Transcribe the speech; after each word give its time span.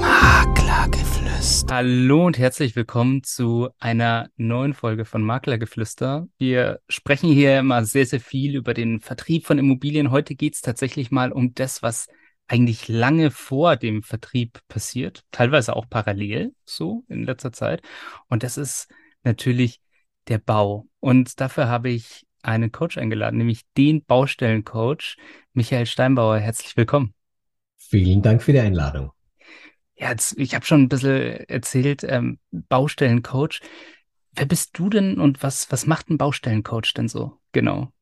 Maklergeflüster. 0.00 1.74
Hallo 1.74 2.26
und 2.26 2.38
herzlich 2.38 2.76
willkommen 2.76 3.24
zu 3.24 3.70
einer 3.80 4.28
neuen 4.36 4.72
Folge 4.72 5.04
von 5.04 5.20
Maklergeflüster. 5.24 6.28
Wir 6.38 6.78
sprechen 6.88 7.32
hier 7.32 7.58
immer 7.58 7.84
sehr, 7.84 8.06
sehr 8.06 8.20
viel 8.20 8.54
über 8.54 8.72
den 8.72 9.00
Vertrieb 9.00 9.46
von 9.46 9.58
Immobilien. 9.58 10.12
Heute 10.12 10.36
geht 10.36 10.54
es 10.54 10.60
tatsächlich 10.60 11.10
mal 11.10 11.32
um 11.32 11.54
das, 11.54 11.82
was 11.82 12.06
eigentlich 12.46 12.86
lange 12.86 13.32
vor 13.32 13.74
dem 13.74 14.04
Vertrieb 14.04 14.60
passiert, 14.68 15.24
teilweise 15.32 15.74
auch 15.74 15.88
parallel 15.90 16.54
so 16.64 17.02
in 17.08 17.24
letzter 17.24 17.50
Zeit. 17.52 17.82
Und 18.28 18.44
das 18.44 18.58
ist 18.58 18.86
natürlich 19.24 19.80
der 20.28 20.38
Bau. 20.38 20.86
Und 21.00 21.40
dafür 21.40 21.66
habe 21.66 21.90
ich 21.90 22.28
einen 22.42 22.70
Coach 22.70 22.96
eingeladen, 22.96 23.38
nämlich 23.38 23.62
den 23.76 24.04
Baustellencoach 24.04 25.16
Michael 25.52 25.86
Steinbauer. 25.86 26.38
Herzlich 26.38 26.76
willkommen. 26.76 27.12
Vielen 27.88 28.22
Dank 28.22 28.42
für 28.42 28.52
die 28.52 28.60
Einladung. 28.60 29.12
Ja, 29.96 30.10
jetzt, 30.10 30.38
ich 30.38 30.54
habe 30.54 30.64
schon 30.64 30.82
ein 30.82 30.88
bisschen 30.88 31.48
erzählt, 31.48 32.04
ähm, 32.04 32.38
Baustellencoach. 32.50 33.60
Wer 34.34 34.46
bist 34.46 34.78
du 34.78 34.88
denn 34.88 35.20
und 35.20 35.42
was, 35.42 35.70
was 35.70 35.86
macht 35.86 36.08
ein 36.08 36.18
Baustellencoach 36.18 36.94
denn 36.96 37.08
so? 37.08 37.38
Genau. 37.52 37.92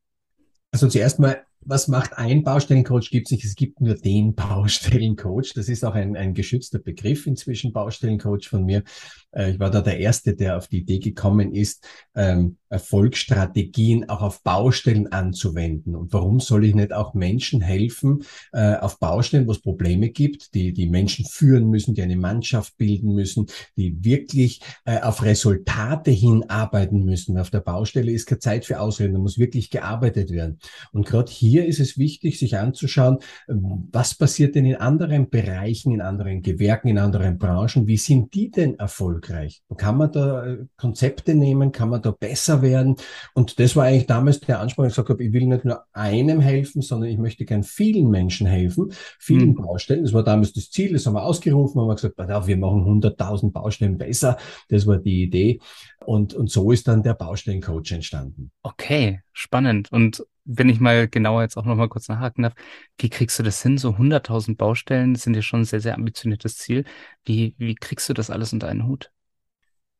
Also 0.71 0.87
zuerst 0.87 1.19
mal 1.19 1.45
was 1.63 1.87
macht 1.87 2.17
ein 2.17 2.43
Baustellencoach? 2.43 3.09
Gibt 3.11 3.27
es 3.27 3.31
nicht. 3.31 3.45
Es 3.45 3.55
gibt 3.55 3.81
nur 3.81 3.95
den 3.95 4.35
Baustellencoach. 4.35 5.53
Das 5.55 5.69
ist 5.69 5.83
auch 5.83 5.95
ein, 5.95 6.15
ein 6.17 6.33
geschützter 6.33 6.79
Begriff 6.79 7.27
inzwischen, 7.27 7.73
Baustellencoach 7.73 8.47
von 8.47 8.65
mir. 8.65 8.83
Äh, 9.31 9.51
ich 9.51 9.59
war 9.59 9.69
da 9.69 9.81
der 9.81 9.99
Erste, 9.99 10.35
der 10.35 10.57
auf 10.57 10.67
die 10.67 10.79
Idee 10.79 10.99
gekommen 10.99 11.53
ist, 11.53 11.87
ähm, 12.15 12.57
Erfolgsstrategien 12.71 14.09
auch 14.09 14.21
auf 14.21 14.43
Baustellen 14.43 15.11
anzuwenden. 15.11 15.95
Und 15.95 16.13
warum 16.13 16.39
soll 16.39 16.65
ich 16.65 16.75
nicht 16.75 16.93
auch 16.93 17.13
Menschen 17.13 17.61
helfen 17.61 18.23
äh, 18.53 18.75
auf 18.75 18.99
Baustellen, 18.99 19.47
wo 19.47 19.51
es 19.51 19.61
Probleme 19.61 20.09
gibt, 20.09 20.53
die 20.53 20.73
die 20.73 20.89
Menschen 20.89 21.25
führen 21.25 21.69
müssen, 21.69 21.93
die 21.93 22.01
eine 22.01 22.15
Mannschaft 22.15 22.77
bilden 22.77 23.13
müssen, 23.13 23.47
die 23.75 24.03
wirklich 24.03 24.61
äh, 24.85 25.01
auf 25.01 25.23
Resultate 25.23 26.11
hinarbeiten 26.11 27.03
müssen. 27.03 27.37
Auf 27.37 27.49
der 27.49 27.59
Baustelle 27.59 28.11
ist 28.11 28.25
keine 28.25 28.39
Zeit 28.39 28.65
für 28.65 28.79
Ausreden, 28.79 29.13
da 29.13 29.19
muss 29.19 29.37
wirklich 29.37 29.69
gearbeitet 29.69 30.31
werden. 30.31 30.59
Und 30.91 31.05
gerade 31.05 31.31
hier 31.31 31.65
ist 31.65 31.79
es 31.79 31.97
wichtig, 31.97 32.39
sich 32.39 32.57
anzuschauen, 32.57 33.19
was 33.47 34.15
passiert 34.15 34.55
denn 34.55 34.65
in 34.65 34.75
anderen 34.75 35.29
Bereichen, 35.29 35.91
in 35.91 36.01
anderen 36.01 36.41
Gewerken, 36.41 36.87
in 36.87 36.97
anderen 36.97 37.37
Branchen, 37.37 37.87
wie 37.87 37.97
sind 37.97 38.33
die 38.33 38.49
denn 38.49 38.79
erfolgreich? 38.79 39.61
Kann 39.77 39.97
man 39.97 40.11
da 40.11 40.45
äh, 40.45 40.57
Konzepte 40.77 41.35
nehmen, 41.35 41.71
kann 41.71 41.89
man 41.89 42.01
da 42.01 42.11
besser 42.11 42.60
werden. 42.61 42.95
Und 43.33 43.59
das 43.59 43.75
war 43.75 43.85
eigentlich 43.85 44.07
damals 44.07 44.39
der 44.39 44.59
Anspruch, 44.59 44.85
ich 44.85 44.89
gesagt 44.89 45.09
habe, 45.09 45.23
ich 45.23 45.33
will 45.33 45.47
nicht 45.47 45.65
nur 45.65 45.83
einem 45.93 46.39
helfen, 46.39 46.81
sondern 46.81 47.09
ich 47.09 47.17
möchte 47.17 47.45
gern 47.45 47.63
vielen 47.63 48.09
Menschen 48.09 48.47
helfen, 48.47 48.93
vielen 49.19 49.49
mhm. 49.49 49.55
Baustellen. 49.55 50.03
Das 50.03 50.13
war 50.13 50.23
damals 50.23 50.53
das 50.53 50.71
Ziel, 50.71 50.93
das 50.93 51.05
haben 51.05 51.13
wir 51.13 51.23
ausgerufen, 51.23 51.79
haben 51.79 51.87
wir 51.87 51.95
gesagt, 51.95 52.19
auf, 52.19 52.47
wir 52.47 52.57
machen 52.57 52.83
100.000 52.83 53.51
Baustellen 53.51 53.97
besser. 53.97 54.37
Das 54.69 54.87
war 54.87 54.97
die 54.97 55.23
Idee. 55.23 55.59
Und, 56.05 56.33
und 56.33 56.49
so 56.49 56.71
ist 56.71 56.87
dann 56.87 57.03
der 57.03 57.13
Baustellencoach 57.13 57.91
entstanden. 57.91 58.51
Okay, 58.63 59.21
spannend. 59.33 59.91
Und 59.91 60.25
wenn 60.45 60.69
ich 60.69 60.79
mal 60.79 61.07
genauer 61.07 61.43
jetzt 61.43 61.57
auch 61.57 61.65
nochmal 61.65 61.89
kurz 61.89 62.07
nachhaken 62.07 62.43
darf, 62.43 62.53
wie 62.97 63.09
kriegst 63.09 63.37
du 63.39 63.43
das 63.43 63.61
hin? 63.61 63.77
So 63.77 63.91
100.000 63.91 64.57
Baustellen 64.57 65.15
sind 65.15 65.35
ja 65.35 65.41
schon 65.41 65.61
ein 65.61 65.65
sehr, 65.65 65.81
sehr 65.81 65.95
ambitioniertes 65.95 66.57
Ziel. 66.57 66.85
Wie, 67.25 67.55
wie 67.57 67.75
kriegst 67.75 68.09
du 68.09 68.13
das 68.13 68.29
alles 68.29 68.53
unter 68.53 68.67
einen 68.67 68.87
Hut? 68.87 69.11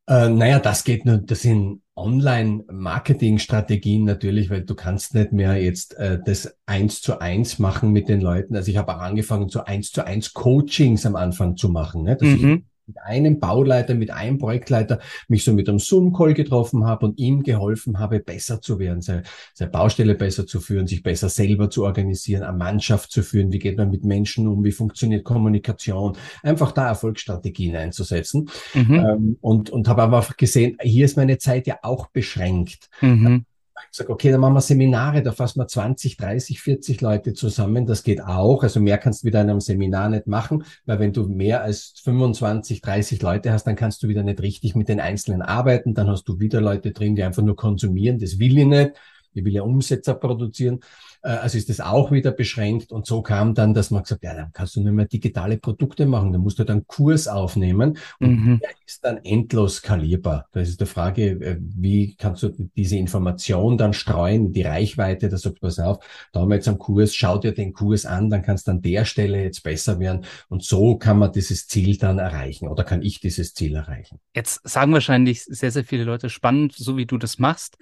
Äh, 0.08 0.30
naja, 0.30 0.60
das 0.60 0.84
geht 0.84 1.06
nur, 1.06 1.18
das 1.18 1.42
sind 1.42 1.82
Online-Marketing-Strategien 1.96 4.06
natürlich, 4.06 4.50
weil 4.50 4.64
du 4.64 4.74
kannst 4.76 5.14
nicht 5.14 5.34
mehr 5.34 5.62
jetzt 5.62 5.98
äh, 5.98 6.20
das 6.26 6.58
eins 6.66 7.02
zu 7.02 7.20
eins 7.20 7.60
machen 7.60 7.92
mit 7.92 8.10
den 8.10 8.22
Leuten. 8.22 8.56
Also 8.56 8.72
ich 8.72 8.78
habe 8.78 8.96
auch 8.96 9.02
angefangen, 9.02 9.50
so 9.50 9.64
eins 9.64 9.92
zu 9.92 10.04
eins 10.06 10.34
Coachings 10.34 11.06
am 11.06 11.16
Anfang 11.16 11.58
zu 11.58 11.70
machen. 11.70 12.02
Ne? 12.04 12.16
Das 12.16 12.30
mhm 12.30 12.66
mit 12.92 13.02
einem 13.02 13.40
Bauleiter, 13.40 13.94
mit 13.94 14.12
einem 14.12 14.38
Projektleiter 14.38 15.00
mich 15.30 15.46
so 15.46 15.54
mit 15.54 15.70
einem 15.70 15.80
Zoom-Call 15.80 16.34
getroffen 16.34 16.86
habe 16.86 17.06
und 17.06 17.18
ihm 17.18 17.44
geholfen 17.44 18.00
habe, 18.00 18.20
besser 18.20 18.60
zu 18.62 18.80
werden, 18.80 19.02
seine, 19.02 19.24
seine 19.54 19.72
Baustelle 19.72 20.16
besser 20.16 20.46
zu 20.46 20.60
führen, 20.60 20.88
sich 20.88 21.02
besser 21.02 21.30
selber 21.30 21.70
zu 21.70 21.86
organisieren, 21.86 22.44
eine 22.44 22.58
Mannschaft 22.58 23.12
zu 23.12 23.24
führen, 23.24 23.54
wie 23.54 23.60
geht 23.60 23.78
man 23.78 23.90
mit 23.90 24.04
Menschen 24.04 24.48
um, 24.48 24.64
wie 24.66 24.74
funktioniert 24.74 25.24
Kommunikation, 25.24 26.18
einfach 26.44 26.74
da 26.74 26.88
Erfolgsstrategien 26.88 27.76
einzusetzen. 27.78 28.50
Mhm. 28.74 28.94
Ähm, 28.94 29.38
und 29.40 29.70
und 29.70 29.88
habe 29.88 30.04
einfach 30.04 30.36
gesehen, 30.36 30.78
hier 30.82 31.06
ist 31.06 31.16
meine 31.16 31.38
Zeit 31.38 31.68
ja 31.68 31.78
auch 31.82 32.08
beschränkt. 32.08 32.90
Mhm. 33.00 33.46
Ich 33.90 33.98
sage, 33.98 34.12
okay, 34.12 34.32
dann 34.32 34.42
machen 34.42 34.54
wir 34.54 34.62
Seminare, 34.62 35.24
da 35.24 35.32
fassen 35.32 35.60
wir 35.60 35.68
20, 35.68 36.18
30, 36.18 36.62
40 36.62 37.02
Leute 37.02 37.34
zusammen. 37.34 37.86
Das 37.86 38.04
geht 38.04 38.22
auch. 38.22 38.64
Also 38.64 38.80
mehr 38.80 38.98
kannst 38.98 39.24
du 39.24 39.28
wieder 39.28 39.42
in 39.42 39.50
einem 39.50 39.62
Seminar 39.62 40.10
nicht 40.10 40.28
machen, 40.28 40.64
weil 40.86 41.00
wenn 41.00 41.14
du 41.14 41.28
mehr 41.28 41.64
als 41.64 41.94
25, 42.04 42.82
30 42.82 43.22
Leute 43.22 43.52
hast, 43.52 43.66
dann 43.66 43.76
kannst 43.76 44.04
du 44.04 44.08
wieder 44.08 44.24
nicht 44.24 44.42
richtig 44.42 44.76
mit 44.76 44.90
den 44.90 45.00
Einzelnen 45.00 45.42
arbeiten. 45.42 45.94
Dann 45.94 46.08
hast 46.08 46.26
du 46.26 46.40
wieder 46.40 46.62
Leute 46.62 46.92
drin, 46.92 47.16
die 47.16 47.24
einfach 47.24 47.44
nur 47.44 47.56
konsumieren. 47.56 48.20
Das 48.20 48.40
will 48.40 48.58
ich 48.58 48.66
nicht. 48.66 48.92
Ich 49.34 49.46
will 49.46 49.54
ja 49.54 49.64
Umsetzer 49.64 50.14
produzieren. 50.14 50.82
Äh, 51.24 51.30
also 51.30 51.58
ist 51.58 51.70
das 51.70 51.80
auch 51.80 52.12
wieder 52.12 52.32
beschränkt. 52.32 52.92
Und 52.92 53.06
so 53.06 53.22
kam 53.22 53.54
dann, 53.54 53.74
dass 53.74 53.92
man 53.92 54.04
gesagt, 54.04 54.24
ja, 54.24 54.34
dann 54.34 54.52
kannst 54.54 54.76
du 54.76 54.82
nicht 54.82 54.92
mehr 54.92 55.06
digitale 55.06 55.58
Produkte 55.58 56.06
machen. 56.06 56.32
Dann 56.32 56.42
musst 56.42 56.60
du 56.60 56.64
dann 56.64 56.86
Kurs 56.88 57.28
aufnehmen. 57.28 57.98
Und 58.20 58.46
mhm. 58.46 58.60
der 58.60 58.72
ist 58.86 59.04
dann 59.04 59.18
endlos 59.24 59.78
skalierbar. 59.78 60.48
Da 60.52 60.60
ist 60.62 60.80
die 60.80 60.86
Frage, 60.86 61.32
äh, 61.32 61.58
wie 61.60 62.16
kannst 62.16 62.44
du 62.44 62.50
diese 62.76 62.98
Information 62.98 63.78
dann 63.78 63.94
streuen, 63.94 64.52
die 64.52 64.64
Reichweite, 64.64 65.30
da 65.30 65.38
sagt, 65.38 65.62
pass 65.62 65.80
auf, 65.80 66.04
da 66.32 66.42
haben 66.42 66.50
wir 66.50 66.56
jetzt 66.56 66.68
einen 66.68 66.80
Kurs, 66.80 67.14
schau 67.16 67.38
dir 67.38 67.54
den 67.54 67.74
Kurs 67.74 68.06
an, 68.06 68.30
dann 68.30 68.42
kannst 68.42 68.68
du 68.68 68.72
an 68.72 68.82
der 68.82 69.06
Stelle 69.06 69.44
jetzt 69.44 69.64
besser 69.64 70.00
werden. 70.00 70.26
Und 70.50 70.64
so 70.64 70.98
kann 70.98 71.18
man 71.18 71.32
dieses 71.32 71.68
Ziel 71.68 71.98
dann 71.98 72.20
erreichen 72.20 72.68
oder 72.68 72.84
kann 72.84 73.02
ich 73.02 73.20
dieses 73.20 73.54
Ziel 73.54 73.76
erreichen. 73.76 74.20
Jetzt 74.36 74.68
sagen 74.68 74.94
wahrscheinlich 74.94 75.44
sehr, 75.44 75.72
sehr 75.72 75.84
viele 75.84 76.04
Leute 76.04 76.30
spannend, 76.30 76.74
so 76.74 76.98
wie 76.98 77.06
du 77.06 77.18
das 77.18 77.40
machst. 77.40 77.78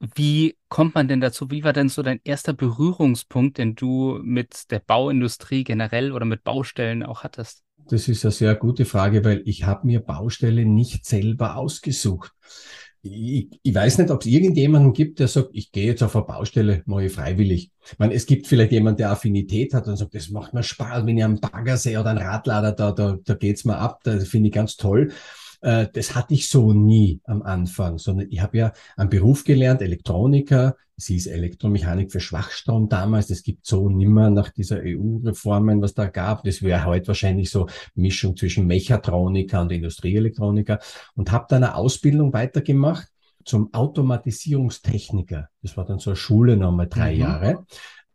Wie 0.00 0.56
kommt 0.68 0.94
man 0.94 1.08
denn 1.08 1.20
dazu? 1.20 1.50
Wie 1.50 1.64
war 1.64 1.72
denn 1.72 1.88
so 1.88 2.02
dein 2.02 2.20
erster 2.22 2.52
Berührungspunkt, 2.52 3.58
den 3.58 3.74
du 3.74 4.20
mit 4.22 4.70
der 4.70 4.78
Bauindustrie 4.78 5.64
generell 5.64 6.12
oder 6.12 6.24
mit 6.24 6.44
Baustellen 6.44 7.02
auch 7.02 7.24
hattest? 7.24 7.62
Das 7.90 8.06
ist 8.06 8.24
eine 8.24 8.32
sehr 8.32 8.54
gute 8.54 8.84
Frage, 8.84 9.24
weil 9.24 9.42
ich 9.44 9.64
habe 9.64 9.86
mir 9.86 10.00
Baustelle 10.00 10.66
nicht 10.66 11.04
selber 11.04 11.56
ausgesucht. 11.56 12.32
Ich, 13.02 13.48
ich 13.62 13.74
weiß 13.74 13.98
nicht, 13.98 14.10
ob 14.10 14.22
es 14.22 14.26
irgendjemanden 14.26 14.92
gibt, 14.92 15.20
der 15.20 15.28
sagt, 15.28 15.50
ich 15.52 15.72
gehe 15.72 15.86
jetzt 15.86 16.02
auf 16.02 16.14
eine 16.14 16.24
Baustelle, 16.24 16.82
mache 16.86 17.06
ich 17.06 17.12
freiwillig. 17.12 17.70
Ich 17.86 17.98
meine, 17.98 18.14
es 18.14 18.26
gibt 18.26 18.46
vielleicht 18.46 18.72
jemanden, 18.72 18.98
der 18.98 19.10
Affinität 19.10 19.72
hat 19.72 19.86
und 19.86 19.96
sagt, 19.96 20.14
das 20.14 20.30
macht 20.30 20.52
mir 20.52 20.62
Spaß, 20.62 21.06
wenn 21.06 21.16
ich 21.16 21.24
am 21.24 21.40
Bagger 21.40 21.76
sehe 21.76 21.98
oder 21.98 22.10
einen 22.10 22.18
Radlader, 22.18 22.72
da, 22.72 22.92
da, 22.92 23.16
da 23.24 23.34
geht's 23.34 23.64
mir 23.64 23.78
ab, 23.78 24.00
das 24.04 24.28
finde 24.28 24.48
ich 24.48 24.54
ganz 24.54 24.76
toll. 24.76 25.12
Äh, 25.60 25.86
das 25.92 26.14
hatte 26.14 26.34
ich 26.34 26.48
so 26.48 26.72
nie 26.72 27.20
am 27.24 27.42
Anfang, 27.42 27.98
sondern 27.98 28.28
ich 28.30 28.40
habe 28.40 28.58
ja 28.58 28.72
einen 28.96 29.10
Beruf 29.10 29.44
gelernt, 29.44 29.82
Elektroniker. 29.82 30.76
Es 30.96 31.06
hieß 31.06 31.28
Elektromechanik 31.28 32.10
für 32.10 32.20
Schwachstrom 32.20 32.88
damals. 32.88 33.28
Das 33.28 33.44
gibt 33.44 33.66
so 33.66 33.88
nimmer 33.88 34.30
nach 34.30 34.50
dieser 34.50 34.80
EU-Reformen, 34.82 35.80
was 35.80 35.94
da 35.94 36.06
gab. 36.06 36.42
Das 36.42 36.60
wäre 36.60 36.84
heute 36.84 37.08
wahrscheinlich 37.08 37.50
so 37.50 37.68
Mischung 37.94 38.36
zwischen 38.36 38.66
Mechatroniker 38.66 39.60
und 39.60 39.70
Industrieelektroniker 39.70 40.80
und 41.14 41.30
habe 41.30 41.46
dann 41.48 41.62
eine 41.62 41.76
Ausbildung 41.76 42.32
weitergemacht 42.32 43.08
zum 43.44 43.72
Automatisierungstechniker. 43.72 45.48
Das 45.62 45.76
war 45.76 45.84
dann 45.84 46.00
so 46.00 46.10
eine 46.10 46.16
Schule 46.16 46.56
nochmal 46.56 46.88
drei 46.88 47.14
mhm. 47.14 47.20
Jahre. 47.20 47.64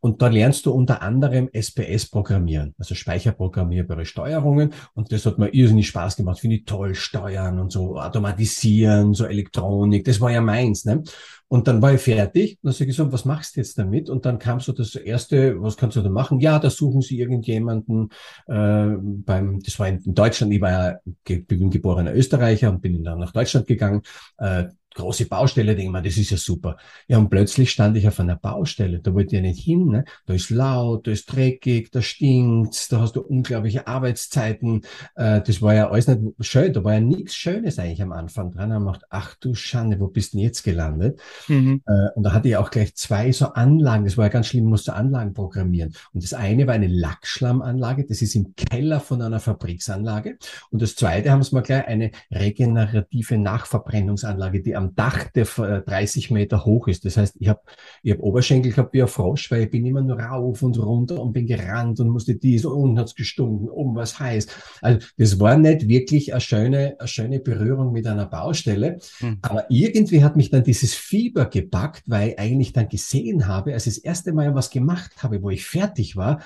Und 0.03 0.21
da 0.21 0.27
lernst 0.27 0.65
du 0.65 0.71
unter 0.71 1.01
anderem 1.01 1.47
SPS 1.53 2.09
programmieren, 2.09 2.75
also 2.77 2.93
speicherprogrammierbare 2.93 4.05
Steuerungen. 4.05 4.73
Und 4.95 5.13
das 5.13 5.25
hat 5.25 5.37
mir 5.37 5.53
irrsinnig 5.53 5.87
Spaß 5.87 6.17
gemacht. 6.17 6.41
Finde 6.41 6.57
ich 6.57 6.65
toll, 6.65 6.93
Steuern 6.93 7.57
und 7.57 7.71
so 7.71 7.97
automatisieren, 7.97 9.13
so 9.13 9.23
Elektronik. 9.23 10.03
Das 10.03 10.19
war 10.19 10.29
ja 10.29 10.41
meins. 10.41 10.83
Ne? 10.83 11.03
Und 11.47 11.69
dann 11.69 11.81
war 11.81 11.93
ich 11.93 12.01
fertig. 12.01 12.57
Und 12.61 12.65
dann 12.65 12.73
habe 12.73 12.83
ich 12.83 12.87
gesagt, 12.89 13.13
was 13.13 13.23
machst 13.23 13.55
du 13.55 13.61
jetzt 13.61 13.77
damit? 13.77 14.09
Und 14.09 14.25
dann 14.25 14.39
kam 14.39 14.59
so 14.59 14.73
das 14.73 14.93
erste, 14.95 15.61
was 15.61 15.77
kannst 15.77 15.95
du 15.95 16.01
da 16.01 16.09
machen? 16.09 16.41
Ja, 16.41 16.59
da 16.59 16.69
suchen 16.69 17.01
sie 17.01 17.17
irgendjemanden 17.17 18.09
äh, 18.47 18.87
beim, 18.99 19.61
das 19.61 19.79
war 19.79 19.87
in 19.87 20.01
Deutschland, 20.03 20.51
ich 20.51 20.59
war 20.59 20.71
ja 20.71 20.97
bin 21.23 21.69
geborener 21.69 22.13
Österreicher 22.13 22.71
und 22.71 22.81
bin 22.81 23.01
dann 23.05 23.19
nach 23.19 23.31
Deutschland 23.31 23.67
gegangen. 23.67 24.01
Äh, 24.37 24.65
große 24.95 25.25
Baustelle, 25.25 25.75
denke 25.75 25.83
ich 25.83 25.89
mal, 25.89 26.01
das 26.01 26.17
ist 26.17 26.29
ja 26.29 26.37
super. 26.37 26.77
Ja, 27.07 27.17
und 27.17 27.29
plötzlich 27.29 27.71
stand 27.71 27.97
ich 27.97 28.07
auf 28.07 28.19
einer 28.19 28.35
Baustelle, 28.35 28.99
da 28.99 29.13
wollte 29.13 29.35
ich 29.35 29.41
ja 29.41 29.47
nicht 29.47 29.63
hin, 29.63 29.87
ne? 29.87 30.05
Da 30.25 30.33
ist 30.33 30.49
laut, 30.49 31.07
da 31.07 31.11
ist 31.11 31.25
dreckig, 31.25 31.91
da 31.91 32.01
stinkt, 32.01 32.91
da 32.91 33.01
hast 33.01 33.15
du 33.15 33.21
unglaubliche 33.21 33.87
Arbeitszeiten. 33.87 34.81
Äh, 35.15 35.41
das 35.41 35.61
war 35.61 35.73
ja 35.73 35.89
alles 35.89 36.07
nicht 36.07 36.21
schön, 36.41 36.73
da 36.73 36.83
war 36.83 36.93
ja 36.93 36.99
nichts 37.01 37.35
Schönes 37.35 37.79
eigentlich 37.79 38.01
am 38.01 38.11
Anfang 38.11 38.51
dran. 38.51 38.71
Er 38.71 38.79
macht, 38.79 39.01
ach 39.09 39.35
du 39.35 39.55
Schande, 39.55 39.99
wo 39.99 40.07
bist 40.07 40.33
du 40.33 40.37
denn 40.37 40.45
jetzt 40.45 40.63
gelandet? 40.63 41.19
Mhm. 41.47 41.81
Äh, 41.85 42.09
und 42.15 42.23
da 42.23 42.33
hatte 42.33 42.47
ich 42.47 42.57
auch 42.57 42.71
gleich 42.71 42.95
zwei 42.95 43.31
so 43.31 43.47
Anlagen, 43.53 44.05
das 44.05 44.17
war 44.17 44.25
ja 44.25 44.29
ganz 44.29 44.47
schlimm, 44.47 44.65
musste 44.65 44.93
Anlagen 44.93 45.33
programmieren. 45.33 45.93
Und 46.13 46.23
das 46.23 46.33
eine 46.33 46.67
war 46.67 46.73
eine 46.73 46.87
Lackschlammanlage, 46.87 48.05
das 48.05 48.21
ist 48.21 48.35
im 48.35 48.53
Keller 48.55 48.99
von 48.99 49.21
einer 49.21 49.39
Fabriksanlage. 49.39 50.37
Und 50.69 50.81
das 50.81 50.95
zweite 50.95 51.31
haben 51.31 51.43
sie 51.43 51.55
mal 51.55 51.61
gleich 51.61 51.87
eine 51.87 52.11
regenerative 52.31 53.37
Nachverbrennungsanlage, 53.37 54.61
die 54.61 54.75
am 54.75 54.82
am 54.83 54.95
Dach, 54.95 55.25
der 55.31 55.45
30 55.45 56.31
Meter 56.31 56.65
hoch 56.65 56.87
ist. 56.87 57.05
Das 57.05 57.17
heißt, 57.17 57.35
ich 57.39 57.47
habe 57.47 57.61
ich 58.01 58.11
hab 58.11 58.19
Oberschenkel 58.19 58.71
gehabt 58.71 58.93
wie 58.93 59.01
ein 59.01 59.07
Frosch, 59.07 59.49
weil 59.51 59.63
ich 59.63 59.69
bin 59.69 59.85
immer 59.85 60.01
nur 60.01 60.19
rauf 60.19 60.61
und 60.61 60.77
runter 60.77 61.21
und 61.21 61.33
bin 61.33 61.47
gerannt 61.47 61.99
und 61.99 62.09
musste 62.09 62.35
dies 62.35 62.65
und 62.65 62.73
unten 62.73 62.99
hat's 62.99 63.15
gestunken, 63.15 63.69
um 63.69 63.95
was 63.95 64.19
heißt. 64.19 64.55
Also 64.81 65.05
das 65.17 65.39
war 65.39 65.57
nicht 65.57 65.87
wirklich 65.87 66.33
eine 66.33 66.41
schöne, 66.41 66.95
eine 66.99 67.07
schöne 67.07 67.39
Berührung 67.39 67.91
mit 67.91 68.07
einer 68.07 68.25
Baustelle. 68.25 68.99
Hm. 69.19 69.37
Aber 69.41 69.65
irgendwie 69.69 70.23
hat 70.23 70.35
mich 70.35 70.49
dann 70.49 70.63
dieses 70.63 70.93
Fieber 70.93 71.45
gepackt, 71.45 72.03
weil 72.07 72.29
ich 72.29 72.39
eigentlich 72.39 72.73
dann 72.73 72.89
gesehen 72.89 73.47
habe, 73.47 73.73
als 73.73 73.87
ich 73.87 73.95
das 73.95 74.03
erste 74.03 74.33
Mal 74.33 74.53
was 74.55 74.69
gemacht 74.69 75.23
habe, 75.23 75.41
wo 75.41 75.49
ich 75.49 75.65
fertig 75.65 76.15
war, 76.15 76.41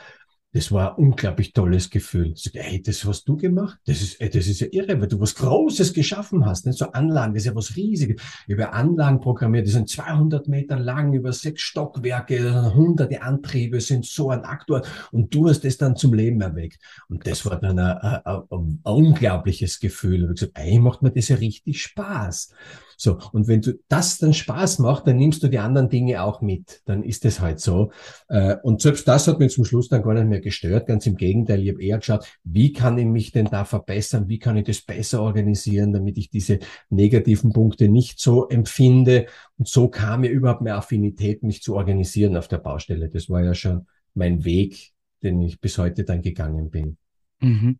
das 0.53 0.71
war 0.71 0.97
ein 0.97 1.05
unglaublich 1.05 1.51
tolles 1.53 1.89
Gefühl. 1.89 2.31
So, 2.35 2.49
hey, 2.53 2.81
das 2.81 3.03
hast 3.05 3.27
du 3.27 3.35
gemacht? 3.35 3.77
Das 3.85 4.01
ist, 4.01 4.21
ey, 4.21 4.29
das 4.29 4.47
ist 4.47 4.61
ja 4.61 4.67
irre, 4.71 4.99
weil 4.99 5.07
du 5.07 5.19
was 5.19 5.35
Großes 5.35 5.93
geschaffen 5.93 6.45
hast. 6.45 6.65
Nicht? 6.65 6.77
So 6.77 6.91
Anlagen, 6.91 7.33
das 7.33 7.43
ist 7.43 7.47
ja 7.47 7.55
was 7.55 7.75
Riesiges. 7.75 8.21
Über 8.47 8.73
Anlagen 8.73 9.19
programmiert, 9.19 9.67
die 9.67 9.71
sind 9.71 9.89
200 9.89 10.47
Meter 10.47 10.79
lang, 10.79 11.13
über 11.13 11.33
sechs 11.33 11.61
Stockwerke, 11.61 12.73
hunderte 12.73 13.21
Antriebe, 13.21 13.81
sind 13.81 14.05
so 14.05 14.29
ein 14.29 14.45
Aktor 14.45 14.83
und 15.11 15.33
du 15.33 15.49
hast 15.49 15.65
es 15.65 15.77
dann 15.77 15.97
zum 15.97 16.13
Leben 16.13 16.39
erweckt. 16.39 16.79
Und 17.09 17.27
das 17.27 17.45
war 17.45 17.59
dann 17.59 17.77
ein, 17.77 17.97
ein, 17.97 18.21
ein, 18.25 18.41
ein 18.49 18.79
unglaubliches 18.83 19.79
Gefühl. 19.79 20.15
Ich 20.15 20.23
habe 20.23 20.33
gesagt, 20.33 20.51
ey, 20.55 20.79
macht 20.79 21.01
mir 21.01 21.11
das 21.11 21.27
ja 21.27 21.35
richtig 21.35 21.81
Spaß. 21.81 22.53
So, 22.99 23.19
und 23.31 23.47
wenn 23.47 23.61
du 23.61 23.79
das 23.89 24.17
dann 24.17 24.33
Spaß 24.33 24.79
macht, 24.79 25.05
dann 25.05 25.17
nimmst 25.17 25.43
du 25.43 25.47
die 25.47 25.59
anderen 25.59 25.87
Dinge 25.87 26.23
auch 26.23 26.41
mit. 26.41 26.81
Dann 26.85 27.03
ist 27.03 27.25
es 27.25 27.39
halt 27.39 27.59
so. 27.59 27.91
Äh, 28.27 28.55
und 28.63 28.81
selbst 28.81 29.07
das 29.07 29.27
hat 29.27 29.37
mir 29.37 29.49
zum 29.49 29.65
Schluss 29.65 29.87
dann 29.87 30.01
gar 30.01 30.15
nicht 30.15 30.27
mehr 30.27 30.41
gestört. 30.41 30.87
Ganz 30.87 31.05
im 31.05 31.15
Gegenteil, 31.15 31.61
ich 31.61 31.69
habe 31.69 31.83
eher 31.83 31.99
geschaut, 31.99 32.25
wie 32.43 32.73
kann 32.73 32.97
ich 32.97 33.05
mich 33.05 33.31
denn 33.31 33.45
da 33.45 33.65
verbessern? 33.65 34.27
Wie 34.29 34.39
kann 34.39 34.57
ich 34.57 34.65
das 34.65 34.81
besser 34.81 35.21
organisieren, 35.21 35.93
damit 35.93 36.17
ich 36.17 36.31
diese 36.31 36.57
negativen 36.89 37.53
Punkte 37.53 37.87
nicht 37.87 38.19
so 38.19 38.47
empfinde? 38.47 39.27
Und 39.59 39.67
so 39.67 39.89
kam 39.89 40.21
mir 40.21 40.31
überhaupt 40.31 40.61
mehr 40.61 40.77
Affinität, 40.77 41.43
mich 41.43 41.61
zu 41.61 41.75
organisieren 41.75 42.35
auf 42.35 42.47
der 42.47 42.57
Baustelle. 42.57 43.09
Das 43.09 43.29
war 43.29 43.43
ja 43.43 43.53
schon 43.53 43.85
mein 44.15 44.43
Weg, 44.43 44.93
den 45.21 45.39
ich 45.43 45.61
bis 45.61 45.77
heute 45.77 46.03
dann 46.03 46.23
gegangen 46.23 46.71
bin. 46.71 46.97
Mhm. 47.41 47.77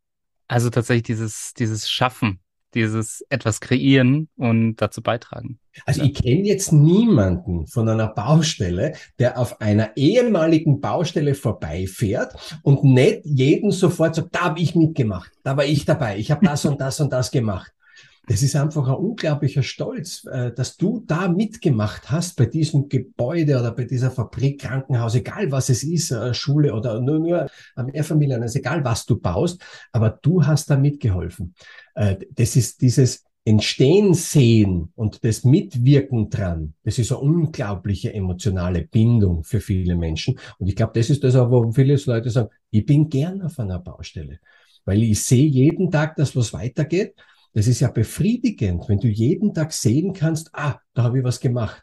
Also 0.48 0.70
tatsächlich 0.70 1.04
dieses, 1.04 1.54
dieses 1.56 1.90
Schaffen, 1.90 2.40
dieses 2.78 3.26
etwas 3.30 3.60
kreieren 3.60 4.30
und 4.38 4.78
dazu 4.78 5.02
beitragen. 5.02 5.60
Also 5.86 6.04
ich 6.04 6.14
kenne 6.14 6.44
jetzt 6.44 6.72
niemanden 6.72 7.68
von 7.68 7.88
einer 7.90 8.08
Baustelle, 8.08 8.94
der 9.20 9.38
auf 9.38 9.62
einer 9.62 9.96
ehemaligen 9.96 10.80
Baustelle 10.80 11.36
vorbeifährt 11.36 12.60
und 12.64 12.84
nicht 12.84 13.22
jeden 13.24 13.72
sofort 13.72 14.16
sagt, 14.16 14.36
da 14.36 14.46
habe 14.46 14.60
ich 14.60 14.76
mitgemacht, 14.76 15.32
da 15.44 15.58
war 15.58 15.66
ich 15.66 15.86
dabei, 15.86 16.18
ich 16.18 16.32
habe 16.32 16.46
das 16.46 16.66
und 16.66 16.80
das 16.82 17.00
und 17.00 17.12
das 17.12 17.32
gemacht. 17.32 17.72
Das 18.30 18.44
ist 18.44 18.58
einfach 18.58 18.86
ein 18.90 18.96
unglaublicher 18.96 19.64
Stolz, 19.64 20.26
äh, 20.26 20.52
dass 20.52 20.76
du 20.76 21.02
da 21.08 21.30
mitgemacht 21.30 22.12
hast 22.12 22.36
bei 22.36 22.46
diesem 22.46 22.90
Gebäude 22.90 23.58
oder 23.58 23.72
bei 23.72 23.86
dieser 23.86 24.12
Fabrik, 24.12 24.60
Krankenhaus, 24.60 25.16
egal 25.16 25.50
was 25.50 25.70
es 25.70 25.82
ist, 25.82 26.12
äh, 26.12 26.34
Schule 26.34 26.74
oder 26.74 27.00
nur, 27.00 27.20
nur 27.20 27.48
ein 27.78 27.86
Mehrfamilien, 27.86 28.42
also 28.42 28.60
egal 28.60 28.84
was 28.84 29.06
du 29.06 29.18
baust, 29.18 29.64
aber 29.94 30.10
du 30.10 30.46
hast 30.46 30.70
da 30.70 30.76
mitgeholfen. 30.76 31.56
Äh, 31.96 32.18
das 32.32 32.58
ist 32.58 32.82
dieses 32.82 33.24
Entstehen 33.46 34.14
sehen 34.14 34.92
und 34.96 35.24
das 35.24 35.46
Mitwirken 35.46 36.30
dran, 36.30 36.74
das 36.84 37.00
ist 37.00 37.14
eine 37.14 37.22
unglaubliche 37.22 38.14
emotionale 38.14 38.82
Bindung 38.82 39.46
für 39.46 39.62
viele 39.62 39.96
Menschen. 39.96 40.38
Und 40.60 40.68
ich 40.68 40.76
glaube, 40.76 40.92
das 40.96 41.10
ist 41.10 41.24
das 41.24 41.38
auch, 41.38 41.50
wo 41.50 41.72
viele 41.72 41.96
Leute 42.06 42.30
sagen, 42.30 42.50
ich 42.72 42.86
bin 42.86 43.08
gern 43.08 43.42
auf 43.42 43.58
einer 43.58 43.80
Baustelle, 43.80 44.40
weil 44.84 45.02
ich 45.02 45.24
sehe 45.24 45.48
jeden 45.48 45.90
Tag, 45.92 46.18
dass 46.18 46.36
was 46.36 46.52
weitergeht 46.52 47.16
das 47.58 47.66
ist 47.66 47.80
ja 47.80 47.90
befriedigend, 47.90 48.88
wenn 48.88 49.00
du 49.00 49.08
jeden 49.08 49.52
Tag 49.52 49.74
sehen 49.74 50.14
kannst, 50.14 50.52
ah, 50.54 50.80
da 50.94 51.02
habe 51.02 51.18
ich 51.18 51.24
was 51.24 51.40
gemacht. 51.40 51.82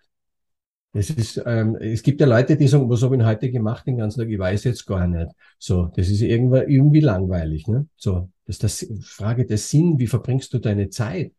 Das 0.93 1.11
ist, 1.11 1.43
ähm, 1.45 1.75
es 1.75 2.05
gibt 2.05 2.21
ja 2.21 2.29
Leute, 2.29 2.57
die 2.57 2.69
sagen, 2.69 2.89
was 2.89 3.03
habe 3.03 3.17
ich 3.17 3.25
heute 3.25 3.51
gemacht 3.51 3.85
den 3.85 3.97
ganzen 3.97 4.21
Tag? 4.21 4.29
Ich 4.29 4.39
weiß 4.39 4.63
jetzt 4.63 4.87
gar 4.87 5.09
nicht. 5.09 5.33
So, 5.59 5.91
das 5.97 6.11
ist 6.11 6.21
irgendwie, 6.21 6.73
irgendwie 6.73 7.01
langweilig. 7.01 7.67
Ne? 7.67 7.89
So, 7.97 8.31
das 8.47 8.63
ist 8.63 8.63
das 8.63 8.87
Frage 9.05 9.47
der 9.47 9.59
Sinn. 9.59 9.99
Wie 9.99 10.07
verbringst 10.07 10.55
du 10.55 10.61
deine 10.61 10.91
Zeit? 10.91 11.33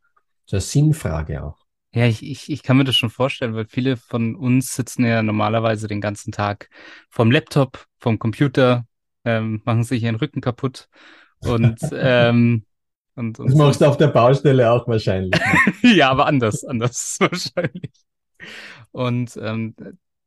So 0.46 0.58
eine 0.58 0.62
Sinnfrage 0.62 1.42
auch. 1.42 1.66
Ja, 1.94 2.06
ich, 2.06 2.22
ich, 2.22 2.52
ich 2.52 2.62
kann 2.62 2.76
mir 2.76 2.84
das 2.84 2.98
schon 2.98 3.12
vorstellen, 3.12 3.56
weil 3.56 3.68
viele 3.70 3.96
von 3.96 4.36
uns 4.36 4.76
sitzen 4.76 5.06
ja 5.06 5.24
normalerweise 5.24 5.88
den 5.88 6.02
ganzen 6.02 6.34
Tag 6.34 6.70
vom 7.10 7.32
Laptop, 7.32 7.86
vom 8.00 8.20
Computer, 8.20 8.86
ähm, 9.24 9.62
machen 9.64 9.86
sich 9.86 10.04
ihren 10.04 10.18
Rücken 10.18 10.42
kaputt 10.42 10.90
und 11.40 11.80
ähm, 11.94 12.66
und, 13.16 13.40
und 13.40 13.48
das 13.48 13.56
machst 13.56 13.82
du 13.82 13.86
auf 13.86 13.98
der 13.98 14.08
Baustelle 14.08 14.72
auch 14.72 14.88
wahrscheinlich. 14.88 15.40
ja, 15.82 16.10
aber 16.10 16.28
anders, 16.28 16.64
anders 16.64 17.18
wahrscheinlich. 17.20 17.92
Und 18.92 19.38
ähm, 19.42 19.76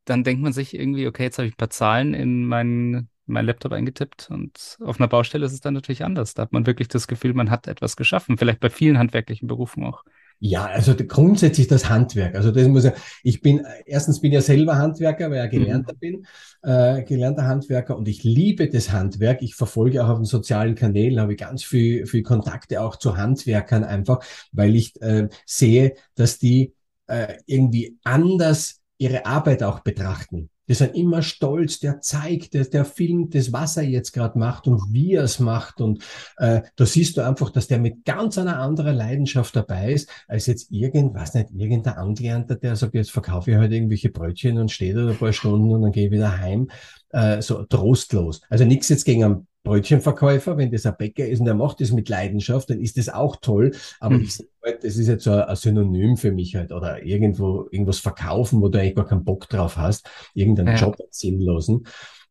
dann 0.04 0.24
denkt 0.24 0.42
man 0.42 0.52
sich 0.52 0.74
irgendwie, 0.74 1.06
okay, 1.06 1.24
jetzt 1.24 1.38
habe 1.38 1.46
ich 1.46 1.54
ein 1.54 1.58
paar 1.58 1.70
Zahlen 1.70 2.14
in 2.14 2.46
meinen 2.46 3.10
mein 3.28 3.44
Laptop 3.46 3.72
eingetippt 3.72 4.30
und 4.30 4.78
auf 4.80 4.98
einer 4.98 5.08
Baustelle 5.08 5.44
ist 5.44 5.52
es 5.52 5.60
dann 5.60 5.74
natürlich 5.74 6.02
anders. 6.02 6.34
Da 6.34 6.42
hat 6.42 6.52
man 6.52 6.66
wirklich 6.66 6.88
das 6.88 7.06
Gefühl, 7.06 7.34
man 7.34 7.50
hat 7.50 7.66
etwas 7.66 7.96
geschaffen, 7.96 8.38
vielleicht 8.38 8.60
bei 8.60 8.70
vielen 8.70 8.98
handwerklichen 8.98 9.48
Berufen 9.48 9.84
auch. 9.84 10.02
Ja, 10.40 10.66
also 10.66 10.94
grundsätzlich 10.94 11.66
das 11.66 11.88
Handwerk. 11.88 12.36
Also 12.36 12.52
das 12.52 12.68
muss 12.68 12.84
ja, 12.84 12.92
ich 13.24 13.40
bin, 13.40 13.66
erstens 13.86 14.20
bin 14.20 14.30
ja 14.30 14.40
selber 14.40 14.76
Handwerker, 14.78 15.30
weil 15.30 15.38
ich 15.38 15.52
ja 15.52 15.58
gelernter 15.58 15.94
mhm. 15.94 15.98
bin, 15.98 16.26
äh, 16.62 17.02
gelernter 17.02 17.46
Handwerker 17.46 17.96
und 17.96 18.06
ich 18.06 18.22
liebe 18.22 18.68
das 18.68 18.92
Handwerk. 18.92 19.42
Ich 19.42 19.56
verfolge 19.56 20.04
auch 20.04 20.08
auf 20.10 20.18
den 20.18 20.24
sozialen 20.24 20.76
Kanälen, 20.76 21.18
habe 21.20 21.32
ich 21.32 21.38
ganz 21.38 21.64
viel, 21.64 22.06
viel 22.06 22.22
Kontakte 22.22 22.82
auch 22.82 22.96
zu 22.96 23.16
Handwerkern 23.16 23.82
einfach, 23.82 24.20
weil 24.52 24.76
ich 24.76 25.00
äh, 25.02 25.28
sehe, 25.44 25.94
dass 26.14 26.38
die 26.38 26.72
äh, 27.08 27.34
irgendwie 27.46 27.98
anders 28.04 28.80
ihre 28.98 29.26
Arbeit 29.26 29.64
auch 29.64 29.80
betrachten. 29.80 30.50
Die 30.68 30.74
sind 30.74 30.94
immer 30.94 31.22
stolz, 31.22 31.80
der 31.80 32.00
zeigt, 32.00 32.54
der, 32.54 32.64
der 32.64 32.84
filmt 32.84 33.34
das, 33.34 33.52
was 33.52 33.76
er 33.76 33.84
jetzt 33.84 34.12
gerade 34.12 34.38
macht 34.38 34.66
und 34.66 34.92
wie 34.92 35.14
er 35.14 35.24
es 35.24 35.38
macht. 35.38 35.80
Und 35.80 36.02
äh, 36.36 36.62
da 36.76 36.86
siehst 36.86 37.16
du 37.16 37.22
einfach, 37.22 37.50
dass 37.50 37.68
der 37.68 37.78
mit 37.78 38.04
ganz 38.04 38.38
einer 38.38 38.58
anderen 38.58 38.96
Leidenschaft 38.96 39.56
dabei 39.56 39.92
ist, 39.92 40.08
als 40.28 40.46
jetzt 40.46 40.70
irgendwas 40.70 41.34
nicht, 41.34 41.50
irgendein 41.54 41.94
Angelernter, 41.94 42.56
der 42.56 42.76
sagt, 42.76 42.94
jetzt 42.94 43.10
verkaufe 43.10 43.50
ich 43.50 43.56
halt 43.56 43.72
irgendwelche 43.72 44.10
Brötchen 44.10 44.58
und 44.58 44.70
steht 44.70 44.96
da 44.96 45.08
ein 45.08 45.16
paar 45.16 45.32
Stunden 45.32 45.70
und 45.70 45.82
dann 45.82 45.92
gehe 45.92 46.06
ich 46.06 46.12
wieder 46.12 46.38
heim. 46.38 46.68
Äh, 47.10 47.40
so 47.40 47.62
trostlos. 47.64 48.42
Also 48.50 48.64
nichts 48.64 48.88
jetzt 48.90 49.04
gegen 49.04 49.24
einen 49.24 49.46
Brötchenverkäufer, 49.68 50.56
wenn 50.56 50.70
das 50.70 50.86
ein 50.86 50.96
Bäcker 50.98 51.26
ist 51.26 51.40
und 51.40 51.44
der 51.44 51.54
macht 51.54 51.80
das 51.80 51.92
mit 51.92 52.08
Leidenschaft, 52.08 52.70
dann 52.70 52.80
ist 52.80 52.96
das 52.96 53.08
auch 53.08 53.36
toll. 53.36 53.72
Aber 54.00 54.16
mhm. 54.16 54.24
ich 54.24 54.38
halt, 54.64 54.82
das 54.82 54.96
ist 54.96 55.08
jetzt 55.08 55.24
so 55.24 55.32
ein, 55.32 55.56
Synonym 55.56 56.16
für 56.16 56.32
mich 56.32 56.56
halt. 56.56 56.72
Oder 56.72 57.04
irgendwo 57.04 57.68
irgendwas 57.70 57.98
verkaufen, 57.98 58.60
wo 58.60 58.68
du 58.68 58.78
eigentlich 58.78 58.96
gar 58.96 59.06
keinen 59.06 59.24
Bock 59.24 59.48
drauf 59.48 59.76
hast. 59.76 60.08
Irgendeinen 60.34 60.76
ja. 60.76 60.76
Job 60.76 60.96
sinnlosen. 61.10 61.84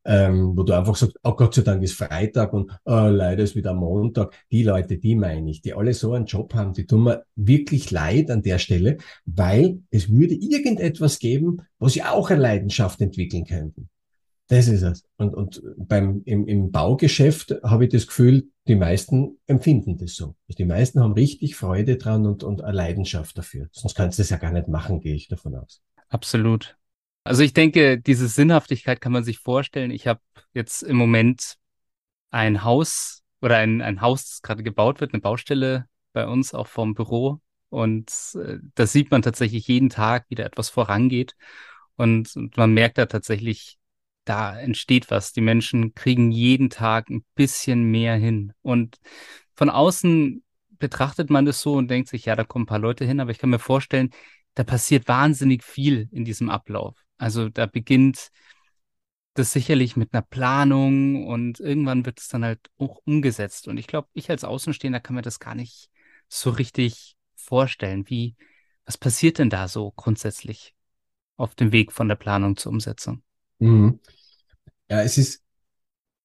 Ähm, 0.09 0.55
wo 0.55 0.63
du 0.63 0.71
einfach 0.71 0.95
sagst, 0.95 1.19
oh 1.23 1.33
Gott 1.33 1.53
sei 1.53 1.63
Dank 1.63 1.83
ist 1.83 1.95
Freitag 1.95 2.53
und 2.53 2.71
oh, 2.85 3.07
leider 3.09 3.43
ist 3.43 3.57
wieder 3.57 3.73
Montag. 3.73 4.33
Die 4.51 4.63
Leute, 4.63 4.97
die 4.97 5.15
meine 5.15 5.49
ich, 5.51 5.61
die 5.61 5.73
alle 5.73 5.93
so 5.93 6.13
einen 6.13 6.25
Job 6.25 6.53
haben, 6.53 6.71
die 6.71 6.85
tun 6.85 7.03
mir 7.03 7.25
wirklich 7.35 7.91
leid 7.91 8.31
an 8.31 8.41
der 8.41 8.57
Stelle, 8.57 8.99
weil 9.25 9.81
es 9.91 10.09
würde 10.09 10.33
irgendetwas 10.33 11.19
geben, 11.19 11.57
wo 11.77 11.89
sie 11.89 12.03
auch 12.03 12.29
eine 12.29 12.41
Leidenschaft 12.41 13.01
entwickeln 13.01 13.43
könnten. 13.43 13.89
Das 14.47 14.67
ist 14.67 14.81
es. 14.81 15.03
Und, 15.17 15.33
und 15.33 15.61
beim, 15.75 16.21
im, 16.25 16.47
im 16.47 16.71
Baugeschäft 16.71 17.55
habe 17.63 17.85
ich 17.85 17.91
das 17.91 18.07
Gefühl, 18.07 18.49
die 18.67 18.75
meisten 18.75 19.37
empfinden 19.45 19.97
das 19.97 20.15
so. 20.15 20.35
Also 20.47 20.57
die 20.57 20.65
meisten 20.65 21.01
haben 21.01 21.13
richtig 21.13 21.55
Freude 21.55 21.97
dran 21.97 22.25
und, 22.25 22.43
und 22.43 22.61
eine 22.61 22.75
Leidenschaft 22.75 23.37
dafür. 23.37 23.67
Sonst 23.71 23.95
kannst 23.95 24.17
du 24.17 24.21
das 24.21 24.29
ja 24.29 24.37
gar 24.37 24.51
nicht 24.51 24.67
machen, 24.69 25.01
gehe 25.01 25.15
ich 25.15 25.27
davon 25.27 25.55
aus. 25.55 25.81
Absolut. 26.09 26.77
Also 27.25 27.43
ich 27.43 27.53
denke, 27.53 27.99
diese 27.99 28.29
Sinnhaftigkeit 28.29 29.01
kann 29.01 29.11
man 29.11 29.25
sich 29.25 29.39
vorstellen. 29.39 29.91
Ich 29.91 30.07
habe 30.07 30.21
jetzt 30.53 30.81
im 30.81 30.95
Moment 30.95 31.55
ein 32.29 32.63
Haus 32.63 33.23
oder 33.41 33.57
ein, 33.57 33.81
ein 33.81 33.99
Haus, 33.99 34.29
das 34.29 34.41
gerade 34.41 34.63
gebaut 34.63 35.01
wird, 35.01 35.13
eine 35.13 35.21
Baustelle 35.21 35.87
bei 36.13 36.25
uns 36.25 36.53
auch 36.53 36.67
vom 36.67 36.93
Büro. 36.93 37.41
Und 37.69 38.09
äh, 38.35 38.59
da 38.75 38.87
sieht 38.87 39.11
man 39.11 39.21
tatsächlich 39.21 39.67
jeden 39.67 39.89
Tag, 39.89 40.25
wie 40.29 40.35
da 40.35 40.43
etwas 40.43 40.69
vorangeht. 40.69 41.35
Und, 41.97 42.33
und 42.35 42.55
man 42.55 42.73
merkt 42.73 42.97
da 42.97 43.07
tatsächlich, 43.07 43.76
da 44.27 44.59
entsteht 44.59 45.09
was. 45.09 45.33
Die 45.33 45.41
Menschen 45.41 45.93
kriegen 45.93 46.31
jeden 46.31 46.69
Tag 46.69 47.09
ein 47.09 47.23
bisschen 47.35 47.83
mehr 47.83 48.15
hin. 48.15 48.53
Und 48.61 48.97
von 49.55 49.69
außen 49.69 50.43
betrachtet 50.79 51.29
man 51.29 51.45
das 51.45 51.61
so 51.61 51.73
und 51.73 51.89
denkt 51.89 52.09
sich, 52.09 52.25
ja, 52.25 52.35
da 52.35 52.43
kommen 52.43 52.63
ein 52.63 52.67
paar 52.67 52.79
Leute 52.79 53.05
hin, 53.05 53.19
aber 53.19 53.31
ich 53.31 53.39
kann 53.39 53.49
mir 53.49 53.59
vorstellen, 53.59 54.11
da 54.53 54.63
passiert 54.63 55.07
wahnsinnig 55.07 55.63
viel 55.63 56.09
in 56.11 56.25
diesem 56.25 56.49
Ablauf. 56.49 56.95
Also 57.17 57.49
da 57.49 57.65
beginnt 57.65 58.29
das 59.33 59.51
sicherlich 59.51 59.95
mit 59.95 60.13
einer 60.13 60.23
Planung 60.23 61.27
und 61.27 61.59
irgendwann 61.59 62.05
wird 62.05 62.19
es 62.19 62.27
dann 62.27 62.43
halt 62.43 62.59
auch 62.77 62.99
umgesetzt. 63.05 63.67
Und 63.67 63.77
ich 63.77 63.87
glaube, 63.87 64.07
ich 64.13 64.29
als 64.29 64.43
Außenstehender 64.43 64.99
kann 64.99 65.15
mir 65.15 65.21
das 65.21 65.39
gar 65.39 65.55
nicht 65.55 65.89
so 66.27 66.49
richtig 66.49 67.15
vorstellen. 67.35 68.09
Wie, 68.09 68.35
was 68.85 68.97
passiert 68.97 69.37
denn 69.37 69.49
da 69.49 69.67
so 69.67 69.91
grundsätzlich 69.91 70.73
auf 71.35 71.53
dem 71.53 71.71
Weg 71.71 71.91
von 71.91 72.07
der 72.07 72.15
Planung 72.15 72.57
zur 72.57 72.71
Umsetzung? 72.71 73.21
Mhm. 73.59 73.99
Ja, 74.89 75.01
es 75.03 75.17
ist, 75.17 75.43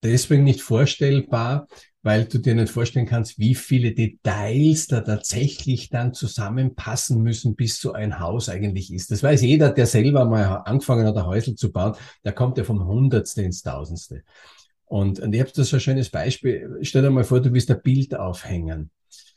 deswegen 0.03 0.45
nicht 0.45 0.63
vorstellbar, 0.63 1.69
weil 2.03 2.27
du 2.27 2.39
dir 2.39 2.55
nicht 2.55 2.71
vorstellen 2.73 3.07
kannst, 3.07 3.39
wie 3.39 3.55
viele 3.55 3.95
Details 3.95 4.89
da 4.89 5.03
tatsächlich 5.03 5.91
dann 5.91 6.15
zusammenpassen 6.15 7.23
müssen, 7.23 7.57
bis 7.57 7.81
so 7.81 7.93
ein 7.93 8.21
Haus 8.21 8.49
eigentlich 8.49 8.93
ist. 8.93 9.11
Das 9.11 9.23
weiß 9.23 9.43
jeder, 9.43 9.71
der 9.71 9.87
selber 9.87 10.25
mal 10.27 10.45
angefangen 10.65 11.07
hat, 11.07 11.17
ein 11.17 11.27
Häusl 11.27 11.57
zu 11.57 11.73
bauen, 11.73 11.95
der 12.25 12.33
kommt 12.33 12.59
ja 12.59 12.65
vom 12.65 12.87
Hundertste 12.87 13.43
ins 13.43 13.63
Tausendste. 13.63 14.25
Und, 14.87 15.21
und 15.21 15.35
ich 15.35 15.41
habe 15.41 15.53
das 15.55 15.69
so 15.71 15.77
ein 15.77 15.81
schönes 15.81 16.11
Beispiel. 16.11 16.79
Stell 16.83 17.03
dir 17.03 17.11
mal 17.11 17.25
vor, 17.25 17.41
du 17.41 17.53
willst 17.53 17.71
ein 17.71 17.83
Bild 17.83 18.15
aufhängen. 18.15 18.91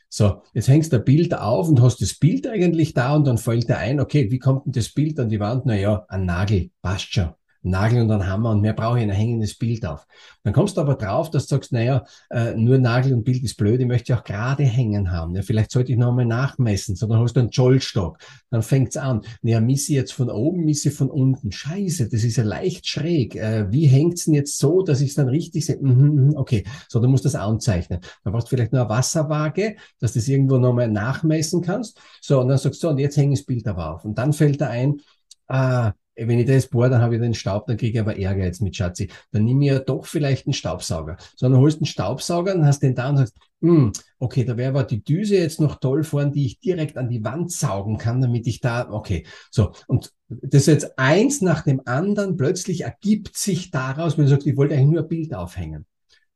So, 0.08 0.42
jetzt 0.54 0.68
hängst 0.68 0.92
du 0.92 0.96
ein 0.98 1.04
Bild 1.04 1.34
auf 1.34 1.68
und 1.68 1.82
hast 1.82 2.00
das 2.00 2.14
Bild 2.14 2.46
eigentlich 2.46 2.94
da 2.94 3.16
und 3.16 3.26
dann 3.26 3.38
fällt 3.38 3.68
dir 3.68 3.78
ein, 3.78 4.00
okay, 4.00 4.30
wie 4.30 4.38
kommt 4.38 4.66
denn 4.66 4.72
das 4.72 4.90
Bild 4.90 5.20
an 5.20 5.28
die 5.28 5.40
Wand? 5.40 5.66
Naja, 5.66 6.06
ein 6.08 6.26
Nagel, 6.26 6.70
passt 6.82 7.12
schon. 7.14 7.34
Nagel 7.66 8.02
und 8.02 8.10
einen 8.10 8.26
Hammer 8.26 8.50
und 8.50 8.60
mehr 8.60 8.72
brauche 8.72 8.98
ich 8.98 9.02
ein 9.02 9.10
hängendes 9.10 9.56
Bild 9.56 9.84
auf. 9.84 10.06
Dann 10.44 10.52
kommst 10.52 10.76
du 10.76 10.80
aber 10.80 10.94
drauf, 10.94 11.30
dass 11.30 11.46
du 11.46 11.56
sagst, 11.56 11.72
naja, 11.72 12.04
äh, 12.30 12.54
nur 12.54 12.78
Nagel 12.78 13.12
und 13.12 13.24
Bild 13.24 13.42
ist 13.42 13.56
blöd, 13.56 13.80
ich 13.80 13.86
möchte 13.86 14.16
auch 14.16 14.24
gerade 14.24 14.62
hängen 14.62 15.10
haben. 15.10 15.34
Ja, 15.34 15.42
vielleicht 15.42 15.72
sollte 15.72 15.92
ich 15.92 15.98
nochmal 15.98 16.26
nachmessen. 16.26 16.94
So, 16.94 17.06
dann 17.06 17.18
hast 17.20 17.34
du 17.34 17.40
einen 17.40 17.50
Jollstock. 17.50 18.18
Dann 18.50 18.62
fängt's 18.62 18.96
an. 18.96 19.22
Naja, 19.42 19.60
misse 19.60 19.92
jetzt 19.92 20.12
von 20.12 20.30
oben, 20.30 20.64
misse 20.64 20.90
von 20.90 21.10
unten. 21.10 21.50
Scheiße, 21.50 22.08
das 22.08 22.22
ist 22.22 22.36
ja 22.36 22.44
leicht 22.44 22.86
schräg. 22.86 23.34
Äh, 23.34 23.70
wie 23.72 23.86
hängt's 23.86 24.26
denn 24.26 24.34
jetzt 24.34 24.58
so, 24.58 24.82
dass 24.82 25.00
ich 25.00 25.10
es 25.10 25.14
dann 25.16 25.28
richtig 25.28 25.66
sehe? 25.66 25.78
Mhm, 25.80 26.28
mhm, 26.28 26.36
okay, 26.36 26.64
so, 26.88 27.00
du 27.00 27.08
musst 27.08 27.24
das 27.24 27.34
anzeichnen. 27.34 28.00
Dann 28.22 28.32
brauchst 28.32 28.46
du 28.46 28.56
vielleicht 28.56 28.72
nur 28.72 28.82
eine 28.82 28.90
Wasserwaage, 28.90 29.76
dass 29.98 30.12
du 30.12 30.20
das 30.20 30.28
irgendwo 30.28 30.58
nochmal 30.58 30.88
nachmessen 30.88 31.62
kannst. 31.62 32.00
So, 32.20 32.40
und 32.40 32.48
dann 32.48 32.58
sagst 32.58 32.82
du, 32.82 32.88
so, 32.88 32.90
und 32.90 32.98
jetzt 32.98 33.16
hänge 33.16 33.34
ich 33.34 33.40
das 33.40 33.46
Bild 33.46 33.66
aber 33.66 33.94
auf. 33.94 34.04
Und 34.04 34.16
dann 34.18 34.32
fällt 34.32 34.60
da 34.60 34.68
ein, 34.68 35.00
ah, 35.48 35.92
wenn 36.16 36.38
ich 36.38 36.46
das 36.46 36.68
bohre, 36.68 36.90
dann 36.90 37.02
habe 37.02 37.16
ich 37.16 37.20
den 37.20 37.34
Staub, 37.34 37.66
dann 37.66 37.76
kriege 37.76 37.98
ich 37.98 38.00
aber 38.00 38.18
Ärger 38.18 38.44
jetzt 38.44 38.62
mit 38.62 38.74
Schatzi. 38.74 39.10
Dann 39.32 39.44
nehme 39.44 39.64
ich 39.64 39.70
ja 39.70 39.78
doch 39.78 40.06
vielleicht 40.06 40.46
einen 40.46 40.54
Staubsauger. 40.54 41.16
Sondern 41.36 41.60
holst 41.60 41.78
einen 41.78 41.86
Staubsauger 41.86 42.54
und 42.54 42.64
hast 42.64 42.82
den 42.82 42.94
da 42.94 43.10
und 43.10 43.18
sagst, 43.18 43.36
hm, 43.60 43.92
okay, 44.18 44.44
da 44.44 44.56
wäre 44.56 44.70
aber 44.70 44.84
die 44.84 45.02
Düse 45.02 45.36
jetzt 45.36 45.60
noch 45.60 45.76
toll 45.76 46.04
vorn, 46.04 46.32
die 46.32 46.46
ich 46.46 46.60
direkt 46.60 46.96
an 46.96 47.08
die 47.08 47.24
Wand 47.24 47.52
saugen 47.52 47.98
kann, 47.98 48.20
damit 48.20 48.46
ich 48.46 48.60
da, 48.60 48.90
okay, 48.90 49.26
so. 49.50 49.72
Und 49.86 50.12
das 50.28 50.66
jetzt 50.66 50.98
eins 50.98 51.40
nach 51.40 51.62
dem 51.62 51.82
anderen, 51.84 52.36
plötzlich 52.36 52.82
ergibt 52.82 53.36
sich 53.36 53.70
daraus, 53.70 54.16
wenn 54.16 54.24
du 54.24 54.30
sagst, 54.30 54.46
ich 54.46 54.56
wollte 54.56 54.74
eigentlich 54.74 54.90
nur 54.90 55.02
ein 55.02 55.08
Bild 55.08 55.34
aufhängen. 55.34 55.86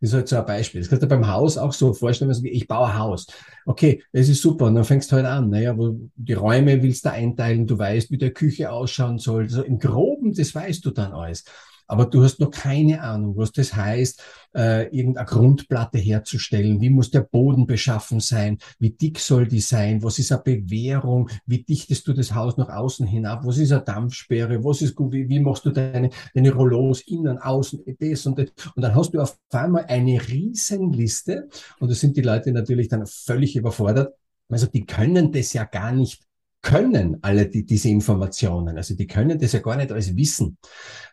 Das 0.01 0.11
ist 0.11 0.15
halt 0.15 0.29
so 0.29 0.37
ein 0.37 0.47
Beispiel. 0.47 0.81
Das 0.81 0.89
kannst 0.89 1.03
du 1.03 1.07
beim 1.09 1.29
Haus 1.29 1.59
auch 1.59 1.73
so 1.73 1.93
vorstellen, 1.93 2.31
also 2.31 2.43
ich 2.45 2.67
baue 2.67 2.87
ein 2.89 2.99
Haus. 2.99 3.27
Okay, 3.67 4.03
das 4.13 4.29
ist 4.29 4.41
super. 4.41 4.67
Und 4.67 4.75
dann 4.75 4.85
fängst 4.85 5.13
du 5.13 5.17
halt 5.17 5.27
an. 5.27 5.51
Naja, 5.51 5.77
wo 5.77 5.99
die 6.17 6.33
Räume 6.33 6.83
willst 6.83 7.05
du 7.05 7.13
einteilen, 7.13 7.67
du 7.67 7.79
weißt, 7.79 8.11
wie 8.11 8.19
der 8.19 8.33
Küche 8.33 8.73
ausschauen 8.73 9.19
soll. 9.19 9.43
Also 9.45 9.63
im 9.63 9.79
Groben, 9.79 10.35
das 10.35 10.55
weißt 10.55 10.85
du 10.85 10.91
dann 10.91 11.13
alles 11.13 11.45
aber 11.91 12.07
du 12.07 12.23
hast 12.23 12.39
noch 12.39 12.53
keine 12.53 13.03
Ahnung, 13.03 13.37
was 13.37 13.51
das 13.51 13.75
heißt, 13.75 14.23
äh, 14.55 14.87
irgendeine 14.97 15.27
Grundplatte 15.27 15.99
herzustellen. 15.99 16.81
Wie 16.81 16.89
muss 16.89 17.11
der 17.11 17.23
Boden 17.23 17.67
beschaffen 17.67 18.21
sein? 18.21 18.59
Wie 18.79 18.91
dick 18.91 19.19
soll 19.19 19.49
die 19.49 19.61
sein? 19.61 20.01
Was 20.05 20.21
ist 20.21 20.31
eine 20.31 20.41
Bewährung? 20.41 21.29
Wie 21.47 21.65
dichtest 21.65 22.07
du 22.07 22.13
das 22.13 22.33
Haus 22.33 22.57
nach 22.57 22.69
außen 22.69 23.09
hinab? 23.09 23.45
Was 23.45 23.59
ist 23.59 23.73
eine 23.73 23.83
Dampfsperre? 23.83 24.63
Was 24.63 24.83
ist 24.83 24.95
gut? 24.95 25.13
Wie, 25.13 25.29
wie 25.29 25.41
machst 25.41 25.65
du 25.65 25.71
deine, 25.71 26.11
deine 26.33 26.53
Rollos 26.53 27.01
innen, 27.01 27.39
außen, 27.39 27.83
das 27.99 28.25
und 28.25 28.39
das? 28.39 28.53
Und 28.77 28.83
dann 28.83 28.95
hast 28.95 29.11
du 29.11 29.21
auf 29.21 29.37
einmal 29.51 29.87
eine 29.87 30.21
Riesenliste 30.29 31.49
und 31.81 31.91
da 31.91 31.95
sind 31.97 32.17
die 32.17 32.23
Leute 32.23 32.53
natürlich 32.53 32.87
dann 32.87 33.05
völlig 33.05 33.57
überfordert. 33.57 34.15
Also 34.49 34.69
die 34.69 34.87
können 34.87 35.33
das 35.33 35.53
ja 35.55 35.65
gar 35.65 35.91
nicht 35.91 36.23
können 36.63 37.19
alle 37.23 37.49
die, 37.49 37.65
diese 37.65 37.89
Informationen. 37.89 38.77
Also 38.77 38.95
die 38.95 39.07
können 39.07 39.39
das 39.39 39.53
ja 39.53 39.61
gar 39.61 39.77
nicht 39.77 39.93
alles 39.93 40.17
wissen. 40.17 40.59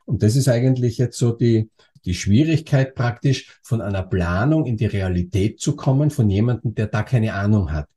Und 0.06 0.24
das 0.24 0.36
ist 0.36 0.48
eigentlich 0.48 0.98
jetzt 0.98 1.18
so 1.18 1.32
die, 1.32 1.70
die 2.06 2.14
Schwierigkeit 2.14 2.96
praktisch 2.96 3.60
von 3.64 3.82
einer 3.82 4.04
Planung 4.04 4.66
in 4.66 4.78
die 4.78 4.86
Realität 4.86 5.60
zu 5.60 5.76
kommen 5.76 6.10
von 6.10 6.30
jemandem, 6.30 6.76
der 6.76 6.88
da 6.88 7.04
keine 7.04 7.34
Ahnung 7.34 7.72
hat. 7.72 7.88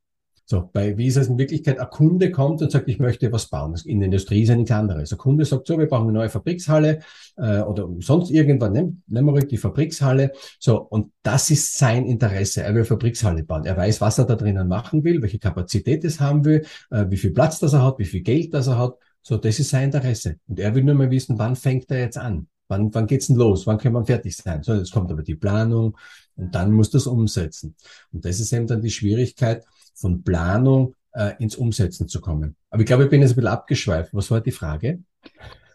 So, 0.51 0.69
bei, 0.73 0.97
wie 0.97 1.07
ist 1.07 1.15
es 1.15 1.29
in 1.29 1.37
Wirklichkeit? 1.37 1.79
Ein 1.79 1.89
Kunde 1.89 2.29
kommt 2.29 2.61
und 2.61 2.69
sagt, 2.69 2.89
ich 2.89 2.99
möchte 2.99 3.31
was 3.31 3.47
bauen. 3.47 3.73
In 3.85 4.01
der 4.01 4.07
Industrie 4.07 4.41
ist 4.43 4.49
ja 4.49 4.55
nichts 4.57 4.71
anderes. 4.71 5.09
Ein 5.13 5.17
Kunde 5.17 5.45
sagt 5.45 5.65
so, 5.65 5.79
wir 5.79 5.87
brauchen 5.87 6.09
eine 6.09 6.11
neue 6.11 6.29
Fabrikshalle 6.29 6.99
äh, 7.37 7.61
oder 7.61 7.87
sonst 8.01 8.31
irgendwann, 8.31 8.73
nehmen, 8.73 9.01
nehmen 9.07 9.27
wir 9.27 9.31
ruhig 9.31 9.47
die 9.47 9.55
Fabrikshalle. 9.55 10.33
So, 10.59 10.81
und 10.81 11.13
das 11.23 11.51
ist 11.51 11.77
sein 11.77 12.05
Interesse. 12.05 12.63
Er 12.63 12.75
will 12.75 12.83
Fabrikshalle 12.83 13.43
bauen. 13.43 13.63
Er 13.63 13.77
weiß, 13.77 14.01
was 14.01 14.17
er 14.17 14.25
da 14.25 14.35
drinnen 14.35 14.67
machen 14.67 15.05
will, 15.05 15.21
welche 15.21 15.39
Kapazität 15.39 16.03
es 16.03 16.19
haben 16.19 16.43
will, 16.43 16.65
äh, 16.89 17.05
wie 17.07 17.15
viel 17.15 17.31
Platz 17.31 17.59
das 17.59 17.71
er 17.71 17.85
hat, 17.85 17.97
wie 17.99 18.03
viel 18.03 18.21
Geld 18.21 18.53
das 18.53 18.67
er 18.67 18.77
hat. 18.77 18.95
So, 19.21 19.37
das 19.37 19.57
ist 19.57 19.69
sein 19.69 19.85
Interesse. 19.85 20.35
Und 20.49 20.59
er 20.59 20.75
will 20.75 20.83
nur 20.83 20.95
mal 20.95 21.09
wissen, 21.09 21.39
wann 21.39 21.55
fängt 21.55 21.89
er 21.91 21.99
jetzt 21.99 22.17
an? 22.17 22.47
Wann, 22.67 22.93
wann 22.93 23.07
geht's 23.07 23.27
denn 23.27 23.37
los? 23.37 23.67
Wann 23.67 23.77
kann 23.77 23.93
man 23.93 24.05
fertig 24.05 24.35
sein? 24.35 24.63
So, 24.63 24.73
jetzt 24.73 24.91
kommt 24.91 25.13
aber 25.13 25.23
die 25.23 25.35
Planung 25.35 25.97
und 26.35 26.53
dann 26.53 26.73
muss 26.73 26.89
das 26.89 27.07
umsetzen. 27.07 27.73
Und 28.11 28.25
das 28.25 28.41
ist 28.41 28.51
eben 28.51 28.67
dann 28.67 28.81
die 28.81 28.91
Schwierigkeit, 28.91 29.63
von 30.01 30.23
Planung 30.23 30.95
äh, 31.13 31.31
ins 31.39 31.55
Umsetzen 31.55 32.07
zu 32.07 32.21
kommen. 32.21 32.55
Aber 32.69 32.81
ich 32.81 32.87
glaube, 32.87 33.05
ich 33.05 33.09
bin 33.09 33.21
jetzt 33.21 33.31
ein 33.31 33.35
bisschen 33.35 33.47
abgeschweift. 33.49 34.13
Was 34.13 34.31
war 34.31 34.41
die 34.41 34.51
Frage? 34.51 35.03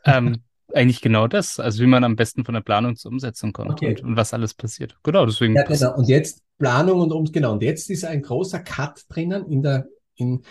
Ähm, 0.04 0.42
eigentlich 0.72 1.00
genau 1.00 1.26
das. 1.28 1.58
Also 1.58 1.82
wie 1.82 1.86
man 1.86 2.04
am 2.04 2.16
besten 2.16 2.44
von 2.44 2.54
der 2.54 2.60
Planung 2.60 2.96
zur 2.96 3.12
Umsetzung 3.12 3.52
kommt 3.52 3.70
okay. 3.70 3.90
und, 3.90 4.02
und, 4.02 4.16
was 4.16 4.34
alles 4.34 4.54
passiert. 4.54 4.96
Genau, 5.02 5.26
deswegen. 5.26 5.54
Ja, 5.54 5.62
genau. 5.62 5.96
Und 5.96 6.08
jetzt 6.08 6.42
Planung 6.58 7.00
und 7.00 7.12
um 7.12 7.24
genau. 7.24 7.52
Und 7.52 7.62
jetzt 7.62 7.90
ist 7.90 8.04
ein 8.04 8.22
großer 8.22 8.60
Cut 8.60 9.02
drinnen 9.08 9.46
in 9.46 9.62
der 9.62 9.86
in, 10.16 10.42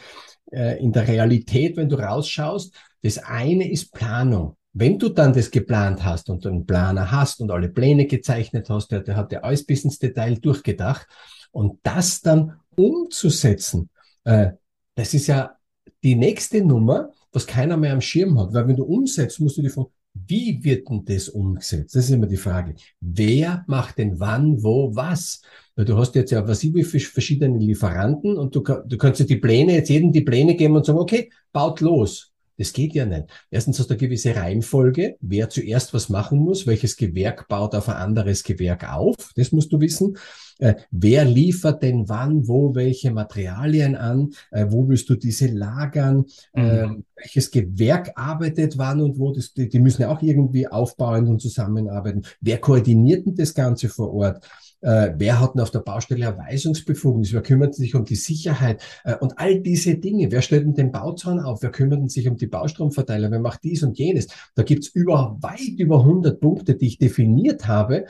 äh, 0.51 0.79
in 0.81 0.91
der 0.91 1.07
Realität, 1.07 1.77
wenn 1.77 1.89
du 1.89 1.97
rausschaust. 1.97 2.73
Das 3.01 3.17
eine 3.17 3.69
ist 3.69 3.91
Planung. 3.91 4.57
Wenn 4.73 4.99
du 4.99 5.09
dann 5.09 5.33
das 5.33 5.51
geplant 5.51 6.03
hast 6.03 6.29
und 6.29 6.45
einen 6.45 6.65
Planer 6.65 7.11
hast 7.11 7.39
und 7.39 7.49
alle 7.49 7.69
Pläne 7.69 8.07
gezeichnet 8.07 8.69
hast, 8.69 8.89
der, 8.89 9.01
der 9.01 9.15
hat 9.15 9.31
ja 9.31 9.39
alles 9.39 9.65
bis 9.65 9.85
ins 9.85 9.99
Detail 9.99 10.35
durchgedacht 10.35 11.07
und 11.51 11.79
das 11.83 12.21
dann 12.21 12.59
umzusetzen, 12.75 13.89
äh, 14.23 14.51
das 14.95 15.13
ist 15.13 15.27
ja 15.27 15.57
die 16.03 16.15
nächste 16.15 16.63
Nummer, 16.63 17.11
was 17.31 17.45
keiner 17.45 17.77
mehr 17.77 17.93
am 17.93 18.01
Schirm 18.01 18.39
hat. 18.39 18.53
Weil 18.53 18.67
wenn 18.67 18.75
du 18.75 18.83
umsetzt, 18.83 19.39
musst 19.39 19.57
du 19.57 19.61
dir 19.61 19.69
fragen, 19.69 19.89
wie 20.27 20.63
wird 20.63 20.89
denn 20.89 21.03
das 21.03 21.27
umgesetzt? 21.29 21.95
Das 21.95 22.05
ist 22.05 22.11
immer 22.11 22.27
die 22.27 22.37
Frage. 22.37 22.75
Wer 23.01 23.65
macht 23.67 23.97
denn 23.97 24.19
wann, 24.19 24.63
wo, 24.63 24.95
was? 24.95 25.41
Weil 25.75 25.85
du 25.85 25.97
hast 25.97 26.15
jetzt 26.15 26.31
ja 26.31 26.47
was 26.47 26.63
wie 26.63 26.83
verschiedene 26.83 27.59
Lieferanten 27.59 28.37
und 28.37 28.55
du, 28.55 28.61
du 28.61 28.97
kannst 28.97 29.19
ja 29.19 29.25
die 29.25 29.35
Pläne, 29.35 29.73
jetzt 29.73 29.89
jedem 29.89 30.13
die 30.13 30.21
Pläne 30.21 30.55
geben 30.55 30.75
und 30.77 30.85
sagen, 30.85 30.99
okay, 30.99 31.29
baut 31.51 31.81
los. 31.81 32.31
Das 32.57 32.73
geht 32.73 32.93
ja 32.93 33.05
nicht. 33.05 33.25
Erstens 33.51 33.79
hast 33.79 33.89
du 33.89 33.93
eine 33.93 33.99
gewisse 33.99 34.35
Reihenfolge, 34.35 35.17
wer 35.19 35.49
zuerst 35.49 35.93
was 35.93 36.09
machen 36.09 36.39
muss, 36.39 36.65
welches 36.65 36.95
Gewerk 36.95 37.47
baut 37.47 37.75
auf 37.75 37.89
ein 37.89 37.95
anderes 37.95 38.43
Gewerk 38.43 38.91
auf, 38.91 39.15
das 39.35 39.51
musst 39.51 39.73
du 39.73 39.79
wissen. 39.79 40.17
Äh, 40.59 40.75
wer 40.89 41.25
liefert 41.25 41.83
denn 41.83 42.07
wann, 42.07 42.47
wo, 42.47 42.73
welche 42.75 43.11
Materialien 43.11 43.95
an? 43.95 44.31
Äh, 44.51 44.67
wo 44.69 44.87
willst 44.87 45.09
du 45.09 45.15
diese 45.15 45.47
lagern? 45.47 46.25
Mhm. 46.53 46.63
Äh, 46.63 46.87
welches 47.17 47.51
Gewerk 47.51 48.13
arbeitet 48.15 48.77
wann 48.77 49.01
und 49.01 49.19
wo? 49.19 49.33
Das, 49.33 49.53
die, 49.53 49.67
die 49.67 49.79
müssen 49.79 50.03
ja 50.03 50.09
auch 50.09 50.21
irgendwie 50.21 50.67
aufbauen 50.67 51.27
und 51.27 51.41
zusammenarbeiten. 51.41 52.23
Wer 52.39 52.59
koordiniert 52.59 53.25
denn 53.25 53.35
das 53.35 53.53
Ganze 53.53 53.89
vor 53.89 54.13
Ort? 54.13 54.47
Äh, 54.85 55.15
wer 55.17 55.39
hat 55.39 55.55
denn 55.55 55.61
auf 55.61 55.71
der 55.71 55.79
Baustelle 55.79 56.25
Erweisungsbefugnis? 56.25 57.33
Wer 57.33 57.41
kümmert 57.41 57.73
sich 57.73 57.95
um 57.95 58.05
die 58.05 58.15
Sicherheit? 58.15 58.83
Äh, 59.03 59.15
und 59.15 59.39
all 59.39 59.59
diese 59.59 59.95
Dinge. 59.95 60.31
Wer 60.31 60.43
stellt 60.43 60.63
denn 60.65 60.75
den 60.75 60.91
Bauzaun 60.91 61.39
auf? 61.39 61.63
Wer 61.63 61.71
kümmert 61.71 62.11
sich 62.11 62.27
um 62.27 62.37
die 62.37 62.45
Baustromverteiler? 62.45 63.31
Wer 63.31 63.39
macht 63.39 63.63
dies 63.63 63.81
und 63.81 63.97
jenes? 63.97 64.27
Da 64.53 64.61
gibt's 64.61 64.87
über, 64.89 65.37
weit 65.41 65.79
über 65.79 66.01
100 66.01 66.39
Punkte, 66.39 66.75
die 66.75 66.85
ich 66.85 66.99
definiert 66.99 67.67
habe. 67.67 68.05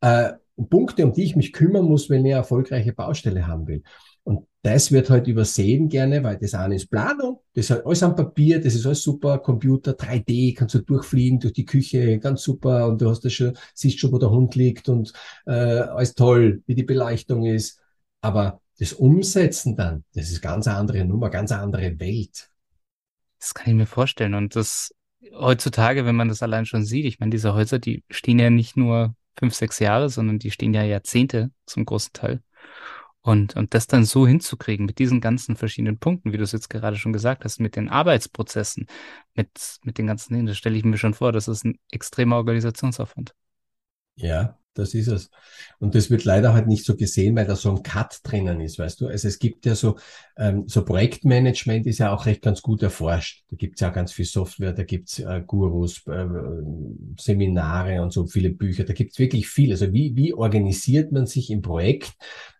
Äh, 0.00 0.34
Punkte, 0.70 1.04
um 1.04 1.12
die 1.12 1.24
ich 1.24 1.34
mich 1.34 1.52
kümmern 1.52 1.86
muss, 1.86 2.08
wenn 2.08 2.24
ich 2.24 2.32
eine 2.32 2.40
erfolgreiche 2.40 2.92
Baustelle 2.92 3.48
haben 3.48 3.66
will. 3.66 3.82
Das 4.64 4.92
wird 4.92 5.10
halt 5.10 5.26
übersehen 5.26 5.88
gerne, 5.88 6.22
weil 6.22 6.38
das 6.38 6.54
eine 6.54 6.76
ist 6.76 6.88
Planung, 6.88 7.40
das 7.52 7.64
ist 7.64 7.70
halt 7.70 7.84
alles 7.84 8.02
am 8.04 8.14
Papier, 8.14 8.60
das 8.60 8.74
ist 8.74 8.86
alles 8.86 9.02
super, 9.02 9.38
Computer, 9.38 9.92
3D, 9.92 10.54
kannst 10.54 10.76
du 10.76 10.78
durchfliegen 10.78 11.40
durch 11.40 11.52
die 11.52 11.64
Küche, 11.64 12.18
ganz 12.20 12.42
super, 12.42 12.86
und 12.86 13.00
du 13.00 13.10
hast 13.10 13.24
das 13.24 13.32
schon, 13.32 13.56
siehst 13.74 13.98
schon, 13.98 14.12
wo 14.12 14.18
der 14.18 14.30
Hund 14.30 14.54
liegt 14.54 14.88
und 14.88 15.12
äh, 15.46 15.52
alles 15.52 16.14
toll, 16.14 16.62
wie 16.66 16.76
die 16.76 16.84
Beleuchtung 16.84 17.44
ist. 17.44 17.80
Aber 18.20 18.60
das 18.78 18.92
Umsetzen 18.92 19.74
dann, 19.74 20.04
das 20.14 20.30
ist 20.30 20.40
ganz 20.40 20.68
andere 20.68 21.04
Nummer, 21.04 21.28
ganz 21.28 21.50
andere 21.50 21.98
Welt. 21.98 22.48
Das 23.40 23.54
kann 23.54 23.70
ich 23.70 23.74
mir 23.74 23.86
vorstellen. 23.86 24.34
Und 24.34 24.54
das 24.54 24.94
heutzutage, 25.34 26.06
wenn 26.06 26.16
man 26.16 26.28
das 26.28 26.42
allein 26.42 26.66
schon 26.66 26.84
sieht, 26.84 27.04
ich 27.04 27.20
meine, 27.20 27.30
diese 27.30 27.54
Häuser, 27.54 27.78
die 27.78 28.04
stehen 28.10 28.38
ja 28.38 28.50
nicht 28.50 28.76
nur 28.76 29.16
fünf, 29.36 29.54
sechs 29.54 29.78
Jahre, 29.78 30.08
sondern 30.10 30.38
die 30.38 30.50
stehen 30.50 30.74
ja 30.74 30.82
Jahrzehnte 30.82 31.50
zum 31.66 31.84
großen 31.84 32.12
Teil. 32.12 32.42
Und, 33.24 33.54
und 33.54 33.72
das 33.74 33.86
dann 33.86 34.04
so 34.04 34.26
hinzukriegen 34.26 34.84
mit 34.84 34.98
diesen 34.98 35.20
ganzen 35.20 35.54
verschiedenen 35.54 35.98
Punkten, 35.98 36.32
wie 36.32 36.38
du 36.38 36.42
es 36.42 36.50
jetzt 36.50 36.68
gerade 36.68 36.96
schon 36.96 37.12
gesagt 37.12 37.44
hast, 37.44 37.60
mit 37.60 37.76
den 37.76 37.88
Arbeitsprozessen, 37.88 38.86
mit, 39.34 39.78
mit 39.84 39.98
den 39.98 40.08
ganzen 40.08 40.34
Dingen, 40.34 40.46
das 40.46 40.58
stelle 40.58 40.76
ich 40.76 40.84
mir 40.84 40.98
schon 40.98 41.14
vor, 41.14 41.30
das 41.30 41.46
ist 41.46 41.64
ein 41.64 41.78
extremer 41.92 42.36
Organisationsaufwand. 42.36 43.34
Ja, 44.16 44.58
das 44.74 44.94
ist 44.94 45.08
es. 45.08 45.30
Und 45.78 45.94
das 45.94 46.10
wird 46.10 46.24
leider 46.24 46.54
halt 46.54 46.66
nicht 46.66 46.84
so 46.84 46.96
gesehen, 46.96 47.36
weil 47.36 47.46
da 47.46 47.56
so 47.56 47.70
ein 47.70 47.82
Cut 47.82 48.20
drinnen 48.22 48.60
ist, 48.60 48.78
weißt 48.78 49.00
du? 49.00 49.08
Also 49.08 49.28
es 49.28 49.38
gibt 49.38 49.66
ja 49.66 49.74
so, 49.74 49.96
ähm, 50.36 50.64
so 50.66 50.84
Projektmanagement 50.84 51.86
ist 51.86 51.98
ja 51.98 52.12
auch 52.14 52.24
recht 52.24 52.42
ganz 52.42 52.62
gut 52.62 52.82
erforscht. 52.82 53.44
Da 53.50 53.56
gibt's 53.56 53.80
ja 53.80 53.90
ganz 53.90 54.12
viel 54.12 54.24
Software, 54.24 54.72
da 54.72 54.84
gibt's 54.84 55.18
äh, 55.18 55.42
Gurus, 55.46 56.06
äh, 56.06 56.26
Seminare 57.18 58.00
und 58.00 58.12
so 58.12 58.26
viele 58.26 58.50
Bücher, 58.50 58.84
da 58.84 58.94
gibt's 58.94 59.18
wirklich 59.18 59.48
viel. 59.48 59.72
Also 59.72 59.92
wie, 59.92 60.16
wie 60.16 60.32
organisiert 60.32 61.12
man 61.12 61.26
sich 61.26 61.50
im 61.50 61.60
Projekt, 61.60 62.12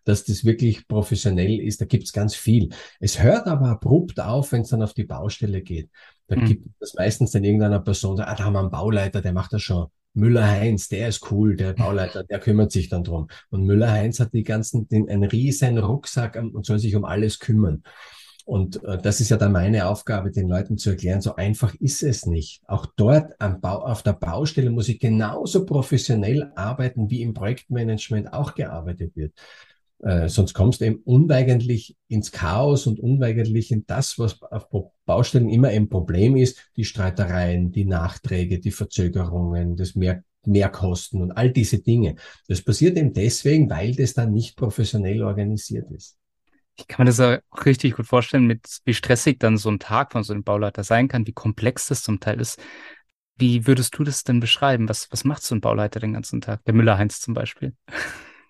dass 0.04 0.24
das 0.24 0.44
wirklich 0.44 0.86
professionell 0.88 1.60
ist? 1.60 1.80
Da 1.80 1.86
gibt's 1.86 2.12
ganz 2.12 2.34
viel. 2.34 2.70
Es 3.00 3.22
hört 3.22 3.46
aber 3.46 3.68
abrupt 3.68 4.20
auf, 4.20 4.52
wenn 4.52 4.62
es 4.62 4.68
dann 4.68 4.82
auf 4.82 4.92
die 4.92 5.04
Baustelle 5.04 5.62
geht. 5.62 5.88
Da 6.26 6.36
mhm. 6.36 6.44
gibt 6.44 6.66
es 6.80 6.94
meistens 6.94 7.30
dann 7.30 7.44
irgendeiner 7.44 7.80
Person, 7.80 8.20
ah, 8.20 8.34
da 8.34 8.44
haben 8.44 8.52
wir 8.52 8.60
einen 8.60 8.70
Bauleiter, 8.70 9.22
der 9.22 9.32
macht 9.32 9.54
das 9.54 9.62
schon 9.62 9.86
Müller-Heinz, 10.14 10.88
der 10.88 11.08
ist 11.08 11.30
cool, 11.30 11.56
der 11.56 11.72
Bauleiter, 11.74 12.24
der 12.24 12.38
kümmert 12.38 12.72
sich 12.72 12.88
dann 12.88 13.04
drum. 13.04 13.28
Und 13.50 13.64
Müller-Heinz 13.64 14.20
hat 14.20 14.32
die 14.32 14.44
ganzen, 14.44 14.88
den, 14.88 15.08
einen 15.08 15.24
riesen 15.24 15.78
Rucksack 15.78 16.36
und 16.36 16.64
soll 16.64 16.78
sich 16.78 16.94
um 16.96 17.04
alles 17.04 17.38
kümmern. 17.38 17.82
Und 18.44 18.82
äh, 18.84 18.98
das 18.98 19.20
ist 19.20 19.30
ja 19.30 19.36
dann 19.36 19.52
meine 19.52 19.86
Aufgabe, 19.86 20.30
den 20.30 20.48
Leuten 20.48 20.76
zu 20.76 20.90
erklären, 20.90 21.20
so 21.20 21.36
einfach 21.36 21.74
ist 21.74 22.02
es 22.02 22.26
nicht. 22.26 22.60
Auch 22.66 22.86
dort 22.96 23.32
am 23.38 23.60
Bau, 23.60 23.84
auf 23.84 24.02
der 24.02 24.14
Baustelle 24.14 24.70
muss 24.70 24.88
ich 24.88 24.98
genauso 24.98 25.64
professionell 25.64 26.52
arbeiten, 26.56 27.08
wie 27.08 27.22
im 27.22 27.34
Projektmanagement 27.34 28.32
auch 28.32 28.54
gearbeitet 28.54 29.14
wird. 29.14 29.32
Äh, 30.02 30.28
sonst 30.28 30.52
kommst 30.52 30.80
du 30.80 30.86
eben 30.86 31.00
unweigerlich 31.04 31.96
ins 32.08 32.32
Chaos 32.32 32.86
und 32.86 32.98
unweigerlich 32.98 33.70
in 33.70 33.86
das, 33.86 34.18
was 34.18 34.42
auf 34.42 34.68
Baustellen 35.06 35.48
immer 35.48 35.68
ein 35.68 35.88
Problem 35.88 36.36
ist, 36.36 36.70
die 36.76 36.84
Streitereien, 36.84 37.70
die 37.70 37.84
Nachträge, 37.84 38.58
die 38.58 38.72
Verzögerungen, 38.72 39.76
das 39.76 39.94
Mehr 39.94 40.22
Mehrkosten 40.44 41.22
und 41.22 41.30
all 41.30 41.52
diese 41.52 41.78
Dinge. 41.78 42.16
Das 42.48 42.62
passiert 42.62 42.98
eben 42.98 43.12
deswegen, 43.12 43.70
weil 43.70 43.94
das 43.94 44.14
dann 44.14 44.32
nicht 44.32 44.56
professionell 44.56 45.22
organisiert 45.22 45.88
ist. 45.92 46.18
Ich 46.74 46.88
kann 46.88 47.04
mir 47.04 47.12
das 47.12 47.20
auch 47.20 47.38
richtig 47.64 47.94
gut 47.94 48.06
vorstellen, 48.06 48.46
mit 48.46 48.80
wie 48.84 48.94
stressig 48.94 49.38
dann 49.38 49.56
so 49.56 49.70
ein 49.70 49.78
Tag 49.78 50.10
von 50.10 50.24
so 50.24 50.32
einem 50.32 50.42
Bauleiter 50.42 50.82
sein 50.82 51.06
kann, 51.06 51.26
wie 51.28 51.32
komplex 51.32 51.86
das 51.86 52.02
zum 52.02 52.18
Teil 52.18 52.40
ist. 52.40 52.58
Wie 53.36 53.68
würdest 53.68 53.96
du 53.96 54.04
das 54.04 54.24
denn 54.24 54.40
beschreiben? 54.40 54.88
Was, 54.88 55.06
was 55.12 55.24
macht 55.24 55.42
so 55.42 55.54
ein 55.54 55.60
Bauleiter 55.60 56.00
den 56.00 56.14
ganzen 56.14 56.40
Tag? 56.40 56.64
Der 56.64 56.74
Müller-Heinz 56.74 57.20
zum 57.20 57.34
Beispiel. 57.34 57.74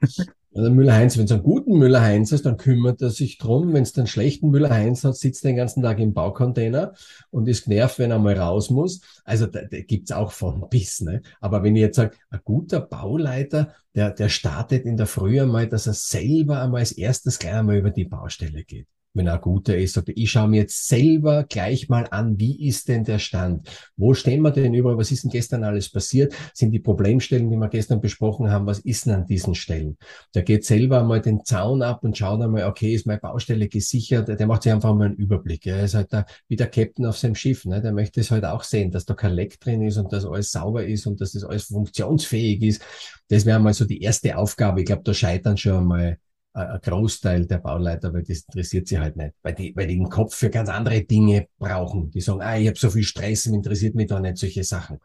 Der 0.54 0.68
Müller-Heinz, 0.68 1.16
wenn 1.16 1.24
es 1.24 1.32
einen 1.32 1.42
guten 1.42 1.78
Müller-Heinz 1.78 2.30
ist, 2.30 2.44
dann 2.44 2.58
kümmert 2.58 3.00
er 3.00 3.08
sich 3.08 3.38
drum. 3.38 3.72
Wenn 3.72 3.84
es 3.84 3.96
einen 3.96 4.06
schlechten 4.06 4.50
Müller-Heinz 4.50 5.02
hat, 5.02 5.16
sitzt 5.16 5.44
er 5.44 5.52
den 5.52 5.56
ganzen 5.56 5.82
Tag 5.82 5.98
im 5.98 6.12
Baucontainer 6.12 6.92
und 7.30 7.48
ist 7.48 7.64
genervt, 7.64 7.98
wenn 7.98 8.10
er 8.10 8.18
mal 8.18 8.38
raus 8.38 8.68
muss. 8.68 9.00
Also 9.24 9.46
da, 9.46 9.62
da 9.62 9.80
gibt's 9.80 10.12
auch 10.12 10.30
von 10.32 10.68
bis. 10.68 11.00
Ne? 11.00 11.22
Aber 11.40 11.62
wenn 11.62 11.74
ich 11.74 11.80
jetzt 11.80 11.96
sage, 11.96 12.16
ein 12.28 12.40
guter 12.44 12.80
Bauleiter, 12.80 13.72
der, 13.94 14.10
der 14.10 14.28
startet 14.28 14.84
in 14.84 14.98
der 14.98 15.06
Früh 15.06 15.40
einmal, 15.40 15.68
dass 15.68 15.86
er 15.86 15.94
selber 15.94 16.60
einmal 16.60 16.80
als 16.80 16.92
erstes 16.92 17.38
gleich 17.38 17.54
einmal 17.54 17.76
über 17.76 17.90
die 17.90 18.04
Baustelle 18.04 18.62
geht 18.64 18.86
wenn 19.14 19.26
er 19.26 19.38
guter 19.38 19.76
ist, 19.76 19.94
sagt, 19.94 20.10
ich 20.14 20.30
schaue 20.30 20.48
mir 20.48 20.62
jetzt 20.62 20.88
selber 20.88 21.44
gleich 21.44 21.88
mal 21.88 22.06
an, 22.10 22.38
wie 22.38 22.66
ist 22.66 22.88
denn 22.88 23.04
der 23.04 23.18
Stand? 23.18 23.68
Wo 23.96 24.14
stehen 24.14 24.42
wir 24.42 24.50
denn 24.50 24.74
überall? 24.74 24.96
Was 24.96 25.12
ist 25.12 25.24
denn 25.24 25.30
gestern 25.30 25.64
alles 25.64 25.90
passiert? 25.90 26.34
Sind 26.54 26.72
die 26.72 26.78
Problemstellen, 26.78 27.50
die 27.50 27.56
wir 27.56 27.68
gestern 27.68 28.00
besprochen 28.00 28.50
haben, 28.50 28.66
was 28.66 28.78
ist 28.78 29.06
denn 29.06 29.14
an 29.14 29.26
diesen 29.26 29.54
Stellen? 29.54 29.98
Der 30.34 30.42
geht 30.42 30.64
selber 30.64 31.02
mal 31.02 31.20
den 31.20 31.44
Zaun 31.44 31.82
ab 31.82 32.04
und 32.04 32.16
schaut 32.16 32.40
einmal, 32.40 32.64
okay, 32.64 32.94
ist 32.94 33.06
meine 33.06 33.20
Baustelle 33.20 33.68
gesichert? 33.68 34.28
Der 34.28 34.46
macht 34.46 34.62
sich 34.62 34.72
einfach 34.72 34.94
mal 34.94 35.06
einen 35.06 35.16
Überblick. 35.16 35.66
Er 35.66 35.84
ist 35.84 35.94
halt 35.94 36.12
da, 36.12 36.24
wie 36.48 36.56
der 36.56 36.68
Captain 36.68 37.06
auf 37.06 37.18
seinem 37.18 37.34
Schiff. 37.34 37.64
Ne? 37.64 37.82
Der 37.82 37.92
möchte 37.92 38.20
es 38.20 38.30
halt 38.30 38.44
auch 38.44 38.62
sehen, 38.62 38.90
dass 38.90 39.04
da 39.04 39.14
kein 39.14 39.32
Leck 39.32 39.60
drin 39.60 39.82
ist 39.82 39.98
und 39.98 40.12
dass 40.12 40.24
alles 40.24 40.52
sauber 40.52 40.86
ist 40.86 41.06
und 41.06 41.20
dass 41.20 41.32
das 41.32 41.44
alles 41.44 41.64
funktionsfähig 41.64 42.62
ist. 42.62 42.82
Das 43.28 43.44
wäre 43.46 43.60
mal 43.60 43.74
so 43.74 43.84
die 43.84 44.00
erste 44.02 44.36
Aufgabe. 44.36 44.80
Ich 44.80 44.86
glaube, 44.86 45.02
da 45.04 45.12
scheitern 45.14 45.56
schon 45.56 45.84
mal 45.84 46.18
ein 46.54 46.80
Großteil 46.82 47.46
der 47.46 47.58
Bauleiter, 47.58 48.12
weil 48.12 48.22
das 48.22 48.42
interessiert 48.42 48.86
sie 48.86 48.98
halt 48.98 49.16
nicht, 49.16 49.34
weil 49.42 49.54
die, 49.54 49.74
weil 49.74 49.86
die 49.86 49.96
den 49.96 50.08
Kopf 50.08 50.34
für 50.34 50.50
ganz 50.50 50.68
andere 50.68 51.02
Dinge 51.02 51.48
brauchen. 51.58 52.10
Die 52.10 52.20
sagen, 52.20 52.42
ah, 52.42 52.58
ich 52.58 52.68
habe 52.68 52.78
so 52.78 52.90
viel 52.90 53.04
Stress, 53.04 53.46
interessiert 53.46 53.94
mich 53.94 54.08
da 54.08 54.20
nicht 54.20 54.36
solche 54.36 54.64
Sachen. 54.64 54.98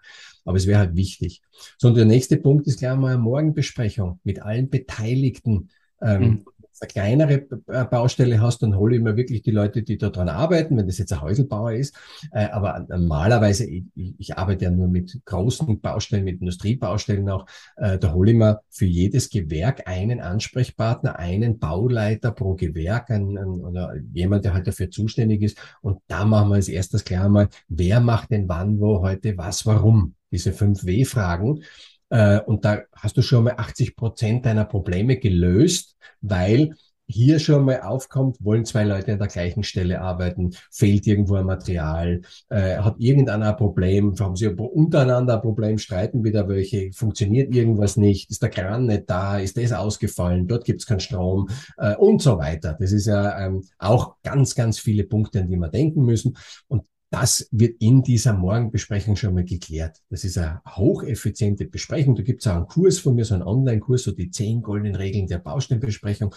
Aber 0.44 0.58
es 0.58 0.68
wäre 0.68 0.80
halt 0.80 0.96
wichtig. 0.96 1.42
So, 1.78 1.88
und 1.90 1.96
der 1.96 2.06
nächste 2.06 2.38
Punkt 2.38 2.68
ist 2.68 2.80
gleich 2.80 2.98
mal 2.98 3.14
eine 3.14 3.22
Morgenbesprechung 3.22 4.20
mit 4.24 4.42
allen 4.42 4.70
Beteiligten. 4.70 5.70
Ähm, 6.02 6.22
mhm 6.22 6.46
eine 6.82 6.88
kleinere 6.88 7.48
äh, 7.68 7.86
Baustelle 7.86 8.42
hast, 8.42 8.62
dann 8.62 8.76
hole 8.76 8.96
ich 8.96 9.02
mir 9.02 9.18
wirklich 9.18 9.42
die 9.42 9.52
Leute, 9.52 9.84
die 9.84 9.98
da 9.98 10.10
dran 10.10 10.30
arbeiten, 10.30 10.78
wenn 10.78 10.88
das 10.88 10.98
jetzt 10.98 11.14
ein 11.14 11.22
Häuselbauer 11.22 11.74
ist. 11.74 11.96
Äh, 12.32 12.46
aber 12.46 12.86
normalerweise, 12.90 13.66
ich, 13.66 14.38
arbeite 14.38 14.66
ja 14.66 14.72
nur 14.72 14.88
mit 14.88 15.20
großen 15.26 15.80
Baustellen, 15.80 16.24
mit 16.24 16.40
Industriebaustellen 16.40 17.30
auch, 17.30 17.46
äh, 17.78 17.98
da 17.98 18.14
hole 18.14 18.32
ich 18.32 18.38
mir 18.38 18.62
für 18.70 18.86
jedes 18.86 19.30
Gewerk 19.30 19.88
einen 19.88 20.20
Ansprechpartner, 20.20 21.18
einen 21.18 21.60
Bauleiter 21.60 22.32
pro 22.32 22.56
Gewerk, 22.56 23.10
einen, 23.10 23.38
oder 23.38 23.96
jemand, 24.14 24.46
der 24.46 24.54
halt 24.54 24.68
dafür 24.68 24.90
zuständig 24.90 25.42
ist. 25.42 25.58
Und 25.82 26.00
da 26.08 26.26
machen 26.26 26.50
wir 26.50 26.56
als 26.56 26.70
erstes 26.70 27.04
klar 27.04 27.30
mal, 27.30 27.50
wer 27.68 28.00
macht 28.00 28.32
denn 28.32 28.48
wann, 28.48 28.80
wo, 28.80 29.02
heute, 29.02 29.38
was, 29.38 29.66
warum? 29.66 30.16
Diese 30.32 30.52
fünf 30.52 30.86
W-Fragen. 30.86 31.64
Äh, 32.10 32.40
und 32.42 32.66
da 32.66 32.82
hast 32.96 33.18
du 33.18 33.22
schon 33.22 33.46
mal 33.46 33.56
80 33.58 33.96
Prozent 33.96 34.46
deiner 34.46 34.66
Probleme 34.66 35.18
gelöst, 35.18 35.96
weil 36.22 36.74
hier 37.08 37.40
schon 37.40 37.64
mal 37.66 37.82
aufkommt, 37.82 38.38
wollen 38.44 38.66
zwei 38.66 38.84
Leute 38.84 39.14
an 39.14 39.20
der 39.20 39.30
gleichen 39.30 39.64
Stelle 39.64 40.02
arbeiten, 40.02 40.52
fehlt 40.72 41.08
irgendwo 41.08 41.36
ein 41.36 41.46
Material, 41.46 42.22
äh, 42.50 42.78
hat 42.78 42.96
irgendeiner 43.00 43.52
ein 43.52 43.56
Problem, 43.56 44.14
haben 44.20 44.36
sie 44.36 44.48
untereinander 44.48 45.36
ein 45.36 45.42
Problem, 45.42 45.78
streiten 45.78 46.24
wieder 46.24 46.50
welche, 46.50 46.92
funktioniert 46.92 47.56
irgendwas 47.56 47.96
nicht, 47.96 48.30
ist 48.30 48.42
der 48.42 48.50
Kran 48.50 48.88
nicht 48.88 49.10
da, 49.10 49.40
ist 49.40 49.58
das 49.58 49.72
ausgefallen, 49.72 50.48
dort 50.48 50.66
gibt's 50.66 50.86
keinen 50.86 51.00
Strom 51.00 51.50
äh, 51.78 51.96
und 51.96 52.22
so 52.22 52.38
weiter. 52.38 52.76
Das 52.78 52.92
ist 52.92 53.08
ja 53.08 53.46
ähm, 53.46 53.64
auch 53.78 54.16
ganz, 54.24 54.54
ganz 54.56 54.78
viele 54.78 55.06
Punkte, 55.06 55.40
an 55.40 55.48
die 55.50 55.58
wir 55.58 55.70
denken 55.70 56.04
müssen. 56.04 56.38
Und 56.68 56.84
das 57.10 57.48
wird 57.52 57.82
in 57.82 58.04
dieser 58.04 58.34
Morgenbesprechung 58.34 59.16
schon 59.16 59.34
mal 59.34 59.46
geklärt. 59.46 59.98
Das 60.10 60.26
ist 60.26 60.38
eine 60.38 60.62
hocheffiziente 60.68 61.66
Besprechung. 61.66 62.16
Da 62.16 62.24
gibt 62.24 62.42
es 62.42 62.48
auch 62.48 62.56
einen 62.56 62.68
Kurs 62.68 63.00
von 63.00 63.16
mir, 63.16 63.24
so 63.24 63.34
einen 63.34 63.44
Online-Kurs, 63.44 64.04
so 64.04 64.12
die 64.12 64.30
zehn 64.30 64.62
goldenen 64.62 64.96
Regeln 64.96 65.28
der 65.28 65.40
Baustellenbesprechung. 65.40 66.36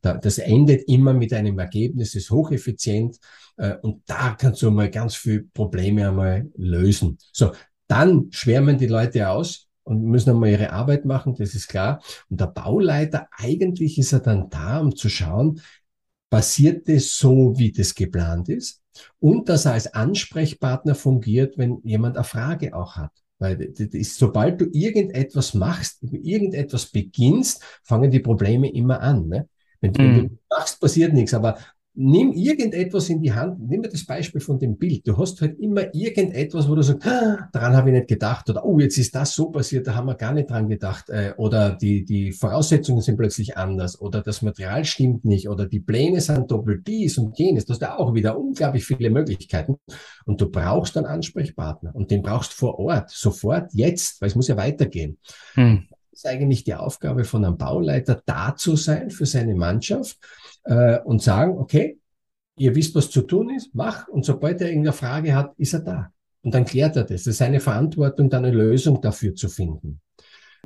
das 0.00 0.38
endet 0.38 0.88
immer 0.88 1.12
mit 1.12 1.32
einem 1.32 1.58
Ergebnis, 1.58 2.14
ist 2.14 2.30
hocheffizient 2.30 3.18
äh, 3.56 3.76
und 3.82 4.02
da 4.06 4.34
kannst 4.38 4.62
du 4.62 4.70
mal 4.70 4.90
ganz 4.90 5.16
viele 5.16 5.42
Probleme 5.42 6.08
einmal 6.08 6.50
lösen. 6.56 7.18
So, 7.32 7.52
dann 7.88 8.28
schwärmen 8.30 8.78
die 8.78 8.86
Leute 8.86 9.28
aus 9.28 9.68
und 9.82 10.04
müssen 10.04 10.30
einmal 10.30 10.50
ihre 10.50 10.72
Arbeit 10.72 11.04
machen, 11.04 11.34
das 11.34 11.54
ist 11.54 11.68
klar. 11.68 12.00
Und 12.30 12.40
der 12.40 12.46
Bauleiter, 12.46 13.28
eigentlich 13.36 13.98
ist 13.98 14.12
er 14.12 14.20
dann 14.20 14.48
da, 14.50 14.78
um 14.78 14.94
zu 14.94 15.08
schauen, 15.08 15.60
passiert 16.30 16.88
es 16.88 17.16
so, 17.16 17.58
wie 17.58 17.72
das 17.72 17.94
geplant 17.94 18.48
ist? 18.48 18.81
Und 19.18 19.48
dass 19.48 19.64
er 19.64 19.72
als 19.72 19.92
Ansprechpartner 19.92 20.94
fungiert, 20.94 21.58
wenn 21.58 21.80
jemand 21.84 22.16
eine 22.16 22.24
Frage 22.24 22.74
auch 22.74 22.96
hat. 22.96 23.12
Weil 23.38 23.56
das 23.56 23.88
ist, 23.88 24.18
sobald 24.18 24.60
du 24.60 24.66
irgendetwas 24.72 25.54
machst, 25.54 25.98
irgendetwas 26.02 26.86
beginnst, 26.86 27.62
fangen 27.82 28.10
die 28.10 28.20
Probleme 28.20 28.72
immer 28.72 29.00
an. 29.00 29.28
Ne? 29.28 29.48
Wenn, 29.80 29.98
wenn 29.98 30.14
du 30.14 30.22
mhm. 30.22 30.38
machst, 30.48 30.80
passiert 30.80 31.12
nichts. 31.12 31.34
Aber 31.34 31.58
nimm 31.94 32.32
irgendetwas 32.32 33.10
in 33.10 33.20
die 33.20 33.32
Hand, 33.32 33.60
nimm 33.60 33.82
mir 33.82 33.88
das 33.88 34.06
Beispiel 34.06 34.40
von 34.40 34.58
dem 34.58 34.78
Bild. 34.78 35.06
Du 35.06 35.16
hast 35.18 35.40
halt 35.40 35.58
immer 35.58 35.94
irgendetwas, 35.94 36.68
wo 36.68 36.74
du 36.74 36.82
sagst, 36.82 37.06
ah, 37.06 37.48
daran 37.52 37.76
habe 37.76 37.90
ich 37.90 37.94
nicht 37.94 38.08
gedacht. 38.08 38.48
Oder 38.48 38.64
oh, 38.64 38.78
jetzt 38.80 38.96
ist 38.96 39.14
das 39.14 39.34
so 39.34 39.50
passiert, 39.50 39.86
da 39.86 39.94
haben 39.94 40.06
wir 40.06 40.14
gar 40.14 40.32
nicht 40.32 40.48
dran 40.48 40.68
gedacht. 40.68 41.10
Äh, 41.10 41.34
oder 41.36 41.72
die, 41.72 42.04
die 42.04 42.32
Voraussetzungen 42.32 43.02
sind 43.02 43.18
plötzlich 43.18 43.56
anders. 43.58 44.00
Oder 44.00 44.22
das 44.22 44.40
Material 44.40 44.84
stimmt 44.84 45.24
nicht. 45.24 45.48
Oder 45.48 45.66
die 45.66 45.80
Pläne 45.80 46.20
sind 46.20 46.50
doppelt 46.50 46.86
dies 46.86 47.18
und 47.18 47.38
jenes. 47.38 47.66
Das 47.66 47.76
ist 47.76 47.82
ja 47.82 47.98
auch 47.98 48.14
wieder 48.14 48.38
unglaublich 48.38 48.86
viele 48.86 49.10
Möglichkeiten. 49.10 49.76
Und 50.24 50.40
du 50.40 50.50
brauchst 50.50 50.96
einen 50.96 51.06
Ansprechpartner. 51.06 51.94
Und 51.94 52.10
den 52.10 52.22
brauchst 52.22 52.54
vor 52.54 52.78
Ort, 52.78 53.10
sofort, 53.10 53.72
jetzt, 53.74 54.20
weil 54.20 54.28
es 54.28 54.34
muss 54.34 54.48
ja 54.48 54.56
weitergehen. 54.56 55.18
Hm. 55.54 55.88
Das 56.10 56.20
ist 56.20 56.26
eigentlich 56.26 56.64
die 56.64 56.74
Aufgabe 56.74 57.24
von 57.24 57.44
einem 57.44 57.56
Bauleiter, 57.56 58.22
da 58.24 58.54
zu 58.54 58.76
sein 58.76 59.10
für 59.10 59.26
seine 59.26 59.54
Mannschaft 59.54 60.18
äh, 60.64 61.00
und 61.00 61.22
sagen, 61.22 61.58
okay, 61.58 61.98
ihr 62.56 62.74
wisst, 62.74 62.94
was 62.94 63.10
zu 63.10 63.22
tun 63.22 63.50
ist, 63.50 63.74
mach. 63.74 64.08
Und 64.08 64.24
sobald 64.24 64.60
er 64.60 64.68
irgendeine 64.68 64.92
Frage 64.92 65.34
hat, 65.34 65.54
ist 65.56 65.74
er 65.74 65.80
da. 65.80 66.12
Und 66.42 66.54
dann 66.54 66.64
klärt 66.64 66.96
er 66.96 67.04
das. 67.04 67.24
Das 67.24 67.26
ist 67.28 67.38
seine 67.38 67.60
Verantwortung, 67.60 68.28
dann 68.28 68.44
eine 68.44 68.56
Lösung 68.56 69.00
dafür 69.00 69.34
zu 69.34 69.48
finden. 69.48 70.00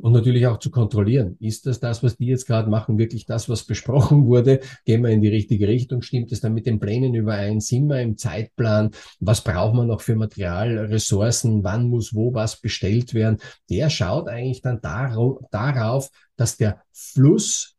Und 0.03 0.13
natürlich 0.13 0.47
auch 0.47 0.59
zu 0.59 0.71
kontrollieren. 0.71 1.39
Ist 1.41 1.65
das 1.65 1.81
das, 1.81 2.03
was 2.03 2.19
die 2.19 2.27
jetzt 2.27 2.47
gerade 2.47 2.69
machen, 2.69 2.99
wirklich 2.99 3.25
das, 3.25 3.49
was 3.49 3.65
besprochen 3.65 4.27
wurde? 4.27 4.61
Gehen 4.85 5.03
wir 5.03 5.11
in 5.11 5.23
die 5.23 5.29
richtige 5.29 5.69
Richtung? 5.69 6.03
Stimmt 6.03 6.33
es 6.33 6.41
dann 6.41 6.53
mit 6.53 6.67
den 6.67 6.81
Plänen 6.81 7.15
überein? 7.15 7.61
Sind 7.61 7.89
wir 7.89 8.01
im 8.01 8.19
Zeitplan? 8.19 8.91
Was 9.21 9.43
braucht 9.43 9.75
man 9.75 9.87
noch 9.87 10.03
für 10.03 10.15
Material, 10.15 10.77
Ressourcen? 10.77 11.65
Wann 11.65 11.89
muss 11.89 12.15
wo 12.15 12.35
was 12.35 12.61
bestellt 12.61 13.15
werden? 13.15 13.39
Der 13.71 13.89
schaut 13.89 14.29
eigentlich 14.29 14.61
dann 14.61 14.83
darauf, 14.83 16.11
dass 16.37 16.59
der 16.59 16.83
Fluss 16.93 17.76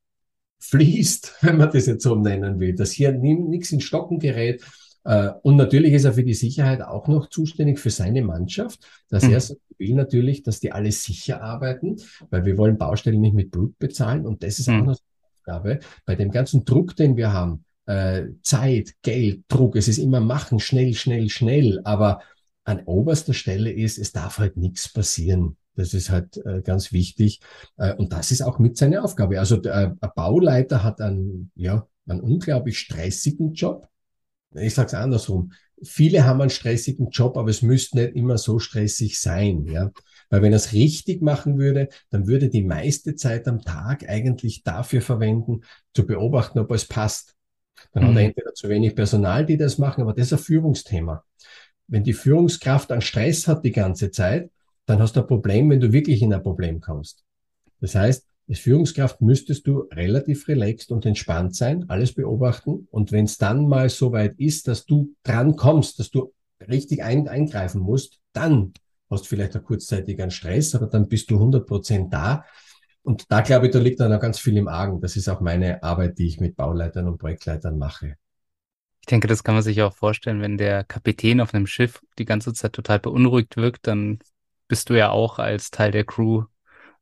fließt, 0.60 1.38
wenn 1.42 1.58
man 1.58 1.72
das 1.72 1.86
jetzt 1.86 2.04
so 2.04 2.16
nennen 2.16 2.60
will, 2.60 2.76
dass 2.76 2.92
hier 2.92 3.12
nichts 3.12 3.72
in 3.72 3.82
Stocken 3.82 4.20
gerät, 4.20 4.64
Äh, 5.08 5.32
und 5.42 5.56
natürlich 5.56 5.94
ist 5.94 6.04
er 6.04 6.14
für 6.14 6.24
die 6.26 6.34
Sicherheit 6.34 6.82
auch 6.82 7.08
noch 7.08 7.30
zuständig 7.30 7.80
für 7.80 7.90
seine 7.90 8.22
Mannschaft. 8.22 8.86
Das 9.10 9.24
mhm. 9.24 9.32
erste 9.32 9.58
will 9.78 9.96
natürlich, 9.96 10.44
dass 10.44 10.60
die 10.60 10.74
alle 10.74 10.92
sicher 10.92 11.42
arbeiten, 11.42 11.96
weil 12.30 12.46
wir 12.46 12.58
wollen 12.58 12.78
Baustellen 12.78 13.22
nicht 13.22 13.34
mit 13.34 13.52
Blut 13.52 13.80
bezahlen. 13.80 14.26
Und 14.26 14.44
das 14.44 14.60
ist 14.60 14.68
mhm. 14.68 14.82
auch 14.82 14.86
noch 14.86 14.98
eine 14.98 15.30
Aufgabe. 15.34 15.80
Bei 16.06 16.16
dem 16.16 16.30
ganzen 16.30 16.66
Druck, 16.66 16.96
den 16.96 17.16
wir 17.16 17.32
haben, 17.32 17.64
äh, 17.86 18.26
Zeit, 18.42 18.96
Geld, 19.02 19.46
Druck, 19.48 19.78
es 19.78 19.88
ist 19.88 19.98
immer 19.98 20.20
machen, 20.20 20.60
schnell, 20.60 20.94
schnell, 20.94 21.30
schnell. 21.30 21.80
Aber 21.86 22.22
an 22.66 22.82
oberster 22.84 23.34
Stelle 23.34 23.72
ist, 23.72 23.98
es 23.98 24.12
darf 24.12 24.40
halt 24.40 24.58
nichts 24.58 24.92
passieren. 24.92 25.56
Das 25.78 25.94
ist 25.94 26.10
halt 26.10 26.38
äh, 26.46 26.62
ganz 26.62 26.92
wichtig. 26.92 27.40
Äh, 27.78 27.94
und 27.94 28.12
das 28.12 28.32
ist 28.32 28.42
auch 28.42 28.60
mit 28.60 28.78
seiner 28.78 29.04
Aufgabe. 29.04 29.40
Also 29.40 29.62
äh, 29.64 29.92
ein 30.00 30.12
Bauleiter 30.16 30.84
hat 30.84 31.00
einen, 31.02 31.52
ja, 31.56 31.88
einen 32.08 32.22
unglaublich 32.22 32.80
stressigen 32.80 33.54
Job. 33.54 33.88
Ich 34.56 34.74
sage 34.74 34.88
es 34.88 34.94
andersrum. 34.94 35.52
Viele 35.84 36.26
haben 36.26 36.42
einen 36.42 36.50
stressigen 36.50 37.10
Job, 37.12 37.38
aber 37.38 37.50
es 37.50 37.62
müsste 37.62 37.98
nicht 37.98 38.16
immer 38.16 38.40
so 38.40 38.58
stressig 38.58 39.20
sein. 39.20 39.66
Ja? 39.68 39.92
Weil 40.30 40.42
wenn 40.42 40.52
er 40.52 40.58
es 40.58 40.74
richtig 40.74 41.22
machen 41.22 41.60
würde, 41.60 41.90
dann 42.10 42.26
würde 42.26 42.50
die 42.50 42.64
meiste 42.64 43.16
Zeit 43.16 43.48
am 43.48 43.62
Tag 43.62 44.10
eigentlich 44.10 44.64
dafür 44.64 45.02
verwenden, 45.02 45.62
zu 45.94 46.08
beobachten, 46.08 46.58
ob 46.58 46.72
es 46.72 46.86
passt. 46.86 47.36
Dann 47.94 48.04
mhm. 48.04 48.08
hat 48.08 48.16
er 48.16 48.22
mhm. 48.22 48.28
entweder 48.30 48.54
zu 48.56 48.70
wenig 48.70 48.96
Personal, 48.96 49.46
die 49.46 49.58
das 49.58 49.78
machen, 49.78 50.02
aber 50.02 50.14
das 50.14 50.28
ist 50.28 50.34
ein 50.34 50.40
Führungsthema. 50.40 51.24
Wenn 51.88 52.04
die 52.04 52.14
Führungskraft 52.14 52.92
einen 52.92 53.02
Stress 53.02 53.48
hat 53.48 53.64
die 53.64 53.72
ganze 53.72 54.10
Zeit, 54.10 54.50
dann 54.88 55.00
hast 55.00 55.16
du 55.16 55.20
ein 55.20 55.28
Problem, 55.28 55.70
wenn 55.70 55.82
du 55.82 55.94
wirklich 55.94 56.22
in 56.22 56.34
ein 56.34 56.42
Problem 56.42 56.82
kommst. 56.82 57.24
Das 57.80 57.94
heißt, 57.94 58.26
als 58.50 58.60
Führungskraft 58.60 59.22
müsstest 59.22 59.68
du 59.68 59.82
relativ 59.92 60.48
relaxed 60.48 60.92
und 60.92 61.06
entspannt 61.06 61.56
sein, 61.56 61.86
alles 61.90 62.14
beobachten. 62.14 62.88
Und 62.90 63.12
wenn 63.12 63.26
es 63.26 63.38
dann 63.38 63.68
mal 63.68 63.90
so 63.90 64.14
weit 64.14 64.40
ist, 64.40 64.68
dass 64.70 64.86
du 64.86 65.14
dran 65.24 65.58
kommst, 65.58 66.00
dass 66.00 66.10
du 66.10 66.34
richtig 66.68 67.04
ein, 67.04 67.28
eingreifen 67.28 67.82
musst, 67.82 68.20
dann 68.32 68.74
hast 69.10 69.26
du 69.26 69.28
vielleicht 69.28 69.56
einen 69.56 69.66
kurzzeitigen 69.66 70.32
Stress, 70.32 70.74
aber 70.74 70.88
dann 70.88 71.10
bist 71.10 71.30
du 71.30 71.36
100 71.36 71.68
Prozent 71.68 72.14
da. 72.14 72.46
Und 73.04 73.30
da 73.30 73.42
glaube 73.42 73.68
ich, 73.68 73.74
da 73.74 73.80
liegt 73.80 74.00
dann 74.00 74.14
auch 74.14 74.20
ganz 74.22 74.40
viel 74.40 74.56
im 74.58 74.70
Argen. 74.70 75.02
Das 75.02 75.18
ist 75.18 75.28
auch 75.28 75.42
meine 75.42 75.84
Arbeit, 75.84 76.18
die 76.18 76.28
ich 76.28 76.40
mit 76.40 76.56
Bauleitern 76.56 77.08
und 77.08 77.18
Projektleitern 77.18 77.78
mache. 77.78 78.16
Ich 79.02 79.08
denke, 79.08 79.28
das 79.28 79.44
kann 79.44 79.56
man 79.56 79.64
sich 79.64 79.82
auch 79.82 79.94
vorstellen, 79.94 80.42
wenn 80.42 80.58
der 80.58 80.86
Kapitän 80.86 81.42
auf 81.42 81.54
einem 81.54 81.68
Schiff 81.68 82.02
die 82.18 82.26
ganze 82.26 82.54
Zeit 82.54 82.74
total 82.74 83.00
beunruhigt 83.00 83.56
wirkt, 83.58 83.88
dann 83.88 84.20
bist 84.68 84.90
du 84.90 84.98
ja 84.98 85.10
auch 85.10 85.40
als 85.40 85.72
Teil 85.72 85.92
der 85.92 86.06
Crew 86.06 86.44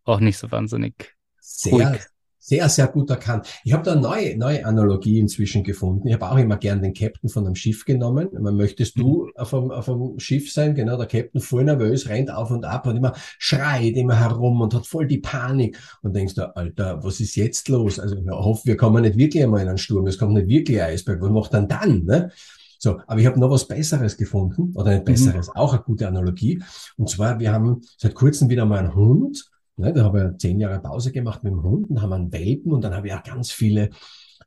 auch 0.04 0.20
nicht 0.20 0.38
so 0.38 0.52
wahnsinnig 0.52 1.16
sehr, 1.40 1.74
ruhig. 1.74 2.02
sehr, 2.38 2.70
sehr 2.70 2.88
gut 2.88 3.10
erkannt. 3.10 3.48
Ich 3.64 3.74
habe 3.74 3.84
da 3.84 3.94
eine 3.94 4.02
neue, 4.02 4.38
neue 4.38 4.66
Analogie 4.66 5.20
inzwischen 5.20 5.64
gefunden. 5.64 6.08
Ich 6.08 6.14
habe 6.14 6.30
auch 6.30 6.38
immer 6.38 6.58
gern 6.58 6.82
den 6.82 6.94
Captain 6.94 7.30
von 7.30 7.46
einem 7.46 7.56
Schiff 7.56 7.86
genommen. 7.86 8.30
Man 8.40 8.56
möchtest 8.56 8.98
du 8.98 9.26
mhm. 9.26 9.32
auf 9.36 9.54
einem, 9.54 9.72
auf 9.72 9.90
einem 9.90 10.20
Schiff 10.20 10.52
sein, 10.52 10.76
genau, 10.76 10.98
der 10.98 11.08
Captain 11.08 11.42
voll 11.42 11.64
nervös, 11.64 12.08
rennt 12.08 12.32
auf 12.32 12.52
und 12.52 12.66
ab 12.66 12.86
und 12.88 12.98
immer 12.98 13.14
schreit 13.40 13.96
immer 13.96 14.20
herum 14.20 14.62
und 14.62 14.74
hat 14.74 14.86
voll 14.86 15.08
die 15.08 15.20
Panik 15.20 15.80
und 16.02 16.16
denkst 16.16 16.36
du, 16.36 16.56
Alter, 16.56 17.04
was 17.04 17.20
ist 17.20 17.36
jetzt 17.36 17.68
los? 17.70 18.00
Also 18.00 18.16
ich 18.16 18.28
hoffe, 18.30 18.66
wir 18.66 18.78
kommen 18.78 19.04
nicht 19.04 19.18
wirklich 19.18 19.44
einmal 19.44 19.62
in 19.62 19.70
einen 19.70 19.78
Sturm, 19.78 20.08
es 20.08 20.18
kommt 20.18 20.34
nicht 20.34 20.48
wirklich 20.48 20.82
ein 20.82 20.92
Eisberg, 20.92 21.22
was 21.22 21.32
macht 21.32 21.54
dann 21.54 21.68
dann? 21.68 22.04
Ne? 22.06 22.32
So, 22.80 23.00
aber 23.08 23.20
ich 23.20 23.26
habe 23.26 23.40
noch 23.40 23.50
was 23.50 23.68
Besseres 23.68 24.18
gefunden, 24.18 24.74
oder 24.76 24.92
nicht 24.92 25.02
mhm. 25.02 25.12
Besseres, 25.12 25.48
mhm. 25.48 25.56
auch 25.56 25.74
eine 25.74 25.84
gute 25.84 26.08
Analogie. 26.08 26.62
Und 26.98 27.10
zwar, 27.10 27.40
wir 27.40 27.52
haben 27.52 27.82
seit 27.98 28.16
kurzem 28.16 28.50
wieder 28.50 28.66
mal 28.66 28.80
einen 28.80 28.96
Hund. 28.96 29.46
Ne, 29.78 29.92
da 29.92 30.06
habe 30.06 30.32
ich 30.32 30.42
zehn 30.42 30.60
Jahre 30.60 30.80
Pause 30.80 31.12
gemacht 31.12 31.44
mit 31.44 31.52
dem 31.52 31.62
Hund 31.62 31.90
und 31.90 32.02
haben 32.02 32.14
einen 32.14 32.32
Welpen 32.32 32.72
und 32.72 32.82
dann 32.82 32.96
habe 32.96 33.08
ich 33.08 33.14
auch 33.14 33.24
ganz 33.24 33.52
viele 33.52 33.90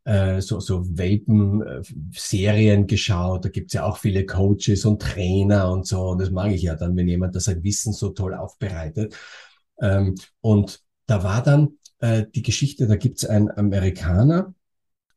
äh, 0.04 0.40
so, 0.40 0.58
so 0.58 0.96
Welpen-Serien 0.96 2.86
geschaut. 2.86 3.44
Da 3.44 3.50
gibt's 3.50 3.74
ja 3.74 3.84
auch 3.84 3.98
viele 3.98 4.24
Coaches 4.24 4.86
und 4.86 5.02
Trainer 5.02 5.70
und 5.70 5.86
so. 5.86 6.00
Und 6.10 6.22
das 6.22 6.30
mag 6.30 6.50
ich 6.52 6.62
ja 6.62 6.76
dann, 6.76 6.96
wenn 6.96 7.08
jemand 7.08 7.36
das 7.36 7.44
sein 7.44 7.62
Wissen 7.62 7.92
so 7.92 8.08
toll 8.08 8.32
aufbereitet. 8.34 9.14
Ähm, 9.82 10.14
und 10.40 10.80
da 11.06 11.22
war 11.22 11.42
dann 11.42 11.76
äh, 12.00 12.24
die 12.34 12.42
Geschichte, 12.42 12.86
da 12.86 12.96
gibt's 12.96 13.26
einen 13.26 13.50
Amerikaner, 13.50 14.54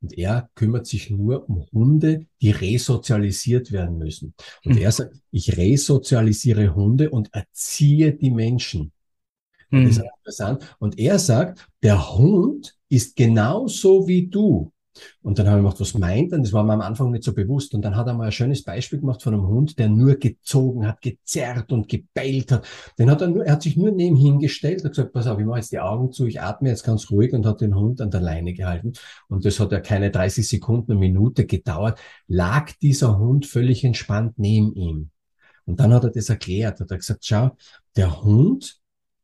und 0.01 0.17
er 0.17 0.49
kümmert 0.55 0.87
sich 0.87 1.09
nur 1.09 1.47
um 1.47 1.65
Hunde, 1.71 2.25
die 2.41 2.51
resozialisiert 2.51 3.71
werden 3.71 3.97
müssen. 3.97 4.33
Und 4.65 4.75
mhm. 4.75 4.81
er 4.81 4.91
sagt, 4.91 5.15
ich 5.31 5.57
resozialisiere 5.57 6.73
Hunde 6.73 7.11
und 7.11 7.33
erziehe 7.33 8.13
die 8.13 8.31
Menschen. 8.31 8.91
Mhm. 9.69 9.85
Das 9.85 9.97
ist 9.97 10.03
interessant. 10.03 10.75
Und 10.79 10.97
er 10.97 11.19
sagt, 11.19 11.67
der 11.83 12.17
Hund 12.17 12.75
ist 12.89 13.15
genauso 13.15 14.07
wie 14.07 14.27
du. 14.27 14.71
Und 15.21 15.39
dann 15.39 15.47
habe 15.47 15.57
ich 15.57 15.63
gemacht, 15.63 15.79
was 15.79 15.93
meint 15.93 16.31
er? 16.31 16.39
Das 16.39 16.53
war 16.53 16.63
mir 16.63 16.73
am 16.73 16.81
Anfang 16.81 17.11
nicht 17.11 17.23
so 17.23 17.33
bewusst. 17.33 17.73
Und 17.73 17.83
dann 17.83 17.95
hat 17.95 18.07
er 18.07 18.13
mal 18.13 18.25
ein 18.25 18.31
schönes 18.31 18.63
Beispiel 18.63 18.99
gemacht 18.99 19.23
von 19.23 19.33
einem 19.33 19.47
Hund, 19.47 19.79
der 19.79 19.89
nur 19.89 20.15
gezogen 20.15 20.85
hat, 20.85 21.01
gezerrt 21.01 21.71
und 21.71 21.87
gebellt 21.87 22.51
hat. 22.51 22.67
Den 22.99 23.09
hat 23.09 23.21
er 23.21 23.27
nur, 23.27 23.45
er 23.45 23.53
hat 23.53 23.61
sich 23.61 23.77
nur 23.77 23.91
nebenhin 23.91 24.39
gestellt, 24.39 24.83
hat 24.83 24.91
gesagt, 24.91 25.13
pass 25.13 25.27
auf, 25.27 25.39
ich 25.39 25.45
mache 25.45 25.59
jetzt 25.59 25.71
die 25.71 25.79
Augen 25.79 26.11
zu, 26.11 26.25
ich 26.25 26.41
atme 26.41 26.69
jetzt 26.69 26.83
ganz 26.83 27.09
ruhig 27.09 27.33
und 27.33 27.45
hat 27.45 27.61
den 27.61 27.75
Hund 27.75 28.01
an 28.01 28.11
der 28.11 28.21
Leine 28.21 28.53
gehalten. 28.53 28.93
Und 29.29 29.45
das 29.45 29.59
hat 29.59 29.71
ja 29.71 29.79
keine 29.79 30.11
30 30.11 30.47
Sekunden, 30.47 30.91
eine 30.91 30.99
Minute 30.99 31.45
gedauert, 31.45 31.99
lag 32.27 32.71
dieser 32.81 33.17
Hund 33.17 33.45
völlig 33.45 33.83
entspannt 33.83 34.33
neben 34.37 34.73
ihm. 34.73 35.11
Und 35.65 35.79
dann 35.79 35.93
hat 35.93 36.03
er 36.03 36.11
das 36.11 36.29
erklärt, 36.29 36.79
hat 36.79 36.91
er 36.91 36.97
gesagt, 36.97 37.23
schau, 37.23 37.51
der 37.95 38.23
Hund 38.23 38.80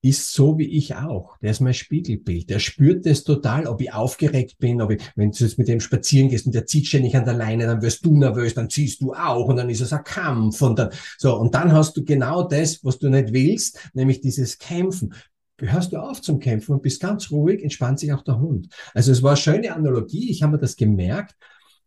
ist 0.10 0.34
so 0.34 0.58
wie 0.58 0.78
ich 0.78 0.96
auch. 0.96 1.38
Der 1.40 1.52
ist 1.52 1.60
mein 1.60 1.74
Spiegelbild. 1.74 2.50
Der 2.50 2.60
spürt 2.60 3.06
das 3.06 3.24
total, 3.24 3.68
ob 3.68 3.82
ich 3.82 3.94
aufgeregt 3.94 4.58
bin, 4.60 4.82
ob 4.82 4.92
ich, 4.92 5.02
wenn 5.16 5.32
du 5.32 5.44
jetzt 5.44 5.58
mit 5.58 5.68
dem 5.68 5.80
spazieren 5.80 6.30
gehst 6.30 6.46
und 6.46 6.56
der 6.56 6.66
zieht 6.66 6.88
ständig 6.88 7.16
an 7.16 7.26
der 7.26 7.34
Leine, 7.34 7.66
dann 7.66 7.82
wirst 7.82 8.06
du 8.06 8.16
nervös, 8.16 8.54
dann 8.54 8.70
ziehst 8.70 9.02
du 9.02 9.14
auch 9.14 9.48
und 9.48 9.58
dann 9.58 9.70
ist 9.70 9.82
es 9.82 9.94
ein 9.94 10.04
Kampf 10.04 10.62
und 10.62 10.80
dann, 10.80 10.90
so, 11.18 11.38
und 11.38 11.54
dann 11.54 11.72
hast 11.72 11.96
du 11.98 12.04
genau 12.04 12.44
das, 12.44 12.84
was 12.84 13.00
du 13.00 13.10
nicht 13.10 13.34
willst, 13.34 13.90
nämlich 13.94 14.22
dieses 14.22 14.58
Kämpfen. 14.58 15.14
Hörst 15.60 15.92
du 15.92 15.98
auf 15.98 16.22
zum 16.22 16.40
Kämpfen 16.40 16.74
und 16.74 16.84
bist 16.84 17.02
ganz 17.02 17.32
ruhig, 17.32 17.64
entspannt 17.64 18.00
sich 18.00 18.14
auch 18.14 18.24
der 18.24 18.40
Hund. 18.40 18.68
Also 18.94 19.12
es 19.12 19.24
war 19.24 19.32
eine 19.32 19.38
schöne 19.38 19.74
Analogie, 19.74 20.30
ich 20.30 20.44
habe 20.44 20.54
mir 20.54 20.60
das 20.60 20.76
gemerkt, 20.76 21.36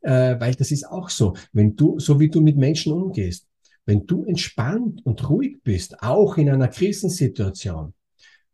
äh, 0.02 0.36
weil 0.40 0.54
das 0.54 0.70
ist 0.70 0.88
auch 0.88 1.08
so. 1.08 1.34
Wenn 1.52 1.76
du, 1.76 1.98
so 1.98 2.18
wie 2.18 2.28
du 2.28 2.40
mit 2.40 2.56
Menschen 2.56 2.92
umgehst, 2.92 3.46
wenn 3.86 4.06
du 4.06 4.24
entspannt 4.24 5.04
und 5.04 5.28
ruhig 5.28 5.62
bist, 5.62 6.02
auch 6.02 6.36
in 6.36 6.50
einer 6.50 6.68
Krisensituation, 6.68 7.94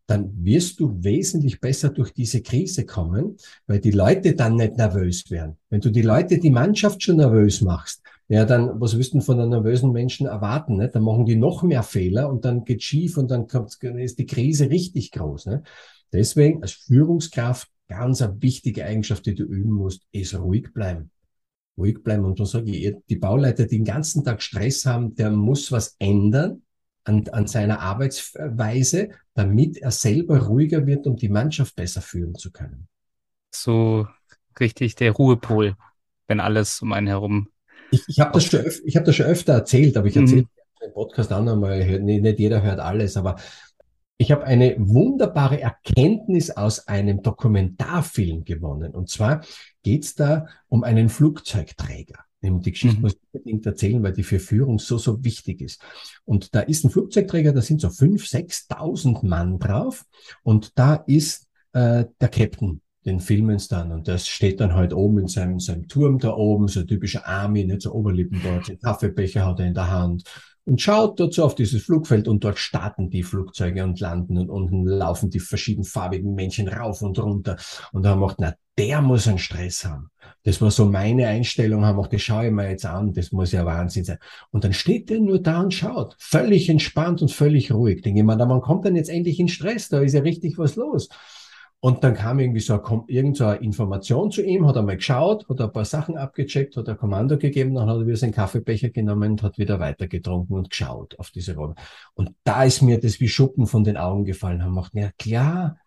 dann 0.07 0.31
wirst 0.43 0.79
du 0.79 1.03
wesentlich 1.03 1.59
besser 1.59 1.89
durch 1.89 2.13
diese 2.13 2.41
Krise 2.41 2.85
kommen, 2.85 3.35
weil 3.67 3.79
die 3.79 3.91
Leute 3.91 4.35
dann 4.35 4.55
nicht 4.55 4.77
nervös 4.77 5.29
werden. 5.29 5.57
Wenn 5.69 5.81
du 5.81 5.89
die 5.89 6.01
Leute, 6.01 6.39
die 6.39 6.49
Mannschaft 6.49 7.03
schon 7.03 7.17
nervös 7.17 7.61
machst, 7.61 8.01
ja, 8.29 8.45
dann, 8.45 8.79
was 8.81 8.97
wirst 8.97 9.13
du 9.13 9.21
von 9.21 9.39
einem 9.39 9.51
nervösen 9.51 9.91
Menschen 9.91 10.27
erwarten? 10.27 10.77
Ne? 10.77 10.89
Dann 10.89 11.03
machen 11.03 11.25
die 11.25 11.35
noch 11.35 11.63
mehr 11.63 11.83
Fehler 11.83 12.29
und 12.29 12.45
dann 12.45 12.65
geht 12.65 12.83
schief 12.83 13.17
und 13.17 13.31
dann 13.31 13.47
kommt, 13.47 13.77
ist 13.81 14.19
die 14.19 14.25
Krise 14.25 14.69
richtig 14.69 15.11
groß. 15.11 15.45
Ne? 15.45 15.63
Deswegen 16.11 16.61
als 16.61 16.71
Führungskraft 16.71 17.69
ganz 17.87 18.21
eine 18.21 18.41
wichtige 18.41 18.85
Eigenschaft, 18.85 19.25
die 19.25 19.35
du 19.35 19.43
üben 19.43 19.71
musst, 19.71 20.03
ist 20.11 20.37
ruhig 20.37 20.73
bleiben. 20.73 21.09
Ruhig 21.77 22.03
bleiben. 22.03 22.25
Und 22.25 22.39
dann 22.39 22.47
sage 22.47 22.71
ich, 22.71 22.95
die 23.09 23.15
Bauleiter, 23.17 23.63
die 23.63 23.77
den 23.77 23.85
ganzen 23.85 24.23
Tag 24.23 24.41
Stress 24.41 24.85
haben, 24.85 25.15
der 25.15 25.31
muss 25.31 25.71
was 25.71 25.95
ändern, 25.99 26.63
an, 27.07 27.27
an 27.29 27.47
seiner 27.47 27.79
Arbeitsweise, 27.79 29.09
damit 29.33 29.77
er 29.77 29.91
selber 29.91 30.39
ruhiger 30.39 30.85
wird, 30.85 31.07
um 31.07 31.15
die 31.15 31.29
Mannschaft 31.29 31.75
besser 31.75 32.01
führen 32.01 32.35
zu 32.35 32.51
können. 32.51 32.87
So 33.53 34.07
richtig 34.59 34.95
der 34.95 35.13
Ruhepol, 35.13 35.75
wenn 36.27 36.39
alles 36.39 36.81
um 36.81 36.91
einen 36.91 37.07
herum. 37.07 37.49
Ich, 37.91 38.03
ich 38.07 38.19
habe 38.19 38.33
das, 38.33 38.45
schon 38.45 38.65
ich 38.85 38.97
hab 38.97 39.05
das 39.05 39.15
schon 39.15 39.25
öfter 39.25 39.53
erzählt, 39.53 39.95
aber 39.95 40.07
ich 40.07 40.17
erzähle 40.17 40.41
mhm. 40.41 40.47
den 40.81 40.93
Podcast 40.93 41.31
auch 41.31 41.43
nochmal, 41.43 41.99
nicht 41.99 42.39
jeder 42.39 42.61
hört 42.61 42.79
alles, 42.79 43.15
aber 43.15 43.37
ich 44.17 44.31
habe 44.31 44.43
eine 44.43 44.75
wunderbare 44.79 45.61
Erkenntnis 45.61 46.49
aus 46.49 46.87
einem 46.87 47.21
Dokumentarfilm 47.21 48.45
gewonnen. 48.45 48.95
Und 48.95 49.09
zwar 49.09 49.41
geht 49.83 50.03
es 50.03 50.15
da 50.15 50.47
um 50.69 50.83
einen 50.83 51.09
Flugzeugträger. 51.09 52.26
Die 52.41 52.71
Geschichte 52.71 52.97
mhm. 52.97 53.01
muss 53.01 53.13
ich 53.13 53.19
unbedingt 53.31 53.65
erzählen, 53.65 54.03
weil 54.03 54.13
die 54.13 54.23
für 54.23 54.39
Führung 54.39 54.79
so, 54.79 54.97
so 54.97 55.23
wichtig 55.23 55.61
ist. 55.61 55.81
Und 56.25 56.53
da 56.53 56.61
ist 56.61 56.83
ein 56.83 56.91
Flugzeugträger, 56.91 57.51
da 57.51 57.61
sind 57.61 57.81
so 57.81 57.87
5.000, 57.87 58.69
6.000 58.69 59.25
Mann 59.25 59.59
drauf. 59.59 60.05
Und 60.43 60.77
da 60.77 60.95
ist 60.95 61.47
äh, 61.73 62.05
der 62.21 62.29
Captain, 62.29 62.81
den 63.05 63.19
filmen 63.19 63.57
sie 63.57 63.69
dann. 63.69 63.91
Und 63.91 64.07
das 64.07 64.27
steht 64.27 64.59
dann 64.59 64.75
halt 64.75 64.93
oben 64.93 65.19
in 65.19 65.27
seinem, 65.27 65.59
seinem 65.59 65.87
Turm 65.87 66.19
da 66.19 66.33
oben, 66.33 66.67
so 66.67 66.81
ein 66.81 66.87
typischer 66.87 67.25
Army, 67.25 67.65
nicht 67.65 67.81
so 67.81 67.93
Oberlippen 67.93 68.39
dort, 68.43 68.67
den 68.67 68.79
Kaffeebecher 68.79 69.45
hat 69.45 69.59
er 69.59 69.67
in 69.67 69.73
der 69.73 69.89
Hand 69.89 70.23
und 70.67 70.81
schaut 70.81 71.17
so 71.33 71.45
auf 71.45 71.55
dieses 71.55 71.83
Flugfeld 71.83 72.27
und 72.27 72.43
dort 72.43 72.59
starten 72.59 73.09
die 73.09 73.23
Flugzeuge 73.23 73.85
und 73.85 73.99
landen 74.01 74.37
und 74.37 74.49
unten 74.49 74.85
laufen 74.85 75.29
die 75.29 75.39
verschiedenfarbigen 75.39 76.35
Männchen 76.35 76.67
rauf 76.67 77.01
und 77.01 77.17
runter. 77.19 77.55
Und 77.93 78.03
da 78.03 78.09
haben 78.09 78.19
wir 78.19 78.27
gedacht, 78.27 78.37
na, 78.39 78.53
der 78.77 79.01
muss 79.01 79.29
einen 79.29 79.37
Stress 79.37 79.85
haben. 79.85 80.11
Das 80.43 80.61
war 80.61 80.69
so 80.69 80.85
meine 80.85 81.27
Einstellung, 81.27 81.85
haben 81.85 81.97
auch, 81.99 82.07
das 82.07 82.21
schaue 82.21 82.47
ich 82.47 82.51
mir 82.51 82.69
jetzt 82.69 82.85
an, 82.85 83.13
das 83.13 83.31
muss 83.31 83.53
ja 83.53 83.65
Wahnsinn 83.65 84.03
sein. 84.03 84.19
Und 84.51 84.65
dann 84.65 84.73
steht 84.73 85.09
der 85.09 85.21
nur 85.21 85.39
da 85.39 85.61
und 85.61 85.73
schaut, 85.73 86.17
völlig 86.19 86.67
entspannt 86.67 87.21
und 87.21 87.31
völlig 87.31 87.71
ruhig. 87.71 88.01
Denke 88.01 88.19
ich 88.19 88.25
mir, 88.25 88.37
wann 88.37 88.61
kommt 88.61 88.85
denn 88.85 88.97
jetzt 88.97 89.09
endlich 89.09 89.39
in 89.39 89.47
Stress? 89.47 89.87
Da 89.87 90.01
ist 90.01 90.13
ja 90.13 90.21
richtig 90.21 90.57
was 90.57 90.75
los. 90.75 91.07
Und 91.79 92.03
dann 92.03 92.15
kam 92.15 92.39
irgendwie 92.39 92.59
so 92.59 92.81
eine, 92.81 93.03
irgend 93.07 93.39
Information 93.39 94.31
zu 94.31 94.41
ihm, 94.41 94.65
hat 94.65 94.77
einmal 94.77 94.97
geschaut, 94.97 95.47
hat 95.47 95.61
ein 95.61 95.71
paar 95.71 95.85
Sachen 95.85 96.17
abgecheckt, 96.17 96.75
hat 96.75 96.89
ein 96.89 96.97
Kommando 96.97 97.37
gegeben, 97.37 97.75
dann 97.75 97.87
hat 97.87 97.97
er 97.97 98.07
wieder 98.07 98.17
seinen 98.17 98.31
Kaffeebecher 98.31 98.89
genommen 98.89 99.33
und 99.33 99.43
hat 99.43 99.59
wieder 99.59 99.79
weitergetrunken 99.79 100.55
und 100.55 100.71
geschaut 100.71 101.17
auf 101.19 101.29
diese 101.29 101.55
Rolle. 101.55 101.75
Und 102.15 102.31
da 102.43 102.63
ist 102.63 102.81
mir 102.81 102.99
das 102.99 103.19
wie 103.19 103.29
Schuppen 103.29 103.67
von 103.67 103.83
den 103.83 103.95
Augen 103.95 104.25
gefallen. 104.25 104.63
Haben 104.63 104.71
gemacht, 104.71 104.91
ja 104.95 105.11
klar, 105.19 105.77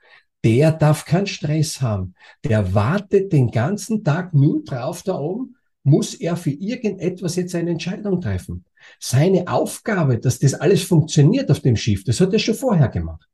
der 0.45 0.73
darf 0.73 1.05
keinen 1.05 1.27
Stress 1.27 1.83
haben. 1.83 2.15
Der 2.45 2.73
wartet 2.73 3.33
den 3.33 3.51
ganzen 3.51 4.05
Tag 4.05 4.33
nur 4.33 4.63
drauf 4.63 5.03
da 5.03 5.19
oben, 5.19 5.57
muss 5.83 6.15
er 6.15 6.37
für 6.37 6.51
irgendetwas 6.51 7.37
jetzt 7.37 7.55
eine 7.55 7.71
Entscheidung 7.71 8.21
treffen. 8.21 8.65
Seine 8.99 9.49
Aufgabe, 9.49 10.19
dass 10.19 10.39
das 10.39 10.55
alles 10.55 10.83
funktioniert 10.83 11.51
auf 11.51 11.61
dem 11.61 11.77
Schiff, 11.77 12.05
das 12.05 12.21
hat 12.21 12.33
er 12.33 12.39
schon 12.39 12.55
vorher 12.55 12.89
gemacht. 12.89 13.27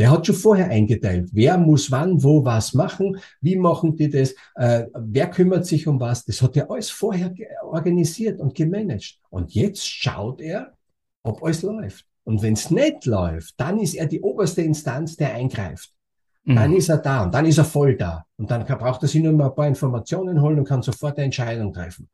Der 0.00 0.10
hat 0.10 0.26
schon 0.26 0.34
vorher 0.34 0.70
eingeteilt, 0.70 1.28
wer 1.34 1.58
muss 1.58 1.90
wann, 1.90 2.22
wo 2.22 2.42
was 2.42 2.72
machen, 2.72 3.20
wie 3.42 3.56
machen 3.56 3.96
die 3.96 4.08
das, 4.08 4.34
äh, 4.54 4.86
wer 4.94 5.28
kümmert 5.28 5.66
sich 5.66 5.86
um 5.86 6.00
was. 6.00 6.24
Das 6.24 6.40
hat 6.40 6.56
er 6.56 6.70
alles 6.70 6.88
vorher 6.88 7.34
organisiert 7.62 8.40
und 8.40 8.54
gemanagt. 8.54 9.18
Und 9.28 9.52
jetzt 9.54 9.86
schaut 9.86 10.40
er, 10.40 10.72
ob 11.22 11.42
alles 11.42 11.60
läuft. 11.60 12.06
Und 12.24 12.40
wenn 12.40 12.54
es 12.54 12.70
nicht 12.70 13.04
läuft, 13.04 13.60
dann 13.60 13.78
ist 13.78 13.94
er 13.94 14.06
die 14.06 14.22
oberste 14.22 14.62
Instanz, 14.62 15.16
der 15.16 15.34
eingreift. 15.34 15.92
Dann 16.46 16.70
mhm. 16.70 16.78
ist 16.78 16.88
er 16.88 16.96
da 16.96 17.24
und 17.24 17.34
dann 17.34 17.44
ist 17.44 17.58
er 17.58 17.66
voll 17.66 17.94
da. 17.94 18.24
Und 18.38 18.50
dann 18.50 18.64
braucht 18.64 19.02
er 19.02 19.08
sich 19.08 19.22
nur 19.22 19.34
mal 19.34 19.50
ein 19.50 19.54
paar 19.54 19.68
Informationen 19.68 20.40
holen 20.40 20.60
und 20.60 20.64
kann 20.66 20.80
sofort 20.80 21.18
eine 21.18 21.26
Entscheidung 21.26 21.74
treffen. 21.74 22.08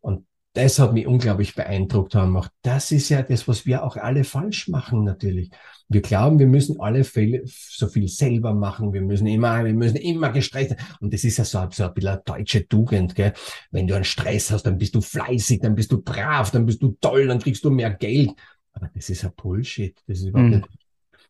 Und 0.00 0.26
das 0.52 0.80
hat 0.80 0.92
mich 0.92 1.06
unglaublich 1.06 1.54
beeindruckt 1.54 2.14
haben. 2.14 2.36
Auch 2.36 2.48
das 2.62 2.90
ist 2.90 3.08
ja 3.08 3.22
das, 3.22 3.46
was 3.46 3.66
wir 3.66 3.84
auch 3.84 3.96
alle 3.96 4.24
falsch 4.24 4.68
machen 4.68 5.04
natürlich. 5.04 5.50
Wir 5.88 6.02
glauben, 6.02 6.38
wir 6.38 6.46
müssen 6.46 6.80
alle 6.80 7.04
Fälle 7.04 7.42
so 7.44 7.86
viel 7.86 8.08
selber 8.08 8.52
machen. 8.52 8.92
Wir 8.92 9.02
müssen 9.02 9.26
immer, 9.26 9.64
wir 9.64 9.74
müssen 9.74 9.96
immer 9.96 10.30
gestresst. 10.30 10.76
Und 11.00 11.14
das 11.14 11.22
ist 11.24 11.36
ja 11.36 11.44
so, 11.44 11.66
so 11.70 11.84
ein 11.84 11.94
bisschen 11.94 12.10
eine 12.10 12.22
deutsche 12.24 12.66
Tugend, 12.66 13.14
gell? 13.14 13.32
Wenn 13.70 13.86
du 13.86 13.94
einen 13.94 14.04
Stress 14.04 14.50
hast, 14.50 14.64
dann 14.64 14.78
bist 14.78 14.94
du 14.94 15.00
fleißig, 15.00 15.60
dann 15.60 15.74
bist 15.76 15.92
du 15.92 16.02
brav, 16.02 16.50
dann 16.50 16.66
bist 16.66 16.82
du 16.82 16.96
toll, 17.00 17.28
dann 17.28 17.38
kriegst 17.38 17.64
du 17.64 17.70
mehr 17.70 17.90
Geld. 17.90 18.32
Aber 18.72 18.90
das 18.92 19.08
ist 19.08 19.24
ein 19.24 19.32
Bullshit. 19.36 19.96
Das 20.06 20.18
ist 20.18 20.26
überhaupt 20.26 20.50
mhm. 20.50 20.56
nicht. 20.58 20.68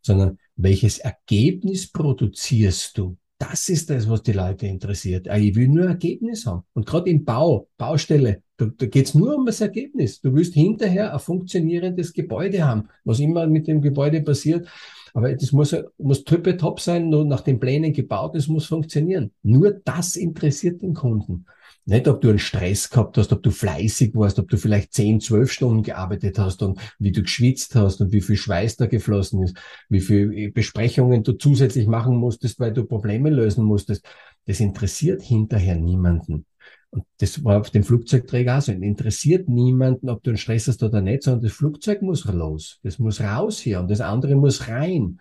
Sondern 0.03 0.39
welches 0.57 0.99
Ergebnis 0.99 1.91
produzierst 1.91 2.97
du? 2.97 3.19
Das 3.39 3.71
ist 3.71 3.89
das, 3.89 4.09
was 4.09 4.23
die 4.23 4.33
Leute 4.33 4.67
interessiert. 4.67 5.29
Ah, 5.29 5.39
ich 5.39 5.55
will 5.55 5.69
nur 5.69 5.87
Ergebnis 5.87 6.45
haben. 6.45 6.63
Und 6.75 6.87
gerade 6.87 7.11
im 7.11 7.25
Bau, 7.25 7.69
Baustelle, 7.79 8.43
da, 8.61 8.71
da 8.77 8.87
geht 8.87 9.07
es 9.07 9.15
nur 9.15 9.35
um 9.37 9.47
das 9.47 9.61
Ergebnis. 9.61 10.21
Du 10.21 10.35
willst 10.35 10.55
hinterher 10.55 11.13
ein 11.13 11.19
funktionierendes 11.19 12.13
Gebäude 12.13 12.65
haben, 12.65 12.89
was 13.05 13.21
immer 13.21 13.47
mit 13.47 13.67
dem 13.67 13.81
Gebäude 13.81 14.21
passiert. 14.21 14.69
Aber 15.15 15.35
das 15.35 15.53
muss, 15.53 15.75
muss 15.99 16.25
top 16.25 16.81
sein, 16.81 17.09
nur 17.09 17.25
nach 17.25 17.41
den 17.41 17.59
Plänen 17.59 17.93
gebaut, 17.93 18.37
es 18.37 18.49
muss 18.49 18.67
funktionieren. 18.67 19.33
Nur 19.43 19.73
das 19.85 20.15
interessiert 20.15 20.83
den 20.83 20.95
Kunden. 20.95 21.47
Nicht, 21.87 22.07
ob 22.07 22.21
du 22.21 22.29
einen 22.29 22.39
Stress 22.39 22.91
gehabt 22.91 23.17
hast, 23.17 23.33
ob 23.33 23.43
du 23.43 23.51
fleißig 23.51 24.15
warst, 24.15 24.39
ob 24.39 24.49
du 24.49 24.57
vielleicht 24.57 24.93
zehn, 24.93 25.19
zwölf 25.21 25.51
Stunden 25.51 25.83
gearbeitet 25.83 26.39
hast 26.39 26.63
und 26.63 26.79
wie 26.99 27.11
du 27.11 27.23
geschwitzt 27.23 27.75
hast 27.75 28.01
und 28.01 28.13
wie 28.13 28.21
viel 28.21 28.37
Schweiß 28.37 28.77
da 28.77 28.87
geflossen 28.87 29.43
ist, 29.43 29.57
wie 29.89 30.01
viel 30.01 30.53
Besprechungen 30.53 31.25
du 31.25 31.33
zusätzlich 31.33 31.89
machen 31.89 32.17
musstest, 32.17 32.61
weil 32.61 32.73
du 32.73 32.85
Probleme 32.85 33.31
lösen 33.31 33.65
musstest. 33.65 34.05
Das 34.47 34.61
interessiert 34.61 35.23
hinterher 35.23 35.77
niemanden. 35.77 36.45
Und 36.91 37.05
das 37.19 37.45
war 37.45 37.61
auf 37.61 37.71
dem 37.71 37.85
Flugzeugträger 37.85 38.59
auch 38.59 38.63
so. 38.63 38.73
Interessiert 38.73 39.49
niemanden, 39.49 40.09
ob 40.09 40.23
du 40.23 40.31
einen 40.31 40.39
Stress 40.39 40.67
hast 40.67 40.83
oder 40.83 41.01
nicht, 41.01 41.23
sondern 41.23 41.45
das 41.45 41.53
Flugzeug 41.53 42.03
muss 42.03 42.25
los. 42.25 42.81
Das 42.83 42.99
muss 42.99 43.21
raus 43.21 43.61
hier 43.61 43.81
und 43.81 43.91
das 43.91 44.01
andere 44.01 44.35
muss 44.35 44.69
rein. 44.69 45.21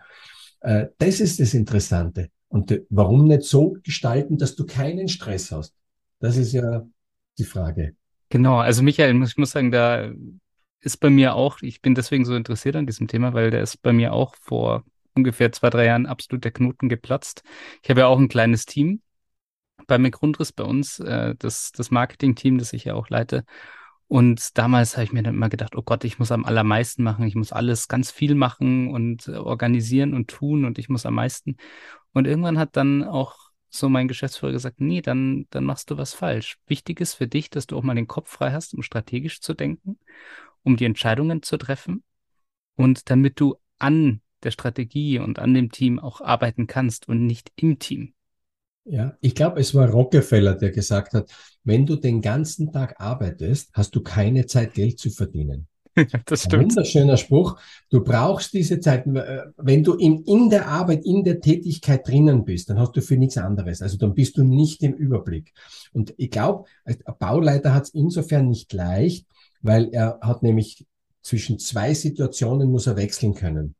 Äh, 0.60 0.86
das 0.98 1.20
ist 1.20 1.38
das 1.38 1.54
Interessante. 1.54 2.30
Und 2.48 2.72
äh, 2.72 2.84
warum 2.90 3.26
nicht 3.26 3.44
so 3.44 3.76
gestalten, 3.82 4.36
dass 4.36 4.56
du 4.56 4.66
keinen 4.66 5.08
Stress 5.08 5.52
hast? 5.52 5.74
Das 6.18 6.36
ist 6.36 6.52
ja 6.52 6.84
die 7.38 7.44
Frage. 7.44 7.94
Genau, 8.28 8.58
also 8.58 8.82
Michael, 8.82 9.22
ich 9.22 9.36
muss 9.36 9.52
sagen, 9.52 9.70
da 9.70 10.12
ist 10.80 10.98
bei 10.98 11.10
mir 11.10 11.34
auch, 11.34 11.62
ich 11.62 11.80
bin 11.82 11.94
deswegen 11.94 12.24
so 12.24 12.34
interessiert 12.34 12.76
an 12.76 12.86
diesem 12.86 13.06
Thema, 13.06 13.32
weil 13.32 13.50
der 13.50 13.62
ist 13.62 13.82
bei 13.82 13.92
mir 13.92 14.12
auch 14.12 14.34
vor 14.36 14.84
ungefähr 15.14 15.52
zwei, 15.52 15.70
drei 15.70 15.86
Jahren 15.86 16.06
absolut 16.06 16.44
der 16.44 16.52
Knoten 16.52 16.88
geplatzt. 16.88 17.42
Ich 17.82 17.90
habe 17.90 18.00
ja 18.00 18.06
auch 18.06 18.18
ein 18.18 18.28
kleines 18.28 18.66
Team 18.66 19.02
bei 19.90 19.98
McGrundriss 19.98 20.52
bei 20.52 20.62
uns, 20.62 21.00
äh, 21.00 21.34
das, 21.36 21.72
das 21.72 21.90
Marketing-Team, 21.90 22.58
das 22.58 22.72
ich 22.72 22.84
ja 22.84 22.94
auch 22.94 23.10
leite. 23.10 23.44
Und 24.06 24.56
damals 24.56 24.96
habe 24.96 25.04
ich 25.04 25.12
mir 25.12 25.24
dann 25.24 25.34
immer 25.34 25.48
gedacht, 25.48 25.76
oh 25.76 25.82
Gott, 25.82 26.04
ich 26.04 26.20
muss 26.20 26.30
am 26.30 26.44
allermeisten 26.44 27.02
machen, 27.02 27.26
ich 27.26 27.34
muss 27.34 27.52
alles 27.52 27.88
ganz 27.88 28.12
viel 28.12 28.36
machen 28.36 28.88
und 28.88 29.26
äh, 29.26 29.32
organisieren 29.32 30.14
und 30.14 30.28
tun 30.28 30.64
und 30.64 30.78
ich 30.78 30.88
muss 30.88 31.06
am 31.06 31.14
meisten. 31.14 31.56
Und 32.12 32.28
irgendwann 32.28 32.58
hat 32.58 32.76
dann 32.76 33.02
auch 33.02 33.36
so 33.68 33.88
mein 33.88 34.06
Geschäftsführer 34.06 34.52
gesagt, 34.52 34.80
nee, 34.80 35.00
dann, 35.00 35.46
dann 35.50 35.64
machst 35.64 35.90
du 35.90 35.98
was 35.98 36.14
falsch. 36.14 36.58
Wichtig 36.66 37.00
ist 37.00 37.14
für 37.14 37.26
dich, 37.26 37.50
dass 37.50 37.66
du 37.66 37.76
auch 37.76 37.82
mal 37.82 37.94
den 37.94 38.08
Kopf 38.08 38.30
frei 38.30 38.52
hast, 38.52 38.74
um 38.74 38.82
strategisch 38.82 39.40
zu 39.40 39.54
denken, 39.54 39.98
um 40.62 40.76
die 40.76 40.84
Entscheidungen 40.84 41.42
zu 41.42 41.56
treffen 41.56 42.04
und 42.76 43.10
damit 43.10 43.40
du 43.40 43.56
an 43.78 44.22
der 44.44 44.52
Strategie 44.52 45.18
und 45.18 45.40
an 45.40 45.52
dem 45.52 45.72
Team 45.72 45.98
auch 45.98 46.20
arbeiten 46.20 46.68
kannst 46.68 47.08
und 47.08 47.26
nicht 47.26 47.52
im 47.56 47.78
Team. 47.80 48.14
Ja, 48.90 49.16
ich 49.20 49.36
glaube, 49.36 49.60
es 49.60 49.72
war 49.72 49.88
Rockefeller, 49.88 50.56
der 50.56 50.72
gesagt 50.72 51.14
hat, 51.14 51.30
wenn 51.62 51.86
du 51.86 51.94
den 51.94 52.20
ganzen 52.20 52.72
Tag 52.72 53.00
arbeitest, 53.00 53.70
hast 53.72 53.94
du 53.94 54.02
keine 54.02 54.46
Zeit, 54.46 54.74
Geld 54.74 54.98
zu 54.98 55.10
verdienen. 55.10 55.68
das 56.26 56.42
stimmt. 56.42 56.54
Ein 56.54 56.70
wunderschöner 56.70 57.16
Spruch. 57.16 57.56
Du 57.88 58.02
brauchst 58.02 58.52
diese 58.52 58.80
Zeit, 58.80 59.06
äh, 59.06 59.42
wenn 59.56 59.84
du 59.84 59.94
in, 59.94 60.24
in 60.24 60.50
der 60.50 60.66
Arbeit, 60.66 61.04
in 61.04 61.22
der 61.22 61.40
Tätigkeit 61.40 62.06
drinnen 62.06 62.44
bist, 62.44 62.68
dann 62.68 62.80
hast 62.80 62.96
du 62.96 63.00
für 63.00 63.16
nichts 63.16 63.38
anderes. 63.38 63.80
Also 63.80 63.96
dann 63.96 64.14
bist 64.14 64.36
du 64.36 64.42
nicht 64.42 64.82
im 64.82 64.94
Überblick. 64.94 65.52
Und 65.92 66.12
ich 66.16 66.30
glaube, 66.30 66.64
ein 66.84 66.96
Bauleiter 67.18 67.72
hat 67.72 67.84
es 67.84 67.90
insofern 67.90 68.48
nicht 68.48 68.72
leicht, 68.72 69.24
weil 69.62 69.88
er 69.92 70.18
hat 70.20 70.42
nämlich 70.42 70.84
zwischen 71.22 71.60
zwei 71.60 71.94
Situationen 71.94 72.72
muss 72.72 72.88
er 72.88 72.96
wechseln 72.96 73.34
können. 73.34 73.76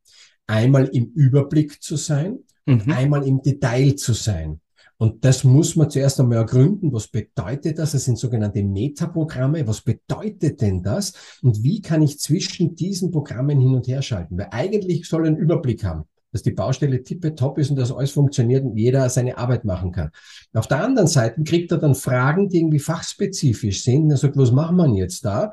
Einmal 0.46 0.87
im 0.87 1.07
Überblick 1.14 1.83
zu 1.83 1.96
sein 1.96 2.38
und 2.64 2.87
mhm. 2.87 2.92
einmal 2.92 3.27
im 3.27 3.42
Detail 3.42 3.96
zu 3.96 4.12
sein. 4.12 4.61
Und 5.00 5.24
das 5.24 5.44
muss 5.44 5.76
man 5.76 5.88
zuerst 5.88 6.20
einmal 6.20 6.36
ergründen. 6.36 6.92
Was 6.92 7.08
bedeutet 7.08 7.78
das? 7.78 7.92
Das 7.92 8.04
sind 8.04 8.18
sogenannte 8.18 8.62
Metaprogramme. 8.62 9.66
Was 9.66 9.80
bedeutet 9.80 10.60
denn 10.60 10.82
das? 10.82 11.14
Und 11.40 11.62
wie 11.62 11.80
kann 11.80 12.02
ich 12.02 12.18
zwischen 12.18 12.74
diesen 12.74 13.10
Programmen 13.10 13.58
hin 13.58 13.74
und 13.74 13.88
her 13.88 14.02
schalten? 14.02 14.36
Weil 14.36 14.48
eigentlich 14.50 15.08
soll 15.08 15.26
einen 15.26 15.38
Überblick 15.38 15.84
haben, 15.84 16.04
dass 16.32 16.42
die 16.42 16.50
Baustelle 16.50 17.02
tippe-top 17.02 17.56
ist 17.56 17.70
und 17.70 17.76
dass 17.76 17.90
alles 17.90 18.10
funktioniert 18.10 18.62
und 18.62 18.76
jeder 18.76 19.08
seine 19.08 19.38
Arbeit 19.38 19.64
machen 19.64 19.90
kann. 19.90 20.10
Auf 20.52 20.66
der 20.66 20.84
anderen 20.84 21.08
Seite 21.08 21.42
kriegt 21.44 21.72
er 21.72 21.78
dann 21.78 21.94
Fragen, 21.94 22.50
die 22.50 22.58
irgendwie 22.58 22.78
fachspezifisch 22.78 23.82
sind. 23.82 24.10
Er 24.10 24.18
sagt, 24.18 24.36
was 24.36 24.52
machen 24.52 24.76
wir 24.76 24.94
jetzt 24.94 25.24
da? 25.24 25.50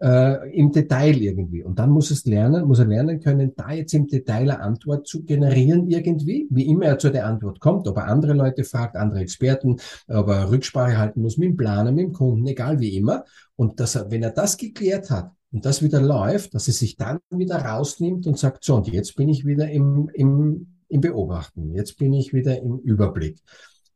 Äh, 0.00 0.50
im 0.56 0.72
Detail 0.72 1.16
irgendwie. 1.16 1.62
Und 1.62 1.78
dann 1.78 1.90
muss 1.90 2.10
es 2.10 2.24
lernen, 2.24 2.64
muss 2.64 2.78
er 2.78 2.86
lernen 2.86 3.20
können, 3.20 3.52
da 3.54 3.72
jetzt 3.72 3.92
im 3.92 4.06
Detail 4.06 4.50
eine 4.50 4.60
Antwort 4.60 5.06
zu 5.06 5.24
generieren 5.24 5.88
irgendwie, 5.88 6.48
wie 6.50 6.66
immer 6.66 6.86
er 6.86 6.98
zu 6.98 7.10
der 7.10 7.26
Antwort 7.26 7.60
kommt, 7.60 7.86
ob 7.86 7.98
er 7.98 8.06
andere 8.06 8.32
Leute 8.32 8.64
fragt, 8.64 8.96
andere 8.96 9.20
Experten, 9.20 9.76
ob 10.08 10.28
er 10.28 10.50
Rücksprache 10.50 10.96
halten 10.96 11.20
muss 11.20 11.36
mit 11.36 11.50
dem 11.50 11.56
Planer, 11.56 11.92
mit 11.92 12.06
dem 12.06 12.12
Kunden, 12.12 12.46
egal 12.46 12.80
wie 12.80 12.96
immer. 12.96 13.24
Und 13.56 13.78
dass 13.78 13.94
er, 13.94 14.10
wenn 14.10 14.22
er 14.22 14.30
das 14.30 14.56
geklärt 14.56 15.10
hat 15.10 15.32
und 15.52 15.64
das 15.66 15.82
wieder 15.82 16.00
läuft, 16.00 16.54
dass 16.54 16.66
er 16.66 16.74
sich 16.74 16.96
dann 16.96 17.18
wieder 17.30 17.58
rausnimmt 17.58 18.26
und 18.26 18.38
sagt, 18.38 18.64
so, 18.64 18.76
und 18.76 18.88
jetzt 18.88 19.16
bin 19.16 19.28
ich 19.28 19.44
wieder 19.44 19.70
im, 19.70 20.10
im, 20.14 20.78
im 20.88 21.00
Beobachten, 21.00 21.74
jetzt 21.74 21.98
bin 21.98 22.14
ich 22.14 22.32
wieder 22.32 22.58
im 22.58 22.78
Überblick. 22.78 23.38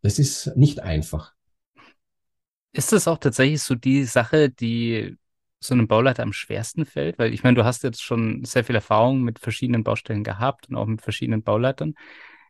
Das 0.03 0.19
ist 0.19 0.55
nicht 0.55 0.81
einfach. 0.81 1.33
Ist 2.73 2.93
das 2.93 3.09
auch 3.09 3.19
tatsächlich 3.19 3.63
so 3.63 3.75
die 3.75 4.05
Sache, 4.05 4.51
die 4.51 5.17
so 5.65 5.75
einem 5.75 5.89
Bauleiter 5.89 6.23
am 6.23 6.33
schwersten 6.33 6.87
fällt? 6.87 7.19
Weil 7.19 7.33
ich 7.35 7.43
meine, 7.43 7.57
du 7.57 7.65
hast 7.65 7.83
jetzt 7.83 8.03
schon 8.03 8.45
sehr 8.45 8.65
viel 8.65 8.75
Erfahrung 8.75 9.23
mit 9.23 9.39
verschiedenen 9.39 9.85
Baustellen 9.85 10.25
gehabt 10.25 10.69
und 10.69 10.77
auch 10.77 10.87
mit 10.87 11.03
verschiedenen 11.03 11.43
Bauleitern. 11.43 11.95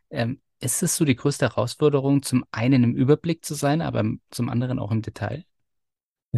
Ähm, 0.09 0.41
ist 0.59 0.83
es 0.83 0.95
so 0.95 1.05
die 1.05 1.15
größte 1.15 1.45
Herausforderung, 1.45 2.23
zum 2.23 2.45
einen 2.51 2.83
im 2.83 2.95
Überblick 2.95 3.43
zu 3.45 3.55
sein, 3.55 3.81
aber 3.81 4.03
zum 4.31 4.49
anderen 4.49 4.79
auch 4.79 4.91
im 4.91 5.01
Detail? 5.01 5.45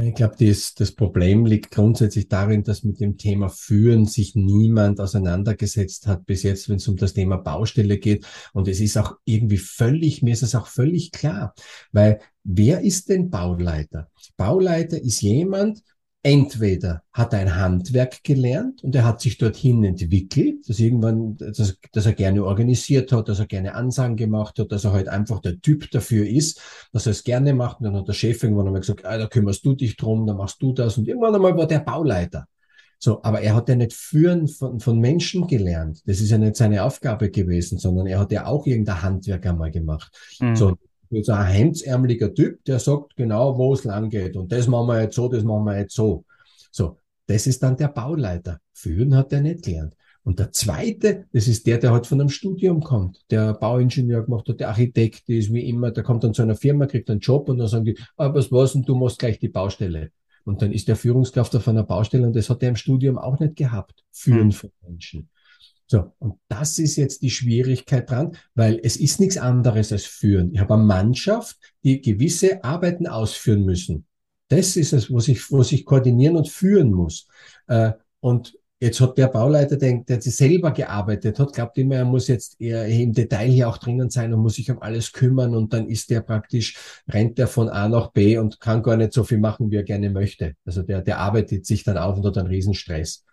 Ich 0.04 0.13
glaube, 0.13 0.36
das, 0.38 0.92
Problem 0.92 1.46
liegt 1.46 1.72
grundsätzlich 1.72 2.28
darin, 2.28 2.63
dass 2.63 2.84
mit 2.84 3.00
dem 3.00 3.18
Thema 3.18 3.50
Führen 3.50 4.06
sich 4.06 4.36
niemand 4.36 5.00
auseinandergesetzt 5.00 6.06
hat 6.06 6.26
bis 6.26 6.44
jetzt, 6.44 6.70
wenn 6.70 6.76
es 6.76 6.88
um 6.88 6.98
das 6.98 7.13
Thema 7.13 7.38
Baustelle 7.38 7.98
geht. 7.98 8.26
Und 8.54 8.68
es 8.68 8.80
ist 8.80 8.98
auch 8.98 9.16
irgendwie 9.26 9.58
völlig, 9.58 10.22
mir 10.22 10.34
ist 10.34 10.44
es 10.44 10.54
auch 10.54 10.68
völlig 10.68 11.12
klar, 11.12 11.56
weil 11.92 12.20
wer 12.44 12.82
ist 12.82 13.10
denn 13.10 13.32
Bauleiter? 13.32 14.12
Bauleiter 14.36 15.02
ist 15.02 15.22
jemand, 15.22 15.82
entweder 16.28 17.04
hat 17.13 17.32
er 17.32 17.40
ein 17.40 17.56
Handwerk 17.56 18.22
gelernt 18.22 18.84
und 18.84 18.94
er 18.94 19.06
hat 19.06 19.22
sich 19.22 19.38
dorthin 19.38 19.86
entwickelt, 19.86 20.68
dass 20.68 20.78
irgendwann, 20.78 21.38
dass, 21.38 21.78
dass, 21.94 22.06
er 22.06 22.12
gerne 22.12 22.44
organisiert 22.44 23.13
hat, 23.13 23.30
dass 23.30 23.40
er 23.40 23.46
gerne 23.46 23.76
Ansagen 23.76 24.18
gemacht 24.18 24.60
hat, 24.60 24.74
dass 24.74 24.84
er 24.84 24.92
halt 24.92 25.08
einfach 25.08 25.40
der 25.40 25.62
Typ 25.62 25.90
dafür 25.92 26.28
ist, 26.28 26.62
dass 26.92 27.06
er 27.06 27.12
es 27.12 27.24
gerne 27.24 27.54
macht. 27.54 27.80
Und 27.80 27.86
dann 27.86 27.96
hat 27.96 28.10
der 28.10 28.13
Chef 28.13 28.44
irgendwann 28.44 28.68
einmal 28.68 28.82
gesagt, 28.82 29.06
ah, 29.06 29.18
da 29.18 29.28
kümmerst 29.28 29.66
du 29.66 29.74
dich 29.74 29.96
drum, 29.96 30.28
dann 30.28 30.36
machst 30.36 30.62
du 30.62 30.74
das. 30.74 30.98
Und 30.98 31.08
irgendwann 31.08 31.34
einmal 31.34 31.56
war 31.56 31.66
der 31.66 31.80
Bauleiter. 31.80 32.46
So, 33.00 33.24
aber 33.24 33.40
er 33.40 33.56
hat 33.56 33.70
ja 33.70 33.76
nicht 33.76 33.94
Führen 33.94 34.50
von, 34.50 34.82
von 34.82 35.00
Menschen 35.00 35.48
gelernt. 35.48 36.02
Das 36.08 36.20
ist 36.20 36.30
ja 36.30 36.38
nicht 36.38 36.58
seine 36.58 36.84
Aufgabe 36.84 37.32
gewesen, 37.32 37.78
sondern 37.78 38.06
er 38.06 38.20
hat 38.20 38.34
ja 38.34 38.48
auch 38.48 38.66
irgendein 38.66 39.02
Handwerk 39.02 39.46
einmal 39.46 39.72
gemacht. 39.72 40.12
Mhm. 40.42 40.56
So, 40.58 40.78
so 41.10 41.32
ein 41.32 41.46
hemdsärmeliger 41.48 42.34
Typ, 42.34 42.63
der 42.65 42.80
sagt 42.80 43.15
genau, 43.15 43.58
wo 43.58 43.74
es 43.74 43.84
lang 43.84 44.10
geht. 44.10 44.36
Und 44.36 44.52
das 44.52 44.67
machen 44.67 44.88
wir 44.88 45.02
jetzt 45.02 45.15
so, 45.15 45.28
das 45.28 45.43
machen 45.43 45.65
wir 45.65 45.80
jetzt 45.80 45.96
so. 45.96 46.26
So, 46.72 46.98
das 47.26 47.48
ist 47.48 47.63
dann 47.63 47.78
der 47.78 47.89
Bauleiter. 47.89 48.60
Führen 48.74 49.15
hat 49.15 49.34
er 49.34 49.41
nicht 49.41 49.63
gelernt. 49.63 49.96
Und 50.24 50.39
der 50.39 50.52
zweite, 50.52 51.26
das 51.32 51.48
ist 51.48 51.65
der, 51.67 51.78
der 51.78 51.93
halt 51.93 52.06
von 52.06 52.20
einem 52.20 52.30
Studium 52.30 52.82
kommt, 52.82 53.22
der 53.32 53.54
Bauingenieur 53.54 54.24
gemacht 54.24 54.50
hat, 54.50 54.60
der 54.60 54.67
Architekt, 54.67 55.30
ist 55.30 55.54
wie 55.54 55.70
immer, 55.70 55.91
der 55.91 56.04
kommt 56.04 56.26
dann 56.26 56.34
zu 56.34 56.41
einer 56.41 56.56
Firma, 56.56 56.86
kriegt 56.86 57.10
einen 57.10 57.22
Job 57.22 57.48
und 57.48 57.60
dann 57.60 57.70
sagen 57.70 57.86
die, 57.86 57.98
ah, 58.17 58.34
was 58.34 58.52
was 58.52 58.76
und 58.76 58.89
du 58.89 58.96
machst 58.96 59.20
gleich 59.20 59.39
die 59.39 59.48
Baustelle. 59.48 60.12
Und 60.43 60.62
dann 60.62 60.74
ist 60.74 60.89
der 60.89 60.98
Führungskraft 60.98 61.56
auf 61.56 61.67
einer 61.70 61.84
Baustelle 61.84 62.28
und 62.28 62.36
das 62.36 62.50
hat 62.50 62.62
er 62.62 62.70
im 62.70 62.76
Studium 62.76 63.17
auch 63.17 63.39
nicht 63.39 63.56
gehabt. 63.56 64.04
Führen 64.12 64.48
mhm. 64.48 64.52
von 64.52 64.72
Menschen. 64.82 65.30
So, 65.89 66.12
und 66.19 66.36
das 66.50 66.80
ist 66.80 66.97
jetzt 66.97 67.21
die 67.21 67.30
Schwierigkeit 67.30 68.10
dran, 68.10 68.36
weil 68.56 68.80
es 68.84 68.97
ist 68.97 69.19
nichts 69.21 69.38
anderes 69.38 69.91
als 69.93 70.06
führen. 70.06 70.54
Ich 70.54 70.60
habe 70.60 70.73
eine 70.73 70.84
Mannschaft, 70.84 71.58
die 71.84 72.02
gewisse 72.02 72.63
Arbeiten 72.63 73.08
ausführen 73.08 73.63
müssen. 73.63 74.06
Das 74.50 74.76
ist 74.76 74.93
es, 74.93 75.12
was 75.12 75.30
ich, 75.30 75.50
was 75.52 75.71
ich 75.71 75.86
koordinieren 75.86 76.36
und 76.36 76.50
führen 76.50 76.91
muss. 76.91 77.28
Äh, 77.67 77.93
und 78.19 78.58
Jetzt 78.80 79.02
hat 79.02 79.17
der 79.17 79.28
Bauleiter, 79.28 79.76
der, 79.76 80.04
der 80.04 80.21
sich 80.21 80.36
selber 80.36 80.69
gearbeitet 80.69 81.39
hat, 81.39 81.52
glaubt 81.52 81.80
immer, 81.80 81.95
er 81.95 82.06
muss 82.06 82.28
jetzt 82.28 82.62
eher 82.62 82.86
im 82.86 83.12
Detail 83.12 83.50
hier 83.50 83.69
auch 83.69 83.80
drinnen 83.80 84.12
sein 84.12 84.32
und 84.34 84.41
muss 84.41 84.54
sich 84.54 84.69
um 84.69 84.80
alles 84.84 85.12
kümmern 85.12 85.56
und 85.56 85.73
dann 85.73 85.89
ist 85.89 86.12
der 86.12 86.21
praktisch, 86.21 86.78
rennt 87.08 87.39
der 87.39 87.47
von 87.47 87.69
A 87.69 87.89
nach 87.89 88.12
B 88.12 88.38
und 88.38 88.60
kann 88.60 88.84
gar 88.84 88.95
nicht 88.95 89.13
so 89.13 89.23
viel 89.23 89.39
machen, 89.39 89.71
wie 89.71 89.78
er 89.78 89.84
gerne 89.84 90.12
möchte. 90.12 90.54
Also 90.63 90.84
der, 90.84 91.02
der 91.02 91.17
arbeitet 91.17 91.65
sich 91.65 91.84
dann 91.86 91.97
auf 91.97 92.17
und 92.17 92.26
hat 92.28 92.38
einen 92.38 92.50
Riesenstress. 92.50 93.26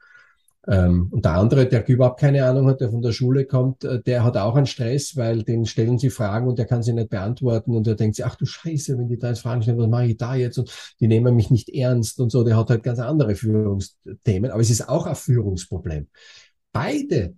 Ähm, 0.67 1.09
und 1.11 1.25
der 1.25 1.33
andere, 1.33 1.67
der 1.67 1.87
überhaupt 1.89 2.21
keine 2.21 2.47
Ahnung 2.47 2.67
hat, 2.69 2.81
der 2.81 2.91
von 2.91 3.03
der 3.03 3.13
Schule 3.13 3.45
kommt, 3.45 3.85
äh, 3.85 4.03
der 4.03 4.25
hat 4.25 4.37
auch 4.37 4.55
einen 4.55 4.67
Stress, 4.67 5.17
weil 5.17 5.43
den 5.43 5.67
stellen 5.67 5.99
sie 5.99 6.11
Fragen 6.11 6.49
und 6.49 6.59
der 6.59 6.67
kann 6.67 6.83
sie 6.83 6.95
nicht 6.95 7.11
beantworten 7.11 7.75
und 7.75 7.87
der 7.87 7.97
denkt 7.97 8.17
sich, 8.17 8.25
ach 8.25 8.37
du 8.37 8.47
Scheiße, 8.47 8.97
wenn 8.97 9.09
die 9.09 9.19
da 9.19 9.29
jetzt 9.29 9.41
Fragen 9.41 9.63
stellen, 9.63 9.79
was 9.79 9.89
mache 9.89 10.07
ich 10.07 10.17
da 10.17 10.35
jetzt? 10.35 10.59
Und 10.59 10.71
die 11.01 11.09
nehmen 11.09 11.37
mich 11.37 11.51
nicht 11.51 11.69
ernst 11.69 12.19
und 12.21 12.31
so. 12.31 12.45
Der 12.45 12.57
hat 12.57 12.71
halt 12.71 12.83
ganz 12.83 12.99
andere 12.99 13.35
Führungsthemen, 13.35 14.51
aber 14.51 14.61
es 14.61 14.71
ist 14.71 14.89
auch 14.89 15.07
ein 15.07 15.17
Führungsproblem. 15.17 16.09
Beide 16.73 17.35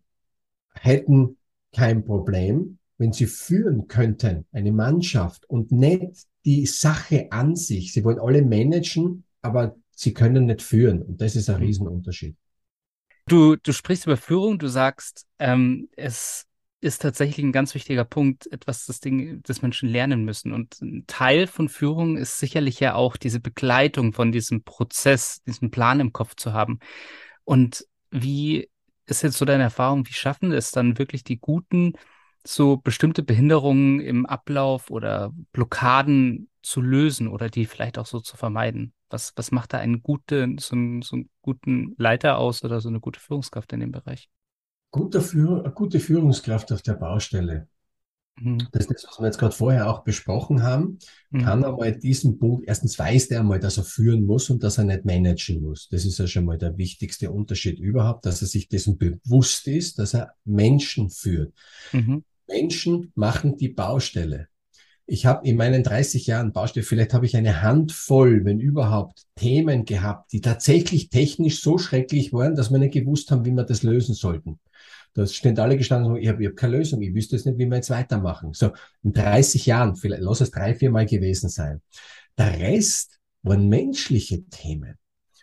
hätten 0.73 1.37
kein 1.73 2.05
Problem, 2.05 2.79
wenn 2.99 3.13
sie 3.13 3.27
führen 3.27 3.89
könnten, 3.89 4.47
eine 4.53 4.73
Mannschaft 4.73 5.49
und 5.51 5.73
nicht 5.73 6.27
die 6.45 6.65
Sache 6.65 7.27
an 7.31 7.57
sich. 7.57 7.93
Sie 7.93 8.05
wollen 8.05 8.21
alle 8.21 8.43
managen, 8.43 9.25
aber 9.43 9.77
sie 9.91 10.15
können 10.15 10.47
nicht 10.47 10.63
führen. 10.63 11.03
Und 11.03 11.21
das 11.21 11.35
ist 11.35 11.51
ein 11.51 11.57
mhm. 11.57 11.67
Riesenunterschied. 11.67 12.37
Du, 13.29 13.57
du 13.57 13.73
sprichst 13.73 14.07
über 14.07 14.17
Führung, 14.17 14.59
du 14.59 14.69
sagst, 14.69 15.27
ähm, 15.41 15.89
es 15.97 16.47
ist 16.81 17.03
tatsächlich 17.03 17.45
ein 17.45 17.51
ganz 17.53 17.75
wichtiger 17.75 18.05
Punkt, 18.05 18.47
etwas, 18.53 18.87
das 18.87 19.01
Ding, 19.01 19.43
das 19.43 19.63
Menschen 19.63 19.89
lernen 19.89 20.25
müssen. 20.25 20.53
Und 20.53 20.81
ein 20.81 21.05
Teil 21.09 21.49
von 21.49 21.69
Führung 21.69 22.17
ist 22.17 22.39
sicherlich 22.39 22.79
ja 22.79 22.95
auch 22.95 23.17
diese 23.17 23.41
Begleitung 23.41 24.13
von 24.13 24.31
diesem 24.31 24.63
Prozess, 24.63 25.43
diesen 25.43 25.73
Plan 25.73 25.99
im 25.99 26.13
Kopf 26.13 26.37
zu 26.37 26.53
haben. 26.53 26.79
Und 27.45 27.85
wie 28.11 28.71
ist 29.07 29.23
jetzt 29.23 29.39
so 29.39 29.45
deine 29.45 29.65
Erfahrung? 29.65 30.07
Wie 30.07 30.13
schaffen 30.13 30.53
es 30.53 30.71
dann 30.71 30.99
wirklich 30.99 31.25
die 31.25 31.39
guten, 31.41 31.95
so 32.47 32.77
bestimmte 32.77 33.25
Behinderungen 33.25 34.01
im 34.01 34.27
Ablauf 34.27 34.91
oder 34.91 35.33
Blockaden 35.53 36.49
zu 36.63 36.81
lösen 36.81 37.27
oder 37.29 37.49
die 37.51 37.67
vielleicht 37.67 37.99
auch 37.99 38.07
so 38.07 38.21
zu 38.21 38.37
vermeiden? 38.37 38.93
Was, 39.09 39.33
was 39.37 39.53
macht 39.53 39.73
da 39.73 39.79
einen 39.79 40.03
guten, 40.03 40.59
so 40.59 40.75
einen, 40.75 41.03
so 41.03 41.17
einen 41.17 41.31
guten 41.43 41.95
Leiter 41.99 42.39
aus 42.39 42.65
oder 42.65 42.81
so 42.81 42.89
eine 42.89 43.01
gute 43.01 43.21
Führungskraft 43.21 43.73
in 43.73 43.81
dem 43.81 43.93
Bereich? 43.93 44.29
Guter 44.91 45.21
Führ 45.21 45.71
gute 45.75 46.01
Führungskraft 46.01 46.73
auf 46.73 46.83
der 46.83 46.95
Baustelle. 46.95 47.69
Mhm. 48.39 48.69
Das 48.73 48.83
ist 48.83 48.91
das, 48.91 49.07
was 49.09 49.21
wir 49.21 49.27
jetzt 49.27 49.39
gerade 49.39 49.55
vorher 49.55 49.91
auch 49.91 50.05
besprochen 50.05 50.63
haben. 50.63 50.99
Mhm. 51.31 51.43
Kann 51.43 51.63
er 51.63 51.77
mal 51.77 51.97
diesen 51.97 52.39
Punkt, 52.39 52.65
erstens 52.67 52.99
weiß 52.99 53.29
der 53.29 53.41
einmal, 53.41 53.61
dass 53.61 53.79
er 53.79 53.85
führen 53.85 54.25
muss 54.25 54.51
und 54.51 54.63
dass 54.63 54.79
er 54.79 54.85
nicht 54.85 55.05
managen 55.05 55.63
muss. 55.63 55.89
Das 55.89 56.05
ist 56.05 56.19
ja 56.19 56.27
schon 56.27 56.45
mal 56.45 56.59
der 56.59 56.77
wichtigste 56.77 57.31
Unterschied 57.31 57.79
überhaupt, 57.79 58.27
dass 58.27 58.43
er 58.43 58.49
sich 58.49 58.69
dessen 58.69 58.99
bewusst 58.99 59.67
ist, 59.69 59.99
dass 59.99 60.15
er 60.15 60.35
Menschen 60.45 61.11
führt. 61.11 61.53
Mhm. 61.93 62.25
Menschen 62.49 63.13
machen 63.15 63.57
die 63.57 63.69
Baustelle 63.69 64.49
ich 65.07 65.25
habe 65.25 65.47
in 65.47 65.57
meinen 65.57 65.83
30 65.83 66.27
Jahren 66.27 66.53
Baustelle, 66.53 66.85
vielleicht 66.85 67.15
habe 67.15 67.27
ich 67.27 67.37
eine 67.37 67.63
Handvoll, 67.63 68.45
wenn 68.45 68.59
überhaupt, 68.59 69.23
Themen 69.37 69.85
gehabt, 69.85 70.33
die 70.33 70.41
tatsächlich 70.41 71.11
technisch 71.11 71.63
so 71.63 71.79
schrecklich 71.79 72.33
waren, 72.33 72.57
dass 72.57 72.71
wir 72.71 72.79
nicht 72.79 72.95
gewusst 72.95 73.31
haben, 73.31 73.45
wie 73.45 73.53
wir 73.53 73.65
das 73.65 73.83
lösen 73.83 74.15
sollten. 74.15 74.59
Da 75.15 75.27
stehen 75.27 75.59
alle 75.59 75.77
gestanden, 75.77 76.17
ich 76.17 76.29
habe 76.29 76.45
hab 76.47 76.57
keine 76.57 76.79
Lösung, 76.79 77.01
ich 77.03 77.15
wüsste 77.15 77.37
jetzt 77.37 77.47
nicht, 77.47 77.59
wie 77.59 77.67
wir 77.67 77.77
jetzt 77.77 77.91
weitermachen. 77.91 78.53
So, 78.53 78.73
in 79.03 79.13
30 79.13 79.65
Jahren, 79.65 79.97
vielleicht, 79.97 80.23
lass 80.23 80.41
es 80.41 80.51
drei, 80.51 80.75
vier 80.75 80.91
Mal 80.91 81.07
gewesen 81.07 81.49
sein. 81.49 81.81
Der 82.37 82.59
Rest 82.59 83.19
waren 83.43 83.69
menschliche 83.69 84.45
Themen 84.45 84.99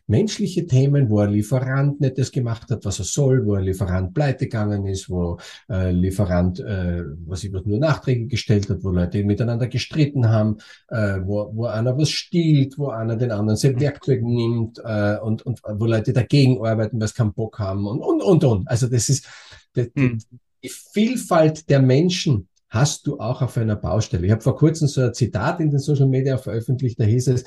menschliche 0.08 0.66
Themen, 0.66 1.10
wo 1.10 1.20
ein 1.20 1.32
Lieferant 1.32 2.02
nicht 2.02 2.18
das 2.18 2.32
gemacht 2.32 2.70
hat, 2.70 2.84
was 2.84 3.00
er 3.00 3.06
soll, 3.06 3.46
wo 3.46 3.54
ein 3.54 3.64
Lieferant 3.64 4.14
pleite 4.14 4.46
gegangen 4.46 4.86
ist, 4.86 5.10
wo 5.10 5.38
ein 5.68 5.82
äh, 5.82 5.92
Lieferant, 5.92 6.60
äh, 6.60 7.04
was 7.26 7.44
ich 7.44 7.54
was 7.54 7.66
nur 7.66 7.80
Nachträge 7.80 8.28
gestellt 8.28 8.70
hat, 8.70 8.84
wo 8.84 8.90
Leute 8.90 9.24
miteinander 9.24 9.68
gestritten 9.68 10.30
haben, 10.30 10.58
äh, 10.90 11.20
wo, 11.24 11.52
wo 11.54 11.66
einer 11.66 11.98
was 11.98 12.10
stiehlt, 12.10 12.78
wo 12.78 12.90
einer 12.90 13.16
den 13.16 13.32
anderen 13.32 13.58
sein 13.58 13.80
Werkzeug 13.80 14.22
nimmt 14.22 14.80
äh, 14.84 15.18
und, 15.20 15.46
und 15.46 15.62
wo 15.64 15.86
Leute 15.86 16.12
dagegen 16.12 16.66
arbeiten, 16.66 17.00
weil 17.00 17.08
sie 17.08 17.14
keinen 17.14 17.34
Bock 17.34 17.60
haben 17.60 17.88
und, 17.88 18.02
und, 18.02 18.22
und, 18.22 18.44
und. 18.44 18.68
Also 18.68 18.88
das 18.88 19.08
ist 19.08 19.28
die, 19.76 19.90
mhm. 19.94 20.20
die 20.64 20.70
Vielfalt 20.70 21.70
der 21.70 21.82
Menschen 21.82 22.48
hast 22.74 23.06
du 23.06 23.20
auch 23.20 23.42
auf 23.44 23.56
einer 23.58 23.76
Baustelle. 23.76 24.26
Ich 24.26 24.32
habe 24.32 24.42
vor 24.42 24.58
kurzem 24.58 24.88
so 24.88 25.02
ein 25.02 25.14
Zitat 25.14 25.60
in 25.60 25.70
den 25.70 25.80
Social 25.80 26.08
Media 26.08 26.38
veröffentlicht, 26.38 27.00
da 27.00 27.04
hieß 27.04 27.28
es, 27.28 27.46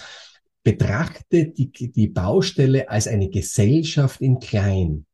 betrachte 0.67 1.47
die, 1.47 1.71
die 1.71 2.09
Baustelle 2.09 2.91
als 2.91 3.07
eine 3.07 3.31
Gesellschaft 3.31 4.21
in 4.21 4.41
klein. 4.41 5.07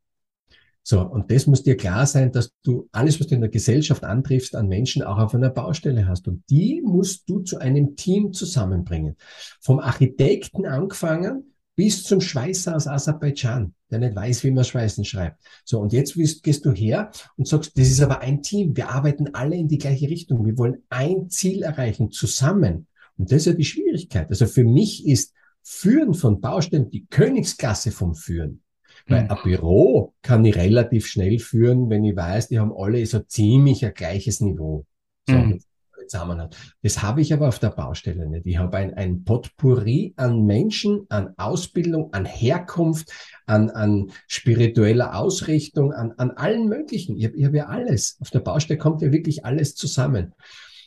So, 0.82 1.02
und 1.02 1.30
das 1.30 1.46
muss 1.46 1.62
dir 1.62 1.76
klar 1.76 2.06
sein, 2.06 2.32
dass 2.32 2.54
du 2.62 2.88
alles, 2.90 3.20
was 3.20 3.26
du 3.26 3.34
in 3.34 3.42
der 3.42 3.50
Gesellschaft 3.50 4.02
antriffst, 4.02 4.56
an 4.56 4.66
Menschen 4.66 5.02
auch 5.02 5.18
auf 5.18 5.34
einer 5.34 5.50
Baustelle 5.50 6.08
hast. 6.08 6.26
Und 6.26 6.42
die 6.48 6.80
musst 6.80 7.28
du 7.28 7.40
zu 7.40 7.58
einem 7.58 7.96
Team 7.96 8.32
zusammenbringen. 8.32 9.16
Vom 9.60 9.78
Architekten 9.78 10.64
angefangen 10.64 11.52
bis 11.76 12.02
zum 12.02 12.22
Schweißer 12.22 12.74
aus 12.74 12.86
Aserbaidschan, 12.86 13.74
der 13.90 13.98
nicht 13.98 14.16
weiß, 14.16 14.44
wie 14.44 14.52
man 14.52 14.64
Schweißen 14.64 15.04
schreibt. 15.04 15.38
So, 15.66 15.80
und 15.80 15.92
jetzt 15.92 16.14
gehst 16.14 16.64
du 16.64 16.72
her 16.72 17.10
und 17.36 17.46
sagst, 17.46 17.76
das 17.76 17.88
ist 17.88 18.00
aber 18.00 18.22
ein 18.22 18.40
Team. 18.40 18.74
Wir 18.74 18.88
arbeiten 18.88 19.34
alle 19.34 19.56
in 19.56 19.68
die 19.68 19.78
gleiche 19.78 20.08
Richtung. 20.08 20.46
Wir 20.46 20.56
wollen 20.56 20.82
ein 20.88 21.28
Ziel 21.28 21.62
erreichen, 21.62 22.10
zusammen. 22.10 22.86
Und 23.18 23.30
das 23.30 23.42
ist 23.42 23.46
ja 23.46 23.52
die 23.52 23.66
Schwierigkeit. 23.66 24.30
Also 24.30 24.46
für 24.46 24.64
mich 24.64 25.06
ist 25.06 25.34
Führen 25.62 26.14
von 26.14 26.40
Baustellen, 26.40 26.90
die 26.90 27.06
Königsklasse 27.06 27.92
vom 27.92 28.14
Führen. 28.14 28.62
Weil 29.06 29.24
mhm. 29.24 29.30
ein 29.30 29.38
Büro 29.42 30.14
kann 30.22 30.44
ich 30.44 30.56
relativ 30.56 31.06
schnell 31.06 31.38
führen, 31.38 31.90
wenn 31.90 32.04
ich 32.04 32.16
weiß, 32.16 32.48
die 32.48 32.58
haben 32.58 32.72
alle 32.76 33.04
so 33.06 33.20
ziemlich 33.20 33.84
ein 33.84 33.94
gleiches 33.94 34.40
Niveau. 34.40 34.86
So, 35.28 35.36
mhm. 35.36 35.60
Zusammenhang. 36.08 36.50
Das 36.82 37.00
habe 37.02 37.20
ich 37.20 37.32
aber 37.32 37.48
auf 37.48 37.58
der 37.58 37.70
Baustelle 37.70 38.28
nicht. 38.28 38.46
Ich 38.46 38.58
habe 38.58 38.76
ein, 38.76 38.94
ein 38.94 39.24
Potpourri 39.24 40.12
an 40.16 40.44
Menschen, 40.44 41.06
an 41.08 41.34
Ausbildung, 41.38 42.12
an 42.12 42.24
Herkunft, 42.24 43.10
an, 43.46 43.70
an 43.70 44.10
spiritueller 44.26 45.16
Ausrichtung, 45.16 45.92
an, 45.92 46.12
an 46.18 46.32
allen 46.32 46.68
möglichen. 46.68 47.16
Ich 47.16 47.24
habe, 47.24 47.36
ich 47.36 47.44
habe 47.44 47.56
ja 47.56 47.66
alles. 47.66 48.18
Auf 48.20 48.30
der 48.30 48.40
Baustelle 48.40 48.78
kommt 48.78 49.00
ja 49.00 49.12
wirklich 49.12 49.44
alles 49.44 49.74
zusammen. 49.74 50.34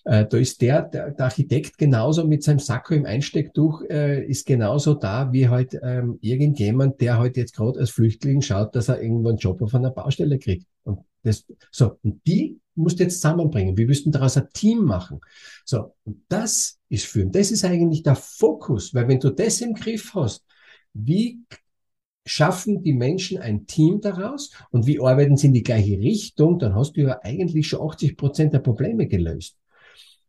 Äh, 0.06 0.28
da 0.28 0.38
ist 0.38 0.62
der, 0.62 0.84
der, 0.84 1.12
der, 1.12 1.26
Architekt 1.26 1.80
genauso 1.80 2.26
mit 2.26 2.44
seinem 2.44 2.60
Sakko 2.60 2.94
im 2.94 3.06
Einstecktuch, 3.06 3.82
äh, 3.90 4.24
ist 4.24 4.46
genauso 4.46 4.94
da 4.94 5.34
wie 5.34 5.50
halt 5.50 5.78
ähm, 5.82 6.20
irgendjemand, 6.22 7.02
der 7.02 7.18
halt 7.18 7.38
jetzt 7.38 7.56
gerade 7.56 7.80
als 7.80 7.90
Flüchtling 7.90 8.42
schaut, 8.42 8.76
dass 8.76 8.88
er 8.88 9.02
irgendwo 9.02 9.30
einen 9.30 9.40
Job 9.40 9.62
auf 9.64 9.74
einer 9.74 9.90
Baustelle 9.90 10.38
kriegt. 10.38 10.68
Und 10.84 11.00
das, 11.24 11.44
so, 11.72 11.98
und 12.04 12.22
die 12.28 12.60
musst 12.76 13.00
du 13.00 13.04
jetzt 13.04 13.16
zusammenbringen. 13.16 13.78
Wir 13.78 13.88
müssten 13.88 14.12
daraus 14.12 14.38
ein 14.38 14.48
Team 14.54 14.84
machen. 14.84 15.22
So, 15.64 15.96
und 16.04 16.24
das 16.30 16.78
ist 16.88 17.06
führen. 17.06 17.32
Das 17.32 17.50
ist 17.50 17.66
eigentlich 17.66 18.04
der 18.04 18.16
Fokus, 18.16 18.94
weil 18.94 19.08
wenn 19.08 19.20
du 19.20 19.32
das 19.32 19.60
im 19.62 19.74
Griff 19.74 20.14
hast, 20.14 20.46
wie 20.94 21.40
schaffen 22.28 22.84
die 22.84 22.94
Menschen 22.94 23.40
ein 23.40 23.66
Team 23.66 24.02
daraus 24.02 24.52
und 24.70 24.86
wie 24.86 25.00
arbeiten 25.00 25.38
sie 25.38 25.48
in 25.48 25.54
die 25.54 25.64
gleiche 25.64 25.98
Richtung, 25.98 26.60
dann 26.60 26.76
hast 26.76 26.94
du 26.94 27.02
ja 27.02 27.20
eigentlich 27.24 27.68
schon 27.68 27.88
80 27.88 28.18
Prozent 28.18 28.54
der 28.54 28.60
Probleme 28.60 29.08
gelöst. 29.08 29.58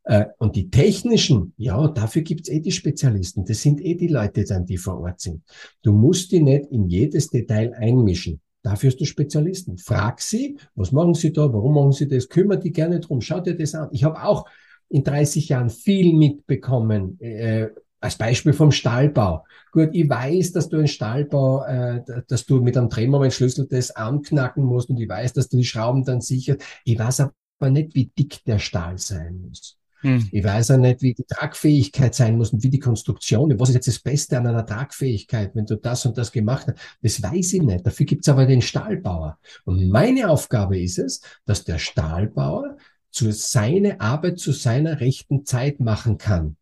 Äh, 0.06 0.26
und 0.38 0.54
die 0.54 0.70
technischen, 0.70 1.52
ja, 1.56 1.88
dafür 1.88 2.22
gibt's 2.22 2.48
eh 2.48 2.60
die 2.60 2.70
Spezialisten. 2.70 3.44
Das 3.44 3.60
sind 3.60 3.80
eh 3.80 3.96
die 3.96 4.06
Leute 4.06 4.44
dann, 4.44 4.64
die 4.64 4.78
vor 4.78 5.00
Ort 5.00 5.20
sind. 5.20 5.42
Du 5.82 5.92
musst 5.92 6.30
die 6.30 6.40
nicht 6.40 6.70
in 6.70 6.88
jedes 6.88 7.28
Detail 7.28 7.74
einmischen. 7.74 8.40
Dafür 8.62 8.90
hast 8.90 9.00
du 9.00 9.04
Spezialisten. 9.04 9.78
Frag 9.78 10.20
sie, 10.20 10.58
was 10.76 10.92
machen 10.92 11.14
sie 11.14 11.32
da, 11.32 11.52
warum 11.52 11.74
machen 11.74 11.92
sie 11.92 12.06
das, 12.06 12.28
kümmert 12.28 12.62
die 12.62 12.72
gerne 12.72 13.00
drum, 13.00 13.20
schau 13.20 13.40
dir 13.40 13.56
das 13.56 13.74
an. 13.74 13.88
Ich 13.90 14.04
habe 14.04 14.22
auch 14.22 14.46
in 14.88 15.02
30 15.02 15.48
Jahren 15.48 15.70
viel 15.70 16.14
mitbekommen, 16.14 17.20
äh, 17.20 17.68
als 17.98 18.16
Beispiel 18.16 18.52
vom 18.52 18.70
Stahlbau. 18.70 19.44
Gut, 19.72 19.88
ich 19.92 20.08
weiß, 20.08 20.52
dass 20.52 20.68
du 20.68 20.76
einen 20.76 20.86
Stahlbau, 20.86 21.64
äh, 21.64 22.02
dass 22.28 22.46
du 22.46 22.60
mit 22.60 22.76
einem 22.76 22.88
Drehmomentschlüssel 22.88 23.66
das 23.66 23.90
anknacken 23.90 24.62
musst 24.62 24.88
und 24.88 25.00
ich 25.00 25.08
weiß, 25.08 25.32
dass 25.32 25.48
du 25.48 25.56
die 25.56 25.64
Schrauben 25.64 26.04
dann 26.04 26.20
sichert. 26.20 26.62
Ich 26.84 26.96
weiß 26.96 27.20
aber 27.20 27.70
nicht, 27.70 27.96
wie 27.96 28.06
dick 28.16 28.44
der 28.44 28.60
Stahl 28.60 28.98
sein 28.98 29.40
muss. 29.48 29.76
Hm. 30.00 30.28
Ich 30.30 30.44
weiß 30.44 30.72
auch 30.72 30.76
nicht, 30.78 31.02
wie 31.02 31.14
die 31.14 31.24
Tragfähigkeit 31.24 32.14
sein 32.14 32.36
muss 32.36 32.52
und 32.52 32.62
wie 32.62 32.70
die 32.70 32.78
Konstruktion. 32.78 33.58
Was 33.58 33.70
ist 33.70 33.74
jetzt 33.76 33.88
das 33.88 33.98
Beste 33.98 34.38
an 34.38 34.46
einer 34.46 34.66
Tragfähigkeit, 34.66 35.54
wenn 35.54 35.66
du 35.66 35.76
das 35.76 36.04
und 36.06 36.18
das 36.18 36.32
gemacht 36.32 36.66
hast? 36.66 36.78
Das 37.02 37.22
weiß 37.22 37.54
ich 37.54 37.62
nicht. 37.62 37.86
Dafür 37.86 38.06
gibt's 38.06 38.28
aber 38.28 38.46
den 38.46 38.62
Stahlbauer. 38.62 39.38
Und 39.64 39.88
meine 39.88 40.28
Aufgabe 40.28 40.78
ist 40.78 40.98
es, 40.98 41.20
dass 41.44 41.64
der 41.64 41.78
Stahlbauer 41.78 42.76
zu 43.10 43.32
seine 43.32 44.00
Arbeit 44.00 44.38
zu 44.38 44.52
seiner 44.52 45.00
rechten 45.00 45.46
Zeit 45.46 45.80
machen 45.80 46.18
kann. 46.18 46.56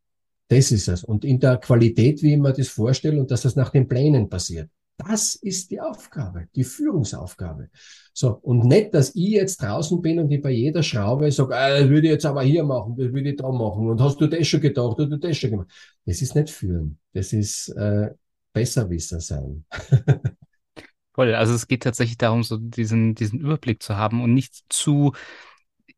Das 0.49 0.71
ist 0.71 0.89
es. 0.89 1.03
Und 1.03 1.25
in 1.25 1.41
der 1.41 1.57
Qualität, 1.57 2.23
wie 2.23 2.35
ich 2.35 2.39
mir 2.39 2.53
das 2.53 2.69
vorstelle 2.69 3.21
und 3.21 3.31
dass 3.31 3.43
das 3.43 3.57
nach 3.57 3.71
den 3.71 3.89
Plänen 3.89 4.29
passiert. 4.29 4.71
Das 4.97 5.35
ist 5.35 5.71
die 5.71 5.81
Aufgabe, 5.81 6.47
die 6.55 6.63
Führungsaufgabe. 6.63 7.69
So, 8.13 8.39
und 8.43 8.65
nicht, 8.65 8.95
dass 8.95 9.15
ich 9.15 9.31
jetzt 9.31 9.61
draußen 9.61 10.01
bin 10.01 10.21
und 10.21 10.31
ich 10.31 10.41
bei 10.41 10.51
jeder 10.51 10.83
Schraube 10.83 11.31
sage, 11.33 11.57
ah, 11.57 11.81
das 11.81 11.89
würde 11.89 12.07
ich 12.07 12.13
jetzt 12.13 12.27
aber 12.27 12.43
hier 12.43 12.63
machen, 12.63 12.97
das 12.97 13.13
würde 13.13 13.31
ich 13.31 13.37
da 13.37 13.51
machen. 13.51 13.91
Und 13.91 14.01
hast 14.01 14.21
du 14.21 14.29
das 14.29 14.47
schon 14.47 14.61
gedacht 14.61 14.99
oder 15.01 15.19
das 15.19 15.37
schon 15.37 15.51
gemacht? 15.51 15.69
Das 16.07 16.23
ist 16.23 16.37
nicht 16.37 16.51
führen. 16.51 16.99
Das 17.13 17.33
ist 17.33 17.69
äh, 17.71 18.11
Besserwisser 18.53 19.21
sein. 19.21 19.65
Voll. 21.13 21.35
Also 21.35 21.55
es 21.55 21.67
geht 21.67 21.83
tatsächlich 21.83 22.19
darum, 22.19 22.43
so 22.43 22.57
diesen, 22.57 23.15
diesen 23.15 23.41
Überblick 23.41 23.83
zu 23.83 23.97
haben 23.97 24.23
und 24.23 24.33
nicht 24.33 24.65
zu 24.69 25.13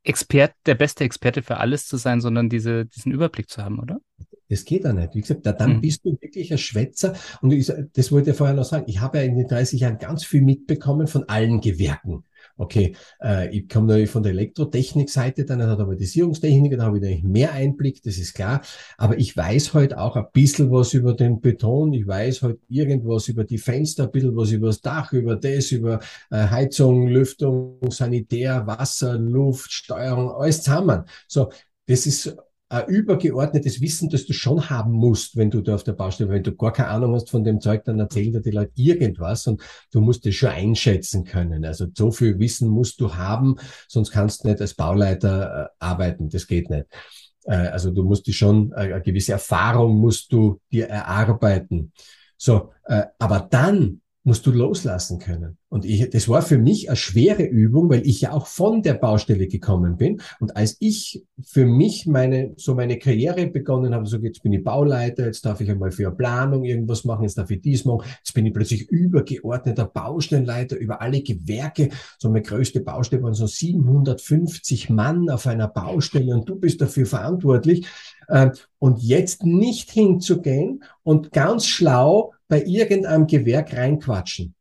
Expert, 0.02 0.54
der 0.66 0.74
beste 0.74 1.04
Experte 1.04 1.42
für 1.42 1.58
alles 1.58 1.86
zu 1.86 1.96
sein, 1.96 2.20
sondern 2.20 2.48
diese, 2.48 2.86
diesen 2.86 3.12
Überblick 3.12 3.50
zu 3.50 3.62
haben, 3.62 3.78
oder? 3.78 4.00
Das 4.48 4.64
geht 4.64 4.84
ja 4.84 4.92
nicht. 4.92 5.14
Wie 5.14 5.20
gesagt, 5.20 5.44
da, 5.44 5.52
dann 5.52 5.76
mhm. 5.76 5.80
bist 5.80 6.04
du 6.04 6.16
wirklich 6.20 6.52
ein 6.52 6.58
Schwätzer. 6.58 7.14
Und 7.42 7.52
ich, 7.52 7.72
das 7.92 8.12
wollte 8.12 8.30
ich 8.30 8.36
vorher 8.36 8.54
noch 8.54 8.64
sagen. 8.64 8.84
Ich 8.88 9.00
habe 9.00 9.18
ja 9.18 9.24
in 9.24 9.36
den 9.36 9.48
30 9.48 9.80
Jahren 9.80 9.98
ganz 9.98 10.24
viel 10.24 10.42
mitbekommen 10.42 11.06
von 11.06 11.28
allen 11.28 11.60
Gewerken 11.60 12.24
okay, 12.56 12.96
äh, 13.22 13.54
ich 13.54 13.68
komme 13.68 13.86
natürlich 13.86 14.10
von 14.10 14.22
der 14.22 14.32
Elektrotechnik-Seite, 14.32 15.44
dann 15.44 15.62
hat 15.62 15.70
Automatisierungstechnik, 15.70 16.76
da 16.76 16.84
habe 16.84 16.96
ich 16.96 17.02
natürlich 17.02 17.24
mehr 17.24 17.52
Einblick, 17.52 18.02
das 18.02 18.18
ist 18.18 18.34
klar. 18.34 18.62
Aber 18.96 19.18
ich 19.18 19.36
weiß 19.36 19.74
halt 19.74 19.96
auch 19.96 20.16
ein 20.16 20.26
bisschen 20.32 20.70
was 20.70 20.94
über 20.94 21.14
den 21.14 21.40
Beton, 21.40 21.92
ich 21.92 22.06
weiß 22.06 22.42
halt 22.42 22.58
irgendwas 22.68 23.28
über 23.28 23.44
die 23.44 23.58
Fenster, 23.58 24.04
ein 24.04 24.10
bisschen 24.10 24.36
was 24.36 24.50
über 24.50 24.68
das 24.68 24.80
Dach, 24.80 25.12
über 25.12 25.36
das, 25.36 25.70
über 25.72 26.00
äh, 26.30 26.48
Heizung, 26.48 27.08
Lüftung, 27.08 27.78
Sanitär, 27.90 28.66
Wasser, 28.66 29.18
Luft, 29.18 29.72
Steuerung, 29.72 30.30
alles 30.30 30.62
zusammen. 30.62 31.04
So, 31.28 31.50
das 31.86 32.06
ist 32.06 32.36
ein 32.68 32.86
übergeordnetes 32.86 33.80
Wissen, 33.80 34.10
das 34.10 34.26
du 34.26 34.32
schon 34.32 34.68
haben 34.68 34.92
musst, 34.92 35.36
wenn 35.36 35.50
du 35.50 35.60
da 35.60 35.76
auf 35.76 35.84
der 35.84 35.92
Baustelle, 35.92 36.30
wenn 36.30 36.42
du 36.42 36.54
gar 36.54 36.72
keine 36.72 36.88
Ahnung 36.88 37.14
hast 37.14 37.30
von 37.30 37.44
dem 37.44 37.60
Zeug, 37.60 37.84
dann 37.84 38.00
erzählen 38.00 38.32
dir 38.32 38.40
die 38.40 38.50
Leute 38.50 38.72
irgendwas 38.74 39.46
und 39.46 39.62
du 39.92 40.00
musst 40.00 40.26
es 40.26 40.34
schon 40.34 40.50
einschätzen 40.50 41.24
können. 41.24 41.64
Also 41.64 41.86
so 41.94 42.10
viel 42.10 42.38
Wissen 42.40 42.68
musst 42.68 43.00
du 43.00 43.14
haben, 43.14 43.56
sonst 43.88 44.10
kannst 44.10 44.42
du 44.42 44.48
nicht 44.48 44.60
als 44.60 44.74
Bauleiter 44.74 45.64
äh, 45.64 45.68
arbeiten. 45.78 46.28
Das 46.28 46.46
geht 46.46 46.68
nicht. 46.68 46.86
Äh, 47.44 47.68
also 47.68 47.92
du 47.92 48.02
musst 48.02 48.26
dich 48.26 48.36
schon, 48.36 48.72
äh, 48.72 48.92
eine 48.92 49.02
gewisse 49.02 49.32
Erfahrung 49.32 49.98
musst 49.98 50.32
du 50.32 50.60
dir 50.72 50.88
erarbeiten. 50.88 51.92
So, 52.36 52.72
aber 53.18 53.48
dann 53.50 54.02
musst 54.26 54.44
du 54.44 54.50
loslassen 54.50 55.20
können. 55.20 55.56
Und 55.68 55.84
ich, 55.84 56.10
das 56.10 56.28
war 56.28 56.42
für 56.42 56.58
mich 56.58 56.88
eine 56.88 56.96
schwere 56.96 57.44
Übung, 57.44 57.88
weil 57.88 58.04
ich 58.04 58.22
ja 58.22 58.32
auch 58.32 58.48
von 58.48 58.82
der 58.82 58.94
Baustelle 58.94 59.46
gekommen 59.46 59.96
bin. 59.96 60.20
Und 60.40 60.56
als 60.56 60.76
ich 60.80 61.24
für 61.44 61.64
mich 61.64 62.06
meine, 62.06 62.52
so 62.56 62.74
meine 62.74 62.98
Karriere 62.98 63.46
begonnen 63.46 63.94
habe, 63.94 64.04
so 64.06 64.16
jetzt 64.16 64.42
bin 64.42 64.52
ich 64.52 64.64
Bauleiter, 64.64 65.26
jetzt 65.26 65.46
darf 65.46 65.60
ich 65.60 65.70
einmal 65.70 65.92
für 65.92 66.08
eine 66.08 66.16
Planung 66.16 66.64
irgendwas 66.64 67.04
machen, 67.04 67.22
jetzt 67.22 67.38
darf 67.38 67.52
ich 67.52 67.60
dies 67.60 67.84
machen, 67.84 68.02
jetzt 68.18 68.34
bin 68.34 68.46
ich 68.46 68.52
plötzlich 68.52 68.90
übergeordneter 68.90 69.84
Baustellenleiter 69.84 70.76
über 70.76 71.00
alle 71.00 71.22
Gewerke. 71.22 71.90
So 72.18 72.28
meine 72.28 72.42
größte 72.42 72.80
Baustelle 72.80 73.22
waren 73.22 73.34
so 73.34 73.46
750 73.46 74.90
Mann 74.90 75.30
auf 75.30 75.46
einer 75.46 75.68
Baustelle 75.68 76.34
und 76.34 76.48
du 76.48 76.56
bist 76.56 76.80
dafür 76.80 77.06
verantwortlich. 77.06 77.86
Ähm, 78.28 78.50
und 78.80 78.98
jetzt 78.98 79.44
nicht 79.44 79.92
hinzugehen 79.92 80.82
und 81.04 81.30
ganz 81.30 81.66
schlau 81.66 82.32
bei 82.48 82.62
irgendeinem 82.64 83.26
Gewerk 83.26 83.74
reinquatschen. 83.74 84.54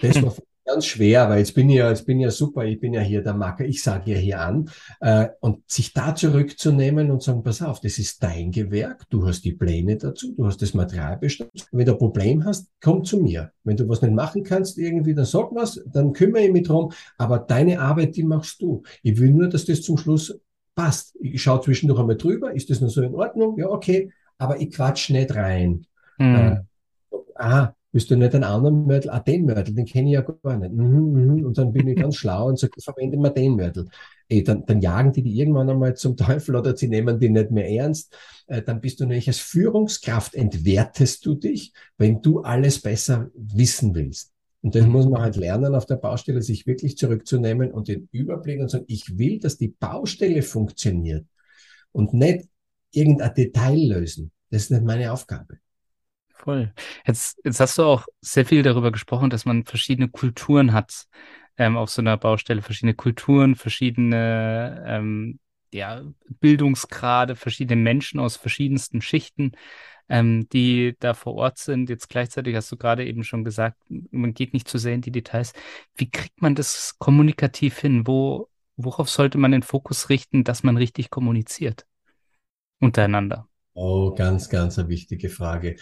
Das 0.00 0.22
war 0.22 0.34
ganz 0.68 0.86
schwer, 0.86 1.28
weil 1.28 1.38
jetzt 1.38 1.54
bin 1.54 1.70
ich 1.70 1.76
ja, 1.76 1.88
jetzt 1.88 2.04
bin 2.04 2.20
ich 2.20 2.24
ja 2.24 2.30
super, 2.30 2.64
ich 2.64 2.78
bin 2.78 2.92
ja 2.92 3.00
hier 3.00 3.22
der 3.22 3.32
Macker, 3.32 3.64
ich 3.64 3.82
sage 3.82 4.12
ja 4.12 4.18
hier 4.18 4.40
an. 4.40 4.70
Äh, 5.00 5.28
und 5.40 5.62
sich 5.66 5.92
da 5.94 6.14
zurückzunehmen 6.14 7.10
und 7.10 7.22
sagen, 7.22 7.42
pass 7.42 7.62
auf, 7.62 7.80
das 7.80 7.98
ist 7.98 8.22
dein 8.22 8.50
Gewerk, 8.50 9.04
du 9.08 9.26
hast 9.26 9.44
die 9.44 9.52
Pläne 9.52 9.96
dazu, 9.96 10.34
du 10.36 10.46
hast 10.46 10.60
das 10.60 10.74
Material 10.74 11.16
bestimmt. 11.16 11.66
Wenn 11.72 11.86
du 11.86 11.92
ein 11.92 11.98
Problem 11.98 12.44
hast, 12.44 12.68
komm 12.82 13.02
zu 13.04 13.18
mir. 13.18 13.50
Wenn 13.64 13.76
du 13.76 13.88
was 13.88 14.02
nicht 14.02 14.14
machen 14.14 14.44
kannst, 14.44 14.78
irgendwie, 14.78 15.14
dann 15.14 15.24
sag 15.24 15.48
was, 15.52 15.82
dann 15.86 16.12
kümmere 16.12 16.44
ich 16.44 16.52
mich 16.52 16.66
drum. 16.68 16.92
Aber 17.16 17.38
deine 17.38 17.80
Arbeit, 17.80 18.16
die 18.16 18.24
machst 18.24 18.60
du. 18.60 18.82
Ich 19.02 19.18
will 19.18 19.30
nur, 19.30 19.48
dass 19.48 19.64
das 19.64 19.82
zum 19.82 19.96
Schluss 19.96 20.38
passt. 20.74 21.16
Ich 21.20 21.42
schaue 21.42 21.62
zwischendurch 21.62 21.98
einmal 21.98 22.16
drüber, 22.16 22.54
ist 22.54 22.68
das 22.68 22.80
noch 22.80 22.90
so 22.90 23.02
in 23.02 23.14
Ordnung? 23.14 23.58
Ja, 23.58 23.68
okay. 23.68 24.12
Aber 24.36 24.60
ich 24.60 24.70
quatsch 24.70 25.10
nicht 25.10 25.34
rein. 25.34 25.86
Mhm. 26.18 26.34
Äh, 26.34 26.56
ah, 27.38 27.74
bist 27.90 28.10
du 28.10 28.16
nicht 28.16 28.34
ein 28.34 28.44
anderer 28.44 28.70
Mörtel? 28.70 29.10
Ah, 29.10 29.20
den 29.20 29.46
Mörtel, 29.46 29.74
den 29.74 29.86
kenne 29.86 30.08
ich 30.08 30.14
ja 30.14 30.20
gar 30.20 30.58
nicht. 30.58 30.72
Mhm, 30.72 31.12
mhm. 31.12 31.46
Und 31.46 31.56
dann 31.56 31.72
bin 31.72 31.88
ich 31.88 31.96
ganz 32.00 32.16
schlau 32.16 32.48
und 32.48 32.58
sage, 32.58 32.80
verwende 32.80 33.16
mal 33.16 33.30
den 33.30 33.56
Mörtel. 33.56 33.88
Ey, 34.28 34.44
dann, 34.44 34.66
dann 34.66 34.82
jagen 34.82 35.12
die 35.12 35.22
die 35.22 35.38
irgendwann 35.38 35.70
einmal 35.70 35.96
zum 35.96 36.16
Teufel 36.16 36.54
oder 36.56 36.76
sie 36.76 36.88
nehmen 36.88 37.18
die 37.18 37.30
nicht 37.30 37.50
mehr 37.50 37.68
ernst. 37.70 38.14
Äh, 38.46 38.62
dann 38.62 38.80
bist 38.80 39.00
du 39.00 39.06
nämlich 39.06 39.28
als 39.28 39.38
Führungskraft, 39.38 40.34
entwertest 40.34 41.24
du 41.24 41.34
dich, 41.34 41.72
wenn 41.96 42.20
du 42.20 42.40
alles 42.40 42.80
besser 42.80 43.30
wissen 43.34 43.94
willst. 43.94 44.32
Und 44.60 44.74
das 44.74 44.86
muss 44.86 45.06
man 45.06 45.22
halt 45.22 45.36
lernen 45.36 45.74
auf 45.74 45.86
der 45.86 45.96
Baustelle, 45.96 46.42
sich 46.42 46.66
wirklich 46.66 46.98
zurückzunehmen 46.98 47.70
und 47.70 47.88
den 47.88 48.08
Überblick 48.12 48.60
und 48.60 48.70
sagen, 48.70 48.84
ich 48.88 49.16
will, 49.16 49.38
dass 49.38 49.56
die 49.56 49.68
Baustelle 49.68 50.42
funktioniert 50.42 51.24
und 51.92 52.12
nicht 52.12 52.48
irgendein 52.90 53.34
Detail 53.34 53.78
lösen. 53.78 54.32
Das 54.50 54.64
ist 54.64 54.70
nicht 54.72 54.84
meine 54.84 55.12
Aufgabe. 55.12 55.58
Voll. 56.38 56.72
Jetzt, 57.06 57.40
jetzt 57.44 57.60
hast 57.60 57.78
du 57.78 57.82
auch 57.82 58.06
sehr 58.20 58.46
viel 58.46 58.62
darüber 58.62 58.92
gesprochen, 58.92 59.30
dass 59.30 59.44
man 59.44 59.64
verschiedene 59.64 60.08
Kulturen 60.08 60.72
hat 60.72 61.06
ähm, 61.56 61.76
auf 61.76 61.90
so 61.90 62.00
einer 62.00 62.16
Baustelle, 62.16 62.62
verschiedene 62.62 62.94
Kulturen, 62.94 63.56
verschiedene 63.56 64.84
ähm, 64.86 65.40
ja, 65.72 66.02
Bildungsgrade, 66.40 67.36
verschiedene 67.36 67.80
Menschen 67.80 68.20
aus 68.20 68.36
verschiedensten 68.36 69.02
Schichten, 69.02 69.52
ähm, 70.08 70.48
die 70.50 70.96
da 71.00 71.12
vor 71.12 71.34
Ort 71.34 71.58
sind. 71.58 71.90
Jetzt 71.90 72.08
gleichzeitig 72.08 72.54
hast 72.54 72.70
du 72.72 72.76
gerade 72.76 73.04
eben 73.04 73.24
schon 73.24 73.44
gesagt, 73.44 73.76
man 73.88 74.32
geht 74.32 74.54
nicht 74.54 74.68
zu 74.68 74.78
sehr 74.78 74.94
in 74.94 75.02
die 75.02 75.12
Details. 75.12 75.52
Wie 75.96 76.10
kriegt 76.10 76.40
man 76.40 76.54
das 76.54 76.96
kommunikativ 76.98 77.78
hin? 77.78 78.06
Wo, 78.06 78.48
worauf 78.76 79.10
sollte 79.10 79.38
man 79.38 79.52
den 79.52 79.62
Fokus 79.62 80.08
richten, 80.08 80.44
dass 80.44 80.62
man 80.62 80.76
richtig 80.76 81.10
kommuniziert 81.10 81.84
untereinander? 82.80 83.48
Oh, 83.74 84.14
ganz, 84.14 84.48
ganz 84.48 84.78
eine 84.78 84.88
wichtige 84.88 85.28
Frage. 85.28 85.76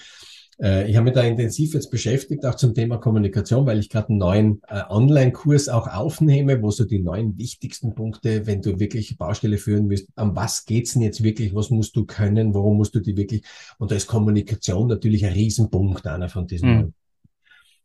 Äh, 0.60 0.90
ich 0.90 0.96
habe 0.96 1.04
mich 1.04 1.14
da 1.14 1.22
intensiv 1.22 1.74
jetzt 1.74 1.90
beschäftigt, 1.90 2.44
auch 2.46 2.54
zum 2.54 2.74
Thema 2.74 2.98
Kommunikation, 2.98 3.66
weil 3.66 3.78
ich 3.78 3.90
gerade 3.90 4.08
einen 4.08 4.18
neuen 4.18 4.62
äh, 4.68 4.82
Online-Kurs 4.88 5.68
auch 5.68 5.88
aufnehme, 5.88 6.62
wo 6.62 6.70
so 6.70 6.84
die 6.84 7.00
neun 7.00 7.36
wichtigsten 7.38 7.94
Punkte, 7.94 8.46
wenn 8.46 8.62
du 8.62 8.78
wirklich 8.78 9.16
Baustelle 9.18 9.58
führen 9.58 9.88
willst, 9.88 10.08
an 10.16 10.34
was 10.34 10.64
geht's 10.64 10.94
denn 10.94 11.02
jetzt 11.02 11.22
wirklich, 11.22 11.54
was 11.54 11.70
musst 11.70 11.96
du 11.96 12.04
können, 12.04 12.54
worum 12.54 12.76
musst 12.76 12.94
du 12.94 13.00
die 13.00 13.16
wirklich, 13.16 13.42
und 13.78 13.90
da 13.90 13.96
ist 13.96 14.06
Kommunikation 14.06 14.88
natürlich 14.88 15.24
ein 15.26 15.32
Riesenpunkt, 15.32 16.06
einer 16.06 16.28
von 16.28 16.46
diesen 16.46 16.76
mhm. 16.76 16.94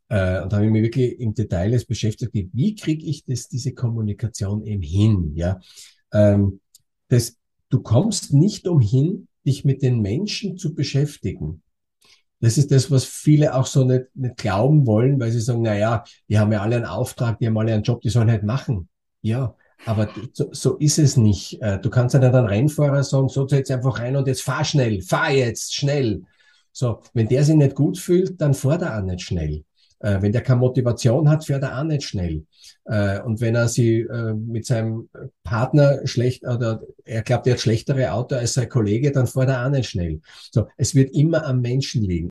Äh, 0.08 0.42
und 0.42 0.52
da 0.52 0.56
habe 0.56 0.66
ich 0.66 0.72
mich 0.72 0.82
wirklich 0.82 1.18
im 1.20 1.32
Detail 1.32 1.72
jetzt 1.72 1.88
beschäftigt, 1.88 2.32
wie 2.34 2.74
kriege 2.74 3.06
ich 3.06 3.24
das, 3.24 3.48
diese 3.48 3.72
Kommunikation 3.72 4.62
eben 4.62 4.82
hin, 4.82 5.32
ja. 5.34 5.58
Ähm, 6.12 6.60
das, 7.08 7.38
du 7.70 7.80
kommst 7.80 8.34
nicht 8.34 8.68
umhin, 8.68 9.26
dich 9.46 9.64
mit 9.64 9.80
den 9.80 10.02
Menschen 10.02 10.58
zu 10.58 10.74
beschäftigen. 10.74 11.61
Das 12.42 12.58
ist 12.58 12.72
das, 12.72 12.90
was 12.90 13.04
viele 13.04 13.54
auch 13.54 13.66
so 13.66 13.84
nicht, 13.84 14.06
nicht 14.14 14.36
glauben 14.36 14.84
wollen, 14.84 15.20
weil 15.20 15.30
sie 15.30 15.40
sagen, 15.40 15.62
na 15.62 15.76
ja, 15.76 16.02
die 16.28 16.40
haben 16.40 16.50
ja 16.50 16.60
alle 16.60 16.74
einen 16.74 16.86
Auftrag, 16.86 17.38
die 17.38 17.46
haben 17.46 17.56
alle 17.56 17.72
einen 17.72 17.84
Job, 17.84 18.00
die 18.00 18.08
sollen 18.08 18.30
halt 18.30 18.42
machen. 18.42 18.88
Ja, 19.20 19.54
aber 19.86 20.08
so, 20.32 20.48
so 20.50 20.76
ist 20.76 20.98
es 20.98 21.16
nicht. 21.16 21.62
Äh, 21.62 21.78
du 21.78 21.88
kannst 21.88 22.14
ja 22.14 22.20
nicht 22.20 22.34
einen 22.34 22.48
Rennfahrer 22.48 23.04
sagen, 23.04 23.28
so 23.28 23.46
jetzt 23.46 23.70
einfach 23.70 24.00
rein 24.00 24.16
und 24.16 24.26
jetzt 24.26 24.42
fahr 24.42 24.64
schnell, 24.64 25.02
fahr 25.02 25.30
jetzt 25.30 25.72
schnell. 25.72 26.24
So, 26.72 27.00
wenn 27.14 27.28
der 27.28 27.44
sich 27.44 27.54
nicht 27.54 27.76
gut 27.76 27.96
fühlt, 27.96 28.40
dann 28.40 28.54
fährt 28.54 28.82
er 28.82 28.98
auch 28.98 29.04
nicht 29.04 29.22
schnell. 29.22 29.64
Äh, 30.02 30.20
wenn 30.20 30.32
der 30.32 30.42
keine 30.42 30.60
Motivation 30.60 31.28
hat, 31.28 31.44
fährt 31.44 31.62
er 31.62 31.78
auch 31.78 31.84
nicht 31.84 32.04
schnell. 32.04 32.44
Äh, 32.84 33.20
und 33.20 33.40
wenn 33.40 33.54
er 33.54 33.68
sie 33.68 34.06
mit 34.34 34.66
seinem 34.66 35.08
Partner 35.44 36.06
schlecht 36.06 36.44
oder 36.44 36.82
er 37.04 37.22
glaubt, 37.22 37.46
er 37.46 37.54
hat 37.54 37.60
schlechtere 37.60 38.12
Auto 38.12 38.34
als 38.34 38.54
sein 38.54 38.68
Kollege, 38.68 39.12
dann 39.12 39.26
fährt 39.26 39.48
er 39.48 39.64
auch 39.64 39.70
nicht 39.70 39.88
schnell. 39.88 40.20
So, 40.50 40.66
es 40.76 40.94
wird 40.94 41.14
immer 41.14 41.46
am 41.46 41.60
Menschen 41.60 42.02
liegen. 42.02 42.30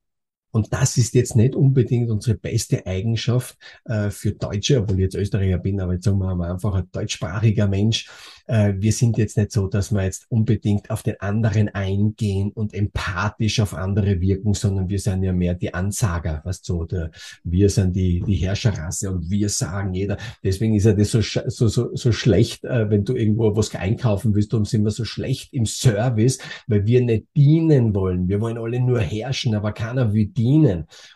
Und 0.52 0.74
das 0.74 0.98
ist 0.98 1.14
jetzt 1.16 1.36
nicht 1.36 1.56
unbedingt 1.56 2.10
unsere 2.10 2.38
beste 2.38 2.86
Eigenschaft 2.86 3.58
äh, 3.86 4.10
für 4.10 4.32
Deutsche, 4.34 4.80
obwohl 4.80 4.98
ich 4.98 5.04
jetzt 5.04 5.16
Österreicher 5.16 5.58
bin, 5.58 5.80
aber 5.80 5.94
jetzt 5.94 6.06
sagen 6.06 6.20
wir 6.20 6.36
mal 6.36 6.52
einfach 6.52 6.74
ein 6.76 6.90
deutschsprachiger 6.92 7.68
Mensch. 7.68 8.10
Äh, 8.48 8.74
wir 8.78 8.92
sind 8.92 9.18
jetzt 9.18 9.38
nicht 9.38 9.52
so, 9.52 9.68
dass 9.68 9.92
wir 9.92 10.04
jetzt 10.04 10.26
unbedingt 10.30 10.90
auf 10.90 11.04
den 11.04 11.20
anderen 11.22 11.70
eingehen 11.70 12.52
und 12.52 12.74
empathisch 12.74 13.60
auf 13.60 13.74
andere 13.74 14.20
wirken, 14.20 14.54
sondern 14.54 14.90
wir 14.90 15.00
sind 15.00 15.24
ja 15.24 15.34
mehr 15.34 15.54
die 15.54 15.74
Ansager, 15.74 16.42
was 16.44 16.62
so, 16.64 16.86
der, 16.86 17.12
wir 17.44 17.70
sind 17.70 17.96
die, 17.96 18.22
die 18.22 18.36
Herrscherrasse 18.36 19.12
und 19.12 19.30
wir 19.30 19.50
sagen 19.50 19.94
jeder. 19.94 20.18
Deswegen 20.44 20.76
ist 20.76 20.86
ja 20.86 20.94
das 20.94 21.12
so, 21.12 21.22
so, 21.22 21.68
so, 21.68 21.96
so 21.96 22.12
schlecht, 22.12 22.64
äh, 22.66 22.90
wenn 22.90 23.06
du 23.06 23.16
irgendwo 23.16 23.56
was 23.56 23.74
einkaufen 23.76 24.36
willst, 24.36 24.52
darum 24.54 24.66
sind 24.66 24.84
wir 24.84 24.92
so 24.92 25.06
schlecht 25.06 25.54
im 25.54 25.66
Service, 25.66 26.40
weil 26.68 26.86
wir 26.86 27.02
nicht 27.02 27.28
dienen 27.36 27.96
wollen. 27.96 28.28
Wir 28.28 28.42
wollen 28.42 28.58
alle 28.58 28.80
nur 28.80 29.00
herrschen, 29.00 29.56
aber 29.56 29.72
keiner 29.72 30.14
will. 30.14 30.28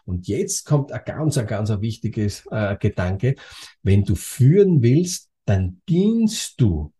Und 0.05 0.27
jetzt 0.27 0.65
kommt 0.65 0.91
ein 0.91 1.01
ganz, 1.05 1.37
ein 1.37 1.47
ganz 1.47 1.69
ein 1.71 1.81
wichtiges 1.81 2.45
äh, 2.51 2.75
Gedanke. 2.77 3.35
Wenn 3.83 4.03
du 4.03 4.15
führen 4.15 4.81
willst, 4.81 5.29
dann 5.45 5.81
dienst 5.87 6.59
du 6.59 6.91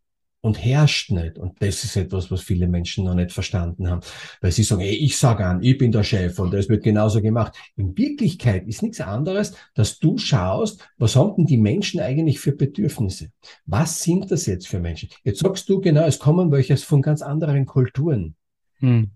und 0.46 0.64
herrscht 0.64 1.10
nicht. 1.10 1.40
Und 1.40 1.60
das 1.60 1.84
ist 1.84 1.96
etwas, 1.96 2.30
was 2.30 2.42
viele 2.42 2.68
Menschen 2.68 3.04
noch 3.04 3.16
nicht 3.16 3.32
verstanden 3.32 3.90
haben. 3.90 4.02
Weil 4.42 4.52
sie 4.52 4.62
sagen, 4.62 4.82
ey, 4.82 4.94
ich 4.94 5.18
sage 5.18 5.44
an, 5.44 5.64
ich 5.64 5.76
bin 5.76 5.92
der 5.92 6.04
Chef 6.04 6.38
und 6.38 6.54
das 6.54 6.70
wird 6.70 6.84
genauso 6.84 7.20
gemacht. 7.20 7.54
In 7.76 7.98
Wirklichkeit 7.98 8.68
ist 8.68 8.84
nichts 8.84 9.02
anderes, 9.02 9.54
dass 9.74 9.98
du 9.98 10.20
schaust, 10.20 10.88
was 11.00 11.16
haben 11.16 11.36
denn 11.36 11.46
die 11.48 11.58
Menschen 11.58 12.00
eigentlich 12.00 12.40
für 12.40 12.52
Bedürfnisse? 12.52 13.32
Was 13.66 14.04
sind 14.04 14.30
das 14.30 14.46
jetzt 14.46 14.68
für 14.68 14.80
Menschen? 14.80 15.10
Jetzt 15.24 15.40
sagst 15.40 15.68
du 15.68 15.82
genau, 15.82 16.06
es 16.06 16.20
kommen 16.20 16.52
welche 16.52 16.78
von 16.78 17.02
ganz 17.02 17.24
anderen 17.24 17.66
Kulturen. 17.66 18.36
Hm. 18.82 19.14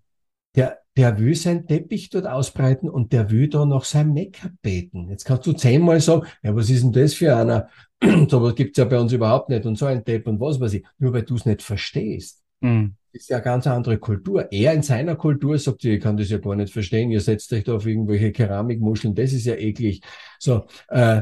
Der, 0.56 0.80
der 0.98 1.20
will 1.20 1.36
sein 1.36 1.68
Teppich 1.68 2.10
dort 2.10 2.28
ausbreiten 2.28 2.90
und 2.90 3.14
der 3.14 3.30
will 3.32 3.48
da 3.48 3.66
noch 3.66 3.86
sein 3.86 4.14
Make-up 4.14 4.52
beten. 4.62 5.10
Jetzt 5.10 5.26
kannst 5.26 5.48
du 5.48 5.54
zehnmal 5.54 6.02
sagen, 6.02 6.28
ja, 6.44 6.56
was 6.56 6.70
ist 6.70 6.84
denn 6.84 6.92
das 6.92 7.14
für 7.14 7.36
einer? 7.36 7.70
so 8.30 8.42
was 8.42 8.56
gibt's 8.56 8.78
ja 8.78 8.86
bei 8.86 9.00
uns 9.00 9.14
überhaupt 9.14 9.50
nicht 9.50 9.66
und 9.66 9.78
so 9.78 9.86
ein 9.86 10.04
Tape 10.04 10.30
und 10.30 10.40
was 10.40 10.60
weiß 10.60 10.74
ich. 10.74 10.86
Nur 10.98 11.14
weil 11.14 11.24
du 11.24 11.36
es 11.36 11.46
nicht 11.46 11.62
verstehst. 11.62 12.44
Mhm. 12.62 12.96
ist 13.14 13.30
ja 13.30 13.38
eine 13.38 13.44
ganz 13.44 13.68
andere 13.68 13.98
Kultur. 13.98 14.52
Er 14.52 14.74
in 14.74 14.84
seiner 14.84 15.16
Kultur 15.16 15.58
sagt, 15.58 15.86
ich 15.86 16.02
kann 16.02 16.18
das 16.18 16.30
ja 16.30 16.38
gar 16.40 16.56
nicht 16.56 16.74
verstehen, 16.74 17.10
ihr 17.10 17.22
setzt 17.22 17.52
euch 17.54 17.64
da 17.64 17.76
auf 17.76 17.86
irgendwelche 17.86 18.32
Keramikmuscheln, 18.32 19.16
das 19.16 19.32
ist 19.32 19.46
ja 19.46 19.56
eklig. 19.56 20.02
So, 20.40 20.66
äh, 20.90 21.22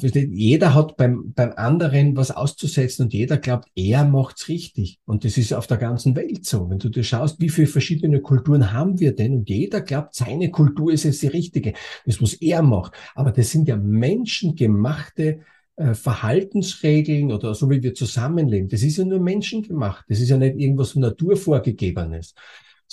jeder 0.00 0.74
hat 0.74 0.96
beim, 0.96 1.32
beim 1.34 1.52
anderen 1.56 2.16
was 2.16 2.30
auszusetzen 2.30 3.04
und 3.04 3.12
jeder 3.12 3.38
glaubt, 3.38 3.68
er 3.74 4.04
macht's 4.04 4.48
richtig. 4.48 4.98
Und 5.04 5.24
das 5.24 5.36
ist 5.36 5.52
auf 5.52 5.66
der 5.66 5.76
ganzen 5.76 6.16
Welt 6.16 6.44
so. 6.44 6.68
Wenn 6.70 6.78
du 6.78 6.88
dir 6.88 7.04
schaust, 7.04 7.40
wie 7.40 7.48
viele 7.48 7.66
verschiedene 7.66 8.20
Kulturen 8.20 8.72
haben 8.72 9.00
wir 9.00 9.14
denn? 9.14 9.34
Und 9.34 9.48
jeder 9.48 9.80
glaubt, 9.80 10.14
seine 10.14 10.50
Kultur 10.50 10.92
ist 10.92 11.04
jetzt 11.04 11.22
die 11.22 11.28
richtige. 11.28 11.74
Das, 12.06 12.20
was 12.20 12.34
er 12.34 12.62
macht. 12.62 12.92
Aber 13.14 13.32
das 13.32 13.50
sind 13.50 13.68
ja 13.68 13.76
menschengemachte 13.76 15.40
äh, 15.76 15.94
Verhaltensregeln 15.94 17.32
oder 17.32 17.54
so 17.54 17.68
wie 17.68 17.82
wir 17.82 17.94
zusammenleben, 17.94 18.68
das 18.68 18.82
ist 18.82 18.96
ja 18.96 19.04
nur 19.04 19.18
menschengemacht. 19.18 20.04
Das 20.08 20.20
ist 20.20 20.28
ja 20.28 20.36
nicht 20.36 20.56
irgendwas 20.56 20.92
von 20.92 21.02
Natur 21.02 21.36
vorgegebenes. 21.36 22.34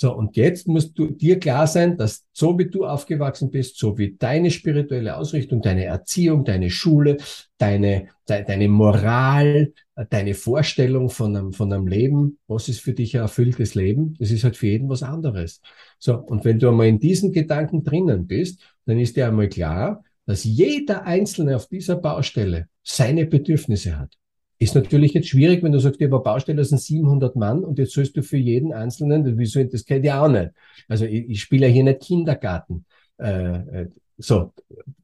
So, 0.02 0.12
und 0.16 0.36
jetzt 0.36 0.66
musst 0.66 0.98
du 0.98 1.12
dir 1.12 1.38
klar 1.38 1.68
sein, 1.68 1.96
dass 1.96 2.26
so 2.32 2.58
wie 2.58 2.68
du 2.68 2.84
aufgewachsen 2.84 3.52
bist, 3.52 3.78
so 3.78 3.98
wie 3.98 4.16
deine 4.18 4.50
spirituelle 4.50 5.16
Ausrichtung, 5.16 5.62
deine 5.62 5.84
Erziehung, 5.84 6.44
deine 6.44 6.70
Schule, 6.70 7.18
deine, 7.56 8.08
de, 8.28 8.44
deine 8.44 8.68
Moral, 8.68 9.72
deine 10.10 10.34
Vorstellung 10.34 11.08
von 11.08 11.36
einem, 11.36 11.52
von 11.52 11.72
einem 11.72 11.86
Leben, 11.86 12.40
was 12.48 12.68
ist 12.68 12.80
für 12.80 12.94
dich 12.94 13.14
ein 13.14 13.22
erfülltes 13.22 13.76
Leben, 13.76 14.16
das 14.18 14.32
ist 14.32 14.42
halt 14.42 14.56
für 14.56 14.66
jeden 14.66 14.88
was 14.88 15.04
anderes. 15.04 15.60
So, 16.00 16.16
und 16.16 16.44
wenn 16.44 16.58
du 16.58 16.70
einmal 16.70 16.88
in 16.88 16.98
diesen 16.98 17.30
Gedanken 17.30 17.84
drinnen 17.84 18.26
bist, 18.26 18.60
dann 18.86 18.98
ist 18.98 19.14
dir 19.14 19.28
einmal 19.28 19.48
klar, 19.48 20.02
dass 20.26 20.42
jeder 20.42 21.06
Einzelne 21.06 21.54
auf 21.54 21.68
dieser 21.68 21.94
Baustelle 21.94 22.66
seine 22.82 23.24
Bedürfnisse 23.24 23.96
hat. 23.96 24.18
Ist 24.62 24.76
natürlich 24.76 25.12
jetzt 25.12 25.26
schwierig, 25.26 25.64
wenn 25.64 25.72
du 25.72 25.80
sagst, 25.80 26.00
über 26.00 26.22
Baustelle 26.22 26.64
sind 26.64 26.80
700 26.80 27.34
Mann 27.34 27.64
und 27.64 27.80
jetzt 27.80 27.94
sollst 27.94 28.16
du 28.16 28.22
für 28.22 28.36
jeden 28.36 28.72
Einzelnen, 28.72 29.36
wieso, 29.36 29.64
das 29.64 29.84
geht 29.84 30.04
ja 30.04 30.22
auch 30.22 30.28
nicht. 30.28 30.52
Also 30.86 31.04
ich, 31.04 31.28
ich 31.30 31.40
spiele 31.42 31.66
ja 31.66 31.72
hier 31.72 31.82
nicht 31.82 31.98
Kindergarten. 31.98 32.84
Äh, 33.18 33.56
äh, 33.56 33.88
so, 34.18 34.52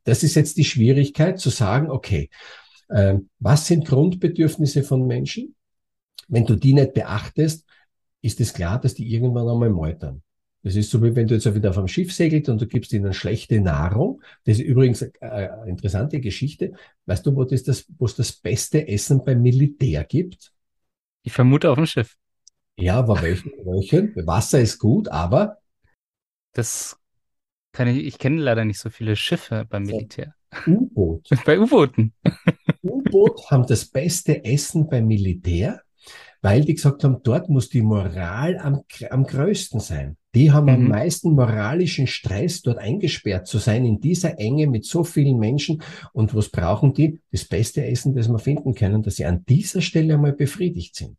das 0.04 0.22
ist 0.22 0.36
jetzt 0.36 0.58
die 0.58 0.64
Schwierigkeit 0.64 1.40
zu 1.40 1.50
sagen, 1.50 1.90
okay, 1.90 2.30
äh, 2.88 3.16
was 3.40 3.66
sind 3.66 3.84
Grundbedürfnisse 3.84 4.84
von 4.84 5.08
Menschen? 5.08 5.56
Wenn 6.28 6.46
du 6.46 6.54
die 6.54 6.74
nicht 6.74 6.94
beachtest, 6.94 7.66
ist 8.22 8.40
es 8.40 8.54
klar, 8.54 8.80
dass 8.80 8.94
die 8.94 9.12
irgendwann 9.12 9.48
einmal 9.48 9.70
meutern. 9.70 10.22
Das 10.68 10.76
ist 10.76 10.90
so, 10.90 11.02
wie 11.02 11.16
wenn 11.16 11.26
du 11.26 11.34
jetzt 11.34 11.54
wieder 11.54 11.70
auf 11.70 11.78
einem 11.78 11.88
Schiff 11.88 12.12
segelt 12.12 12.50
und 12.50 12.60
du 12.60 12.66
gibst 12.66 12.92
ihnen 12.92 13.14
schlechte 13.14 13.58
Nahrung. 13.58 14.20
Das 14.44 14.58
ist 14.58 14.66
übrigens 14.66 15.02
eine 15.18 15.64
interessante 15.66 16.20
Geschichte. 16.20 16.74
Weißt 17.06 17.24
du, 17.24 17.34
wo 17.34 17.44
es 17.44 17.64
das, 17.64 17.86
wo 17.96 18.04
es 18.04 18.16
das 18.16 18.32
beste 18.32 18.86
Essen 18.86 19.24
beim 19.24 19.40
Militär 19.40 20.04
gibt? 20.04 20.52
Ich 21.22 21.32
vermute 21.32 21.70
auf 21.70 21.76
dem 21.76 21.86
Schiff. 21.86 22.18
Ja, 22.78 22.98
aber 22.98 23.22
welchen? 23.22 23.50
welchen? 23.64 24.14
Wasser 24.26 24.60
ist 24.60 24.78
gut, 24.78 25.08
aber? 25.08 25.56
Das 26.52 26.98
kann 27.72 27.88
ich, 27.88 28.04
ich 28.04 28.18
kenne 28.18 28.42
leider 28.42 28.66
nicht 28.66 28.78
so 28.78 28.90
viele 28.90 29.16
Schiffe 29.16 29.64
beim 29.70 29.84
Militär. 29.84 30.34
U-Boot. 30.66 31.30
Bei 31.46 31.58
U-Booten. 31.58 32.12
U-Boot 32.82 33.50
haben 33.50 33.66
das 33.66 33.86
beste 33.86 34.44
Essen 34.44 34.86
beim 34.86 35.06
Militär, 35.06 35.80
weil 36.42 36.62
die 36.62 36.74
gesagt 36.74 37.04
haben, 37.04 37.22
dort 37.22 37.48
muss 37.48 37.70
die 37.70 37.80
Moral 37.80 38.58
am, 38.58 38.82
am 39.08 39.24
größten 39.24 39.80
sein. 39.80 40.18
Die 40.38 40.52
haben 40.52 40.66
mhm. 40.66 40.70
am 40.72 40.88
meisten 40.88 41.32
moralischen 41.32 42.06
Stress, 42.06 42.62
dort 42.62 42.78
eingesperrt 42.78 43.48
zu 43.48 43.58
sein, 43.58 43.84
in 43.84 44.00
dieser 44.00 44.38
Enge 44.38 44.68
mit 44.68 44.84
so 44.84 45.02
vielen 45.02 45.40
Menschen. 45.40 45.82
Und 46.12 46.32
was 46.32 46.48
brauchen 46.48 46.94
die? 46.94 47.20
Das 47.32 47.44
beste 47.44 47.84
Essen, 47.84 48.14
das 48.14 48.28
wir 48.28 48.38
finden 48.38 48.76
können, 48.76 49.02
dass 49.02 49.16
sie 49.16 49.24
an 49.24 49.44
dieser 49.48 49.80
Stelle 49.80 50.14
einmal 50.14 50.34
befriedigt 50.34 50.94
sind. 50.94 51.16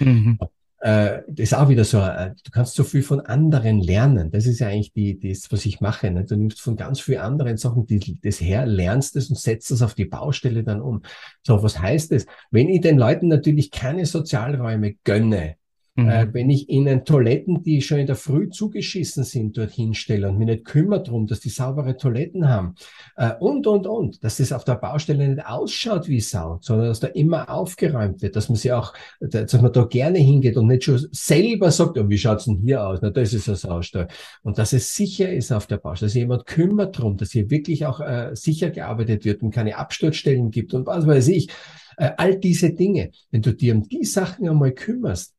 Mhm. 0.00 0.38
Äh, 0.80 1.20
das 1.28 1.50
ist 1.50 1.54
auch 1.54 1.68
wieder 1.68 1.84
so, 1.84 1.98
äh, 2.00 2.30
du 2.42 2.50
kannst 2.50 2.74
so 2.74 2.82
viel 2.82 3.02
von 3.02 3.20
anderen 3.20 3.78
lernen. 3.78 4.30
Das 4.30 4.46
ist 4.46 4.60
ja 4.60 4.68
eigentlich 4.68 4.94
die, 4.94 5.20
das, 5.20 5.52
was 5.52 5.66
ich 5.66 5.82
mache. 5.82 6.10
Ne? 6.10 6.24
Du 6.24 6.34
nimmst 6.34 6.62
von 6.62 6.74
ganz 6.74 6.98
vielen 6.98 7.20
anderen 7.20 7.58
Sachen 7.58 7.84
die, 7.84 8.18
das 8.22 8.40
her, 8.40 8.64
lernst 8.64 9.16
es 9.16 9.28
und 9.28 9.38
setzt 9.38 9.70
es 9.70 9.82
auf 9.82 9.92
die 9.92 10.06
Baustelle 10.06 10.64
dann 10.64 10.80
um. 10.80 11.02
So, 11.42 11.62
was 11.62 11.78
heißt 11.78 12.10
das? 12.10 12.24
Wenn 12.50 12.70
ich 12.70 12.80
den 12.80 12.96
Leuten 12.96 13.28
natürlich 13.28 13.70
keine 13.70 14.06
Sozialräume 14.06 14.94
gönne, 15.04 15.56
Mhm. 15.94 16.08
Äh, 16.08 16.32
wenn 16.32 16.48
ich 16.48 16.70
ihnen 16.70 17.04
Toiletten, 17.04 17.62
die 17.62 17.82
schon 17.82 17.98
in 17.98 18.06
der 18.06 18.16
Früh 18.16 18.48
zugeschissen 18.48 19.24
sind, 19.24 19.58
dorthin 19.58 19.92
stelle 19.92 20.26
und 20.30 20.38
mich 20.38 20.46
nicht 20.46 20.64
kümmere 20.64 21.02
darum, 21.02 21.26
dass 21.26 21.40
die 21.40 21.50
saubere 21.50 21.98
Toiletten 21.98 22.48
haben 22.48 22.76
äh, 23.16 23.32
und, 23.40 23.66
und, 23.66 23.86
und, 23.86 24.24
dass 24.24 24.38
das 24.38 24.52
auf 24.52 24.64
der 24.64 24.76
Baustelle 24.76 25.28
nicht 25.28 25.44
ausschaut 25.44 26.08
wie 26.08 26.20
Sau, 26.20 26.58
sondern 26.62 26.88
dass 26.88 27.00
da 27.00 27.08
immer 27.08 27.50
aufgeräumt 27.50 28.22
wird, 28.22 28.36
dass 28.36 28.48
man 28.48 28.56
sie 28.56 28.72
auch, 28.72 28.94
dass 29.20 29.60
man 29.60 29.70
da 29.70 29.84
gerne 29.84 30.18
hingeht 30.18 30.56
und 30.56 30.68
nicht 30.68 30.84
schon 30.84 30.98
selber 31.12 31.70
sagt, 31.70 31.98
oh, 31.98 32.08
wie 32.08 32.16
schaut's 32.16 32.46
denn 32.46 32.62
hier 32.64 32.86
aus? 32.86 33.00
Na, 33.02 33.10
das 33.10 33.34
ist 33.34 33.50
ein 33.50 33.56
Saustall. 33.56 34.08
Und 34.42 34.56
dass 34.56 34.72
es 34.72 34.96
sicher 34.96 35.30
ist 35.30 35.52
auf 35.52 35.66
der 35.66 35.76
Baustelle, 35.76 36.08
dass 36.08 36.14
jemand 36.14 36.46
kümmert 36.46 36.98
darum, 36.98 37.18
dass 37.18 37.32
hier 37.32 37.50
wirklich 37.50 37.84
auch 37.84 38.00
äh, 38.00 38.30
sicher 38.32 38.70
gearbeitet 38.70 39.26
wird 39.26 39.42
und 39.42 39.50
keine 39.50 39.76
Absturzstellen 39.76 40.50
gibt 40.50 40.72
und 40.72 40.86
was 40.86 41.06
weiß 41.06 41.28
ich. 41.28 41.50
Äh, 41.98 42.12
all 42.16 42.38
diese 42.38 42.72
Dinge. 42.72 43.10
Wenn 43.30 43.42
du 43.42 43.52
dir 43.52 43.74
um 43.74 43.86
die 43.86 44.04
Sachen 44.04 44.48
einmal 44.48 44.72
kümmerst, 44.72 45.34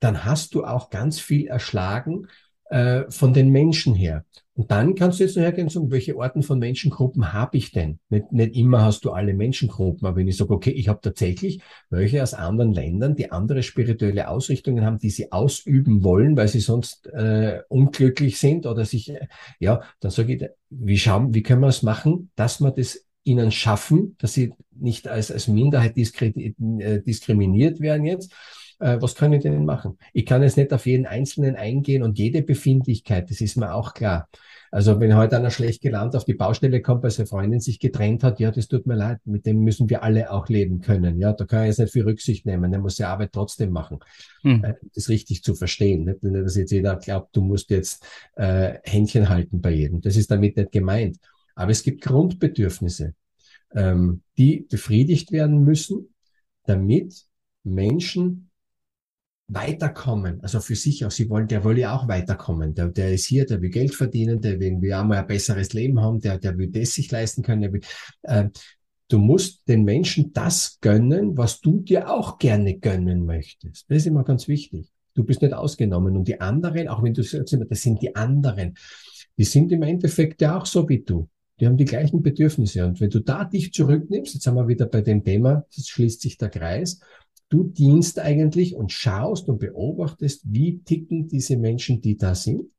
dann 0.00 0.24
hast 0.24 0.54
du 0.54 0.64
auch 0.64 0.90
ganz 0.90 1.20
viel 1.20 1.46
erschlagen 1.46 2.28
äh, 2.70 3.04
von 3.10 3.32
den 3.32 3.50
Menschen 3.50 3.94
her. 3.94 4.24
Und 4.58 4.72
dann 4.72 4.96
kannst 4.96 5.20
du 5.20 5.24
jetzt 5.24 5.36
noch 5.36 5.44
hergehen 5.44 5.68
und 5.68 5.72
sagen, 5.72 5.90
welche 5.92 6.18
Arten 6.18 6.42
von 6.42 6.58
Menschengruppen 6.58 7.32
habe 7.32 7.56
ich 7.56 7.70
denn? 7.70 8.00
Nicht, 8.08 8.32
nicht 8.32 8.56
immer 8.56 8.82
hast 8.82 9.04
du 9.04 9.12
alle 9.12 9.32
Menschengruppen, 9.32 10.04
aber 10.04 10.16
wenn 10.16 10.26
ich 10.26 10.36
sage, 10.36 10.52
okay, 10.52 10.72
ich 10.72 10.88
habe 10.88 10.98
tatsächlich 11.00 11.60
welche 11.90 12.20
aus 12.22 12.34
anderen 12.34 12.72
Ländern, 12.72 13.14
die 13.14 13.30
andere 13.30 13.62
spirituelle 13.62 14.28
Ausrichtungen 14.28 14.84
haben, 14.84 14.98
die 14.98 15.10
sie 15.10 15.30
ausüben 15.30 16.02
wollen, 16.02 16.36
weil 16.36 16.48
sie 16.48 16.58
sonst 16.58 17.06
äh, 17.06 17.60
unglücklich 17.68 18.38
sind 18.38 18.66
oder 18.66 18.84
sich, 18.84 19.10
äh, 19.10 19.28
ja, 19.60 19.80
dann 20.00 20.10
sage 20.10 20.34
ich, 20.34 20.44
wie 20.70 20.98
schauen, 20.98 21.32
wie 21.32 21.44
können 21.44 21.62
wir 21.62 21.68
es 21.68 21.84
machen, 21.84 22.32
dass 22.34 22.60
wir 22.60 22.72
das 22.72 23.06
ihnen 23.22 23.52
schaffen, 23.52 24.16
dass 24.18 24.34
sie 24.34 24.52
nicht 24.72 25.06
als, 25.06 25.30
als 25.30 25.46
Minderheit 25.46 25.96
äh, 25.96 27.00
diskriminiert 27.00 27.78
werden 27.78 28.04
jetzt, 28.04 28.34
äh, 28.78 28.98
was 29.00 29.14
kann 29.14 29.32
ich 29.32 29.42
denn 29.42 29.64
machen? 29.64 29.98
Ich 30.12 30.26
kann 30.26 30.42
jetzt 30.42 30.56
nicht 30.56 30.72
auf 30.72 30.86
jeden 30.86 31.06
Einzelnen 31.06 31.56
eingehen 31.56 32.02
und 32.02 32.18
jede 32.18 32.42
Befindlichkeit, 32.42 33.30
das 33.30 33.40
ist 33.40 33.56
mir 33.56 33.74
auch 33.74 33.94
klar. 33.94 34.28
Also 34.70 35.00
wenn 35.00 35.16
heute 35.16 35.36
einer 35.36 35.50
schlecht 35.50 35.80
gelernt 35.80 36.14
auf 36.14 36.24
die 36.24 36.34
Baustelle 36.34 36.82
kommt, 36.82 37.02
weil 37.02 37.10
seine 37.10 37.26
Freundin 37.26 37.60
sich 37.60 37.80
getrennt 37.80 38.22
hat, 38.22 38.38
ja, 38.38 38.50
das 38.50 38.68
tut 38.68 38.86
mir 38.86 38.96
leid, 38.96 39.18
mit 39.24 39.46
dem 39.46 39.60
müssen 39.60 39.88
wir 39.88 40.02
alle 40.02 40.30
auch 40.30 40.48
leben 40.48 40.80
können. 40.80 41.18
Ja, 41.18 41.32
da 41.32 41.44
kann 41.46 41.62
ich 41.62 41.68
jetzt 41.68 41.78
nicht 41.78 41.92
viel 41.92 42.04
Rücksicht 42.04 42.44
nehmen, 42.44 42.70
der 42.70 42.80
muss 42.80 42.96
die 42.96 43.04
Arbeit 43.04 43.32
trotzdem 43.32 43.70
machen. 43.70 43.98
Hm. 44.42 44.64
Äh, 44.64 44.74
das 44.94 45.08
richtig 45.08 45.42
zu 45.42 45.54
verstehen. 45.54 46.04
Nicht, 46.04 46.18
dass 46.22 46.56
jetzt 46.56 46.70
jeder 46.70 46.96
glaubt, 46.96 47.34
du 47.34 47.40
musst 47.40 47.70
jetzt 47.70 48.04
äh, 48.36 48.74
Händchen 48.84 49.28
halten 49.28 49.60
bei 49.60 49.70
jedem. 49.70 50.02
Das 50.02 50.16
ist 50.16 50.30
damit 50.30 50.56
nicht 50.56 50.72
gemeint. 50.72 51.16
Aber 51.54 51.70
es 51.70 51.82
gibt 51.82 52.02
Grundbedürfnisse, 52.02 53.14
ähm, 53.74 54.22
die 54.36 54.66
befriedigt 54.70 55.32
werden 55.32 55.64
müssen, 55.64 56.14
damit 56.66 57.24
Menschen 57.64 58.47
weiterkommen, 59.48 60.42
also 60.42 60.60
für 60.60 60.76
sich 60.76 61.04
auch, 61.04 61.10
sie 61.10 61.28
wollen, 61.30 61.48
der 61.48 61.64
will 61.64 61.78
ja 61.78 61.96
auch 61.96 62.06
weiterkommen. 62.06 62.74
Der, 62.74 62.88
der 62.88 63.14
ist 63.14 63.24
hier, 63.24 63.46
der 63.46 63.60
will 63.62 63.70
Geld 63.70 63.94
verdienen, 63.94 64.40
der 64.40 64.60
will 64.60 64.68
irgendwie 64.68 64.94
auch 64.94 65.04
mal 65.04 65.18
ein 65.18 65.26
besseres 65.26 65.72
Leben 65.72 66.00
haben, 66.00 66.20
der, 66.20 66.38
der 66.38 66.56
will 66.58 66.68
das 66.68 66.92
sich 66.92 67.10
leisten 67.10 67.42
können. 67.42 67.72
Will, 67.72 67.80
äh, 68.22 68.48
du 69.08 69.18
musst 69.18 69.66
den 69.66 69.84
Menschen 69.84 70.32
das 70.34 70.78
gönnen, 70.80 71.36
was 71.36 71.60
du 71.60 71.80
dir 71.80 72.10
auch 72.10 72.38
gerne 72.38 72.78
gönnen 72.78 73.24
möchtest. 73.24 73.86
Das 73.88 73.98
ist 73.98 74.06
immer 74.06 74.22
ganz 74.22 74.48
wichtig. 74.48 74.92
Du 75.14 75.24
bist 75.24 75.40
nicht 75.40 75.54
ausgenommen. 75.54 76.16
Und 76.16 76.28
die 76.28 76.40
anderen, 76.40 76.86
auch 76.88 77.02
wenn 77.02 77.14
du 77.14 77.22
sagst 77.22 77.54
immer, 77.54 77.64
das 77.64 77.80
sind 77.80 78.02
die 78.02 78.14
anderen, 78.14 78.74
die 79.38 79.44
sind 79.44 79.72
im 79.72 79.82
Endeffekt 79.82 80.42
ja 80.42 80.58
auch 80.58 80.66
so 80.66 80.86
wie 80.88 81.00
du. 81.00 81.28
Die 81.58 81.66
haben 81.66 81.76
die 81.76 81.86
gleichen 81.86 82.22
Bedürfnisse. 82.22 82.86
Und 82.86 83.00
wenn 83.00 83.10
du 83.10 83.20
da 83.20 83.44
dich 83.44 83.72
zurücknimmst, 83.72 84.34
jetzt 84.34 84.44
sind 84.44 84.54
wir 84.54 84.68
wieder 84.68 84.86
bei 84.86 85.00
dem 85.00 85.24
Thema, 85.24 85.64
jetzt 85.70 85.90
schließt 85.90 86.20
sich 86.20 86.36
der 86.36 86.50
Kreis, 86.50 87.00
du 87.48 87.64
dienst 87.64 88.18
eigentlich 88.18 88.74
und 88.74 88.92
schaust 88.92 89.48
und 89.48 89.58
beobachtest, 89.58 90.42
wie 90.44 90.80
ticken 90.80 91.28
diese 91.28 91.56
Menschen, 91.56 92.00
die 92.00 92.16
da 92.16 92.34
sind 92.34 92.70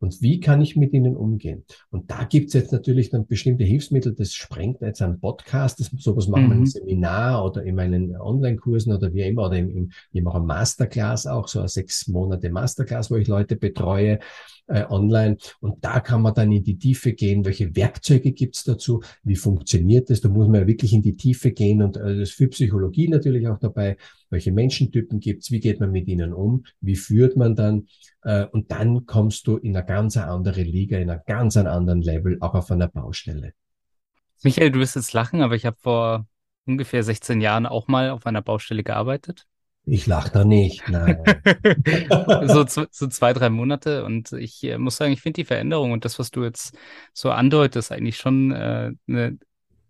und 0.00 0.20
wie 0.22 0.40
kann 0.40 0.60
ich 0.62 0.76
mit 0.76 0.92
ihnen 0.92 1.16
umgehen? 1.16 1.64
Und 1.90 2.10
da 2.10 2.24
gibt's 2.24 2.54
jetzt 2.54 2.72
natürlich 2.72 3.10
dann 3.10 3.26
bestimmte 3.26 3.64
Hilfsmittel, 3.64 4.14
das 4.14 4.32
sprengt 4.32 4.80
jetzt 4.80 5.02
ein 5.02 5.20
Podcast, 5.20 5.78
das, 5.78 5.90
sowas 5.98 6.26
machen 6.26 6.48
wir 6.48 6.54
mhm. 6.54 6.60
im 6.60 6.66
Seminar 6.66 7.44
oder 7.44 7.62
in 7.62 7.74
meinen 7.74 8.16
Online-Kursen 8.16 8.92
oder 8.92 9.12
wie 9.12 9.22
immer, 9.22 9.46
oder 9.46 9.58
im, 9.58 9.70
im, 9.70 9.92
ich 10.12 10.22
mache 10.22 10.38
ein 10.38 10.46
Masterclass 10.46 11.26
auch, 11.26 11.48
so 11.48 11.60
eine 11.60 11.68
sechs 11.68 12.08
Monate 12.08 12.50
Masterclass, 12.50 13.10
wo 13.10 13.16
ich 13.16 13.28
Leute 13.28 13.56
betreue 13.56 14.18
äh, 14.70 14.84
online. 14.88 15.36
Und 15.60 15.84
da 15.84 16.00
kann 16.00 16.22
man 16.22 16.34
dann 16.34 16.52
in 16.52 16.64
die 16.64 16.78
Tiefe 16.78 17.12
gehen, 17.12 17.44
welche 17.44 17.74
Werkzeuge 17.76 18.32
gibt's 18.32 18.64
dazu, 18.64 19.02
wie 19.22 19.36
funktioniert 19.36 20.10
das? 20.10 20.20
Da 20.20 20.28
muss 20.28 20.48
man 20.48 20.62
ja 20.62 20.66
wirklich 20.66 20.92
in 20.92 21.02
die 21.02 21.16
Tiefe 21.16 21.50
gehen 21.50 21.82
und 21.82 21.96
äh, 21.96 22.18
das 22.18 22.30
ist 22.30 22.32
für 22.32 22.48
Psychologie 22.48 23.08
natürlich 23.08 23.46
auch 23.48 23.58
dabei, 23.58 23.96
welche 24.30 24.52
Menschentypen 24.52 25.20
gibt's, 25.20 25.50
wie 25.50 25.60
geht 25.60 25.80
man 25.80 25.90
mit 25.90 26.06
ihnen 26.06 26.32
um, 26.32 26.64
wie 26.80 26.96
führt 26.96 27.36
man 27.36 27.56
dann 27.56 27.88
äh, 28.22 28.46
und 28.46 28.70
dann 28.70 29.06
kommst 29.06 29.46
du 29.46 29.56
in 29.56 29.76
eine 29.76 29.84
ganz 29.90 30.16
andere 30.16 30.62
Liga, 30.62 30.98
in 30.98 31.10
einer 31.10 31.18
ganz 31.18 31.56
anderen 31.56 32.00
Level, 32.00 32.38
auch 32.40 32.54
auf 32.54 32.70
einer 32.70 32.86
Baustelle. 32.86 33.54
Michael, 34.44 34.70
du 34.70 34.78
wirst 34.78 34.94
jetzt 34.94 35.12
lachen, 35.12 35.42
aber 35.42 35.56
ich 35.56 35.66
habe 35.66 35.76
vor 35.80 36.26
ungefähr 36.64 37.02
16 37.02 37.40
Jahren 37.40 37.66
auch 37.66 37.88
mal 37.88 38.10
auf 38.10 38.24
einer 38.24 38.40
Baustelle 38.40 38.84
gearbeitet. 38.84 39.46
Ich 39.84 40.06
lache 40.06 40.30
da 40.30 40.44
nicht, 40.44 40.88
nein. 40.88 41.24
so, 42.46 42.64
so 42.66 43.06
zwei, 43.08 43.32
drei 43.32 43.50
Monate 43.50 44.04
und 44.04 44.30
ich 44.32 44.62
äh, 44.62 44.78
muss 44.78 44.96
sagen, 44.96 45.12
ich 45.12 45.22
finde 45.22 45.40
die 45.40 45.44
Veränderung 45.44 45.90
und 45.90 46.04
das, 46.04 46.20
was 46.20 46.30
du 46.30 46.44
jetzt 46.44 46.76
so 47.12 47.32
andeutest, 47.32 47.90
eigentlich 47.90 48.18
schon 48.18 48.52
äh, 48.52 48.92
eine 49.08 49.38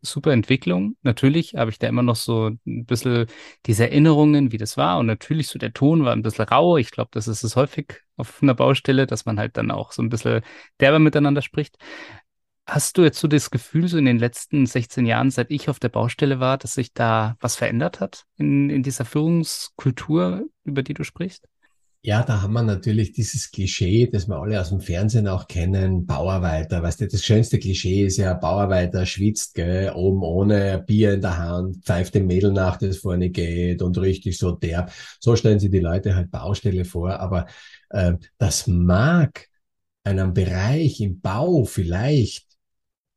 super 0.03 0.33
Entwicklung. 0.33 0.97
Natürlich 1.03 1.55
habe 1.55 1.71
ich 1.71 1.79
da 1.79 1.89
immer 1.89 2.03
noch 2.03 2.17
so 2.17 2.49
ein 2.67 2.85
bisschen 2.87 3.27
diese 3.67 3.85
Erinnerungen, 3.85 4.53
wie 4.53 4.59
das 4.59 4.77
war. 4.77 4.99
Und 4.99 5.07
natürlich 5.07 5.49
so 5.49 5.59
der 5.59 5.73
Ton 5.73 6.05
war 6.05 6.13
ein 6.13 6.23
bisschen 6.23 6.45
rau. 6.47 6.77
Ich 6.77 6.91
glaube, 6.91 7.11
das 7.13 7.29
ist 7.29 7.43
es 7.43 7.57
häufig 7.57 8.01
auf 8.17 8.43
einer 8.43 8.55
Baustelle, 8.55 9.07
dass 9.07 9.27
man 9.27 9.39
halt 9.39 9.57
dann 9.57 9.71
auch 9.71 9.93
so 9.93 10.03
ein 10.03 10.09
bisschen 10.09 10.43
derber 10.81 10.99
miteinander 10.99 11.43
spricht. 11.43 11.77
Hast 12.67 12.99
du 12.99 13.03
jetzt 13.03 13.19
so 13.19 13.27
das 13.27 13.51
Gefühl, 13.51 13.89
so 13.89 13.99
in 13.99 14.05
den 14.05 14.19
letzten 14.19 14.65
16 14.65 15.05
Jahren, 15.05 15.31
seit 15.31 15.51
ich 15.51 15.69
auf 15.69 15.81
der 15.81 15.89
Baustelle 15.89 16.39
war, 16.39 16.57
dass 16.57 16.75
sich 16.75 16.93
da 16.93 17.37
was 17.41 17.57
verändert 17.57 18.01
hat 18.01 18.27
in, 18.37 18.71
in 18.71 18.83
dieser 18.83 19.05
Führungskultur, 19.05 20.47
über 20.65 20.83
die 20.83 20.95
du 20.95 21.03
sprichst? 21.03 21.49
Ja, 22.03 22.23
da 22.23 22.41
haben 22.41 22.55
wir 22.55 22.63
natürlich 22.63 23.13
dieses 23.13 23.51
Klischee, 23.51 24.07
das 24.07 24.27
wir 24.27 24.37
alle 24.37 24.59
aus 24.59 24.71
dem 24.71 24.81
Fernsehen 24.81 25.29
auch 25.29 25.47
kennen, 25.47 26.07
Bauarbeiter. 26.07 26.83
Weißt 26.83 27.03
du, 27.03 27.07
das 27.09 27.23
schönste 27.23 27.59
Klischee 27.59 28.07
ist 28.07 28.17
ja, 28.17 28.33
Bauarbeiter 28.33 29.05
schwitzt, 29.05 29.55
gell, 29.55 29.93
oben 29.95 30.23
ohne 30.23 30.83
Bier 30.87 31.13
in 31.13 31.21
der 31.21 31.37
Hand, 31.37 31.85
pfeift 31.85 32.15
dem 32.15 32.27
Mädel 32.27 32.53
nach, 32.53 32.79
das 32.79 32.97
vorne 32.97 33.29
geht 33.29 33.83
und 33.83 33.99
richtig 33.99 34.39
so 34.39 34.53
derb. 34.53 34.91
So 35.21 35.37
stellen 35.37 35.61
sich 35.61 35.71
die 35.71 35.81
Leute 35.81 36.15
halt 36.17 36.31
Baustelle 36.31 36.87
vor, 36.87 37.21
aber 37.21 37.47
äh, 37.91 38.15
das 38.39 38.67
mag 38.67 39.47
einem 40.03 40.33
Bereich 40.33 41.03
im 41.03 41.21
Bau 41.21 41.65
vielleicht 41.65 42.47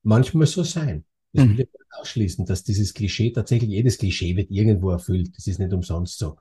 manchmal 0.02 0.48
so 0.48 0.64
sein. 0.64 1.06
Das 1.32 1.46
will 1.46 1.52
hm. 1.52 1.60
ich 1.62 2.00
ausschließen, 2.02 2.46
dass 2.46 2.64
dieses 2.64 2.94
Klischee 2.94 3.32
tatsächlich, 3.32 3.70
jedes 3.70 3.98
Klischee 3.98 4.36
wird 4.36 4.52
irgendwo 4.52 4.92
erfüllt. 4.92 5.32
Das 5.38 5.48
ist 5.48 5.60
nicht 5.60 5.72
umsonst 5.72 6.20
so. 6.20 6.38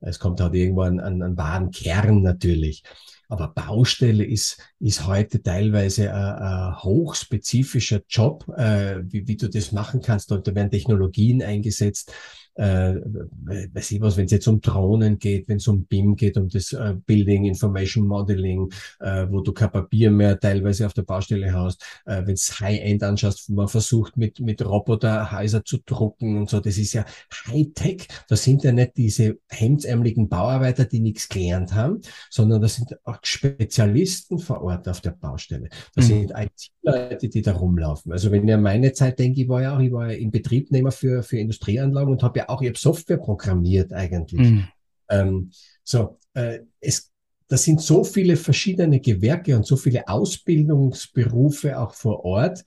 Es 0.00 0.18
kommt 0.18 0.40
halt 0.40 0.54
irgendwo 0.54 0.82
an, 0.82 1.00
an 1.00 1.36
wahren 1.36 1.70
Kern 1.70 2.22
natürlich. 2.22 2.82
Aber 3.28 3.48
Baustelle 3.48 4.24
ist, 4.24 4.60
ist 4.78 5.06
heute 5.06 5.42
teilweise 5.42 6.14
ein, 6.14 6.34
ein 6.36 6.82
hochspezifischer 6.82 8.02
Job, 8.08 8.46
äh, 8.56 8.98
wie, 9.02 9.26
wie 9.26 9.36
du 9.36 9.48
das 9.48 9.72
machen 9.72 10.00
kannst. 10.00 10.30
Da 10.30 10.40
werden 10.54 10.70
Technologien 10.70 11.42
eingesetzt, 11.42 12.12
äh, 12.56 12.94
weiß 13.72 13.92
ich 13.92 14.00
was, 14.00 14.16
wenn 14.16 14.24
es 14.26 14.32
jetzt 14.32 14.48
um 14.48 14.60
Drohnen 14.60 15.18
geht, 15.18 15.48
wenn 15.48 15.58
es 15.58 15.68
um 15.68 15.84
BIM 15.84 16.16
geht, 16.16 16.36
um 16.36 16.48
das 16.48 16.72
äh, 16.72 16.94
Building 17.06 17.44
Information 17.44 18.06
Modeling, 18.06 18.70
äh, 19.00 19.26
wo 19.28 19.40
du 19.40 19.52
kein 19.52 19.70
Papier 19.70 20.10
mehr 20.10 20.38
teilweise 20.38 20.86
auf 20.86 20.94
der 20.94 21.02
Baustelle 21.02 21.52
hast, 21.52 21.82
äh, 22.06 22.22
wenn 22.24 22.34
es 22.34 22.58
High-End 22.60 23.02
anschaust, 23.02 23.50
man 23.50 23.68
versucht 23.68 24.16
mit, 24.16 24.40
mit 24.40 24.64
Roboterhäuser 24.64 25.64
zu 25.64 25.78
drucken 25.84 26.38
und 26.38 26.48
so, 26.48 26.60
das 26.60 26.78
ist 26.78 26.94
ja 26.94 27.04
High-Tech. 27.48 28.08
Das 28.28 28.42
sind 28.42 28.64
ja 28.64 28.72
nicht 28.72 28.96
diese 28.96 29.38
hemdsärmeligen 29.48 30.28
Bauarbeiter, 30.28 30.84
die 30.84 31.00
nichts 31.00 31.28
gelernt 31.28 31.74
haben, 31.74 32.00
sondern 32.30 32.62
das 32.62 32.76
sind 32.76 32.96
auch 33.04 33.18
Spezialisten 33.22 34.38
vor 34.38 34.62
Ort 34.62 34.88
auf 34.88 35.00
der 35.00 35.10
Baustelle. 35.10 35.68
Das 35.94 36.06
mhm. 36.06 36.08
sind 36.08 36.30
IT-Leute, 36.30 37.28
die 37.28 37.42
da 37.42 37.52
rumlaufen. 37.52 38.12
Also 38.12 38.30
wenn 38.30 38.48
ich 38.48 38.54
an 38.54 38.62
meine 38.62 38.92
Zeit 38.92 39.18
denke, 39.18 39.42
ich 39.42 39.48
war 39.48 39.62
ja 39.62 39.76
auch, 39.76 39.80
ich 39.80 39.92
war 39.92 40.10
ja 40.10 40.16
Inbetriebnehmer 40.16 40.90
für, 40.90 41.22
für 41.22 41.38
Industrieanlagen 41.38 42.12
und 42.12 42.22
habe 42.22 42.38
ja 42.38 42.45
auch, 42.48 42.62
ich 42.62 42.68
habe 42.68 42.78
Software 42.78 43.18
programmiert 43.18 43.92
eigentlich. 43.92 44.50
Mhm. 44.50 44.68
Ähm, 45.08 45.50
so, 45.84 46.18
äh, 46.34 46.60
es, 46.80 47.10
das 47.48 47.64
sind 47.64 47.80
so 47.80 48.04
viele 48.04 48.36
verschiedene 48.36 49.00
Gewerke 49.00 49.56
und 49.56 49.66
so 49.66 49.76
viele 49.76 50.08
Ausbildungsberufe 50.08 51.78
auch 51.78 51.94
vor 51.94 52.24
Ort, 52.24 52.64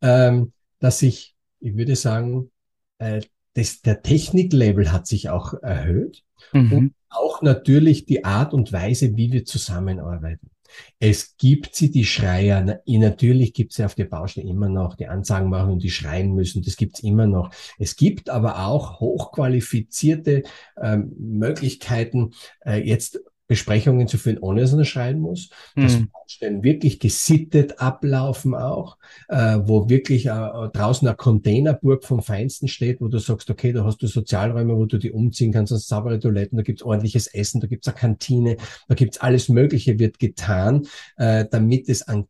ähm, 0.00 0.52
dass 0.78 1.02
ich, 1.02 1.34
ich 1.60 1.76
würde 1.76 1.96
sagen, 1.96 2.50
äh, 2.98 3.20
das, 3.54 3.80
der 3.80 4.02
Techniklevel 4.02 4.92
hat 4.92 5.06
sich 5.06 5.28
auch 5.30 5.54
erhöht 5.54 6.22
mhm. 6.52 6.72
und 6.72 6.94
auch 7.08 7.42
natürlich 7.42 8.04
die 8.04 8.24
Art 8.24 8.52
und 8.52 8.72
Weise, 8.72 9.16
wie 9.16 9.32
wir 9.32 9.44
zusammenarbeiten. 9.44 10.50
Es 10.98 11.36
gibt 11.36 11.74
sie, 11.74 11.90
die 11.90 12.04
Schreier. 12.04 12.80
Natürlich 12.86 13.54
gibt 13.54 13.72
es 13.72 13.78
ja 13.78 13.86
auf 13.86 13.94
der 13.94 14.06
Baustelle 14.06 14.48
immer 14.48 14.68
noch, 14.68 14.96
die 14.96 15.06
Ansagen 15.06 15.48
machen 15.48 15.72
und 15.72 15.82
die 15.82 15.90
schreien 15.90 16.34
müssen. 16.34 16.62
Das 16.62 16.76
gibt 16.76 16.96
es 16.96 17.02
immer 17.02 17.26
noch. 17.26 17.50
Es 17.78 17.96
gibt 17.96 18.30
aber 18.30 18.66
auch 18.66 19.00
hochqualifizierte 19.00 20.42
ähm, 20.80 21.12
Möglichkeiten, 21.18 22.32
äh, 22.64 22.80
jetzt 22.80 23.20
Besprechungen 23.48 24.08
zu 24.08 24.18
führen, 24.18 24.38
ohne 24.38 24.60
dass 24.60 24.72
man 24.72 24.84
schreien 24.84 25.20
muss. 25.20 25.50
Dass 25.76 25.98
mhm. 25.98 26.08
Baustellen 26.10 26.62
wirklich 26.62 26.98
gesittet 26.98 27.80
ablaufen 27.80 28.54
auch, 28.54 28.96
äh, 29.28 29.58
wo 29.62 29.88
wirklich 29.88 30.26
äh, 30.26 30.30
draußen 30.30 31.06
eine 31.06 31.16
Containerburg 31.16 32.04
vom 32.04 32.22
Feinsten 32.22 32.68
steht, 32.68 33.00
wo 33.00 33.08
du 33.08 33.18
sagst, 33.18 33.48
okay, 33.50 33.72
da 33.72 33.84
hast 33.84 34.02
du 34.02 34.06
Sozialräume, 34.06 34.76
wo 34.76 34.86
du 34.86 34.98
die 34.98 35.12
umziehen 35.12 35.52
kannst, 35.52 35.72
hast 35.72 35.88
saubere 35.88 36.18
Toiletten, 36.18 36.56
da 36.56 36.62
gibt's 36.62 36.82
ordentliches 36.82 37.28
Essen, 37.28 37.60
da 37.60 37.66
gibt's 37.66 37.86
eine 37.86 37.96
Kantine, 37.96 38.56
da 38.88 38.94
gibt's 38.94 39.18
alles 39.18 39.48
Mögliche, 39.48 39.98
wird 39.98 40.18
getan, 40.18 40.86
äh, 41.16 41.44
damit 41.50 41.88
es 41.88 42.02
an, 42.02 42.26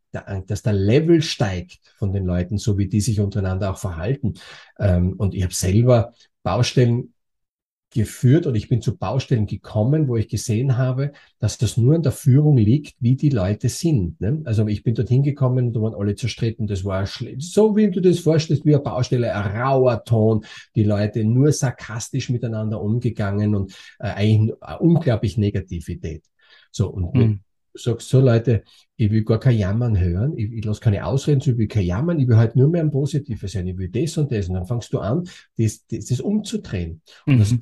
dass 0.46 0.62
der 0.62 0.72
Level 0.72 1.22
steigt 1.22 1.78
von 1.98 2.12
den 2.12 2.24
Leuten, 2.24 2.58
so 2.58 2.78
wie 2.78 2.88
die 2.88 3.00
sich 3.00 3.20
untereinander 3.20 3.70
auch 3.70 3.78
verhalten. 3.78 4.34
Ähm, 4.78 5.14
und 5.14 5.34
ich 5.34 5.42
habe 5.42 5.54
selber 5.54 6.12
Baustellen 6.42 7.14
geführt 7.96 8.46
oder 8.46 8.56
ich 8.56 8.68
bin 8.68 8.82
zu 8.82 8.96
Baustellen 8.96 9.46
gekommen, 9.46 10.06
wo 10.06 10.16
ich 10.16 10.28
gesehen 10.28 10.76
habe, 10.76 11.12
dass 11.38 11.56
das 11.56 11.78
nur 11.78 11.94
an 11.94 12.02
der 12.02 12.12
Führung 12.12 12.58
liegt, 12.58 12.96
wie 13.00 13.16
die 13.16 13.30
Leute 13.30 13.70
sind. 13.70 14.20
Ne? 14.20 14.42
Also 14.44 14.66
ich 14.66 14.82
bin 14.82 14.94
dorthin 14.94 15.22
gekommen, 15.22 15.72
da 15.72 15.80
waren 15.80 15.94
alle 15.94 16.14
zerstritten, 16.14 16.66
das 16.66 16.84
war 16.84 17.06
so, 17.06 17.74
wie 17.74 17.90
du 17.90 18.00
das 18.00 18.18
vorstellst, 18.18 18.66
wie 18.66 18.74
eine 18.74 18.82
Baustelle, 18.82 19.34
ein 19.34 19.56
rauer 19.56 20.04
Ton, 20.04 20.44
die 20.74 20.84
Leute 20.84 21.24
nur 21.24 21.52
sarkastisch 21.52 22.28
miteinander 22.28 22.82
umgegangen 22.82 23.54
und 23.54 23.74
äh, 23.98 24.46
unglaublich 24.78 25.38
Negativität. 25.38 26.22
So, 26.70 26.90
und 26.90 27.14
mhm. 27.14 27.40
Du 27.76 27.90
sagst 27.90 28.08
so, 28.08 28.20
Leute, 28.20 28.62
ich 28.96 29.10
will 29.10 29.24
gar 29.24 29.38
kein 29.38 29.58
Jammern 29.58 29.98
hören, 29.98 30.36
ich, 30.36 30.52
ich 30.52 30.64
lasse 30.64 30.80
keine 30.80 31.04
Ausreden 31.04 31.40
zu, 31.40 31.52
ich 31.52 31.58
will 31.58 31.68
kein 31.68 31.84
Jammern, 31.84 32.18
ich 32.18 32.28
will 32.28 32.36
halt 32.36 32.56
nur 32.56 32.68
mehr 32.68 32.82
ein 32.82 32.90
Positives 32.90 33.52
sein, 33.52 33.66
ich 33.66 33.76
will 33.76 33.88
das 33.88 34.16
und 34.16 34.32
das. 34.32 34.48
Und 34.48 34.54
dann 34.54 34.66
fangst 34.66 34.92
du 34.92 35.00
an, 35.00 35.28
das, 35.58 35.86
das, 35.86 36.06
das 36.06 36.20
umzudrehen. 36.20 37.02
Und 37.26 37.34
mhm. 37.34 37.38
das 37.38 37.54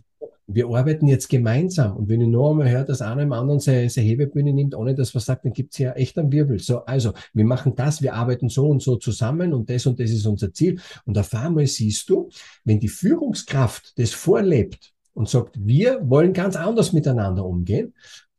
wir 0.46 0.66
arbeiten 0.66 1.06
jetzt 1.06 1.28
gemeinsam. 1.28 1.96
Und 1.96 2.08
wenn 2.08 2.20
ich 2.20 2.28
nur 2.28 2.50
einmal 2.50 2.70
höre, 2.70 2.84
dass 2.84 3.00
einer 3.00 3.22
im 3.22 3.32
anderen 3.32 3.60
seine, 3.60 3.88
seine 3.88 4.06
Hebebühne 4.06 4.52
nimmt, 4.52 4.74
ohne 4.74 4.94
dass 4.94 5.14
was 5.14 5.24
sagt, 5.24 5.44
dann 5.44 5.52
gibt's 5.52 5.78
ja 5.78 5.92
echt 5.92 6.18
einen 6.18 6.32
Wirbel. 6.32 6.58
So, 6.58 6.84
also, 6.84 7.12
wir 7.32 7.44
machen 7.44 7.74
das, 7.74 8.02
wir 8.02 8.14
arbeiten 8.14 8.48
so 8.48 8.68
und 8.68 8.82
so 8.82 8.96
zusammen 8.96 9.54
und 9.54 9.70
das 9.70 9.86
und 9.86 9.98
das 9.98 10.10
ist 10.10 10.26
unser 10.26 10.52
Ziel. 10.52 10.78
Und 11.06 11.16
auf 11.16 11.32
einmal 11.34 11.66
siehst 11.66 12.10
du, 12.10 12.28
wenn 12.64 12.78
die 12.78 12.88
Führungskraft 12.88 13.98
das 13.98 14.10
vorlebt 14.10 14.92
und 15.14 15.28
sagt, 15.28 15.56
wir 15.58 16.00
wollen 16.08 16.32
ganz 16.32 16.56
anders 16.56 16.92
miteinander 16.92 17.46
umgehen, 17.46 17.94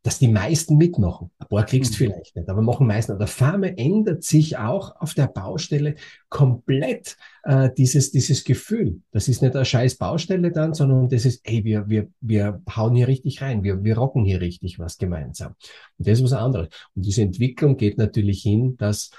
dass 0.06 0.20
die 0.20 0.28
meisten 0.28 0.76
mitmachen. 0.76 1.32
Ein 1.40 1.48
paar 1.48 1.66
kriegst 1.66 1.94
mhm. 1.94 1.96
vielleicht 1.96 2.36
nicht, 2.36 2.48
aber 2.48 2.62
machen 2.62 2.86
meisten. 2.86 3.10
Und 3.10 3.18
der 3.18 3.26
Farme 3.26 3.76
ändert 3.76 4.22
sich 4.22 4.56
auch 4.56 4.94
auf 5.00 5.14
der 5.14 5.26
Baustelle 5.26 5.96
komplett 6.28 7.16
äh, 7.42 7.70
dieses, 7.76 8.12
dieses 8.12 8.44
Gefühl. 8.44 9.00
Das 9.10 9.26
ist 9.26 9.42
nicht 9.42 9.56
eine 9.56 9.64
scheiß 9.64 9.96
Baustelle 9.96 10.52
dann, 10.52 10.74
sondern 10.74 11.08
das 11.08 11.24
ist, 11.24 11.40
ey, 11.42 11.64
wir, 11.64 11.88
wir, 11.88 12.08
wir 12.20 12.62
hauen 12.76 12.94
hier 12.94 13.08
richtig 13.08 13.42
rein, 13.42 13.64
wir, 13.64 13.82
wir 13.82 13.98
rocken 13.98 14.24
hier 14.24 14.40
richtig 14.40 14.78
was 14.78 14.96
gemeinsam. 14.96 15.56
Und 15.98 16.06
das 16.06 16.20
ist 16.20 16.24
was 16.24 16.34
anderes. 16.34 16.68
Und 16.94 17.04
diese 17.04 17.22
Entwicklung 17.22 17.76
geht 17.76 17.98
natürlich 17.98 18.42
hin, 18.42 18.76
dass 18.76 19.10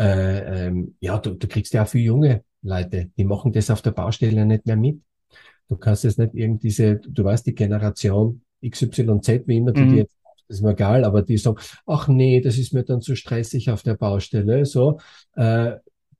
äh, 0.00 0.66
ähm, 0.66 0.96
ja, 0.98 1.16
du, 1.18 1.34
du 1.34 1.46
kriegst 1.46 1.72
ja 1.74 1.84
auch 1.84 1.88
viele 1.88 2.06
junge 2.06 2.42
Leute, 2.62 3.08
die 3.16 3.24
machen 3.24 3.52
das 3.52 3.70
auf 3.70 3.82
der 3.82 3.92
Baustelle 3.92 4.44
nicht 4.44 4.66
mehr 4.66 4.76
mit. 4.76 5.00
Du 5.68 5.76
kannst 5.76 6.02
jetzt 6.02 6.18
nicht 6.18 6.34
irgendwie 6.34 6.66
diese, 6.66 6.96
du 6.96 7.22
weißt, 7.22 7.46
die 7.46 7.54
Generation 7.54 8.42
XYZ, 8.68 9.46
wie 9.46 9.58
immer 9.58 9.70
du 9.70 9.82
mhm. 9.82 9.90
die 9.90 9.96
jetzt 9.98 10.23
ist 10.48 10.62
mir 10.62 10.72
egal, 10.72 11.04
aber 11.04 11.22
die 11.22 11.38
sagen, 11.38 11.58
ach 11.86 12.08
nee, 12.08 12.40
das 12.40 12.58
ist 12.58 12.72
mir 12.72 12.84
dann 12.84 13.00
zu 13.00 13.16
stressig 13.16 13.70
auf 13.70 13.82
der 13.82 13.94
Baustelle, 13.94 14.64
so, 14.66 14.98
äh, 15.36 15.72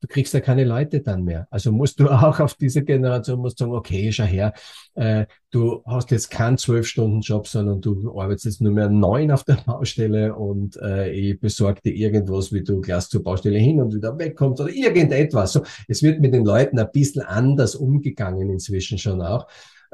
du 0.04 0.08
kriegst 0.08 0.34
ja 0.34 0.40
keine 0.40 0.64
Leute 0.64 1.00
dann 1.00 1.24
mehr. 1.24 1.48
Also 1.50 1.72
musst 1.72 1.98
du 1.98 2.08
auch 2.10 2.38
auf 2.38 2.54
diese 2.54 2.84
Generation 2.84 3.40
musst 3.40 3.58
sagen, 3.58 3.72
okay, 3.72 4.12
schau 4.12 4.24
her, 4.24 4.52
äh, 4.94 5.24
du 5.50 5.82
hast 5.86 6.10
jetzt 6.10 6.30
keinen 6.30 6.58
zwölf-Stunden-Job, 6.58 7.48
sondern 7.48 7.80
du 7.80 8.20
arbeitest 8.20 8.44
jetzt 8.44 8.60
nur 8.60 8.72
mehr 8.72 8.90
neun 8.90 9.30
auf 9.30 9.44
der 9.44 9.54
Baustelle 9.66 10.34
und 10.34 10.76
äh, 10.76 11.10
ich 11.10 11.40
besorge 11.40 11.80
dir 11.80 11.94
irgendwas, 11.94 12.52
wie 12.52 12.62
du 12.62 12.82
gleich 12.82 13.08
zur 13.08 13.22
Baustelle 13.22 13.58
hin 13.58 13.80
und 13.80 13.94
wieder 13.94 14.18
wegkommst 14.18 14.60
oder 14.60 14.70
irgendetwas. 14.70 15.54
So, 15.54 15.62
es 15.88 16.02
wird 16.02 16.20
mit 16.20 16.34
den 16.34 16.44
Leuten 16.44 16.78
ein 16.78 16.90
bisschen 16.92 17.22
anders 17.22 17.74
umgegangen 17.74 18.50
inzwischen 18.50 18.98
schon 18.98 19.22
auch 19.22 19.46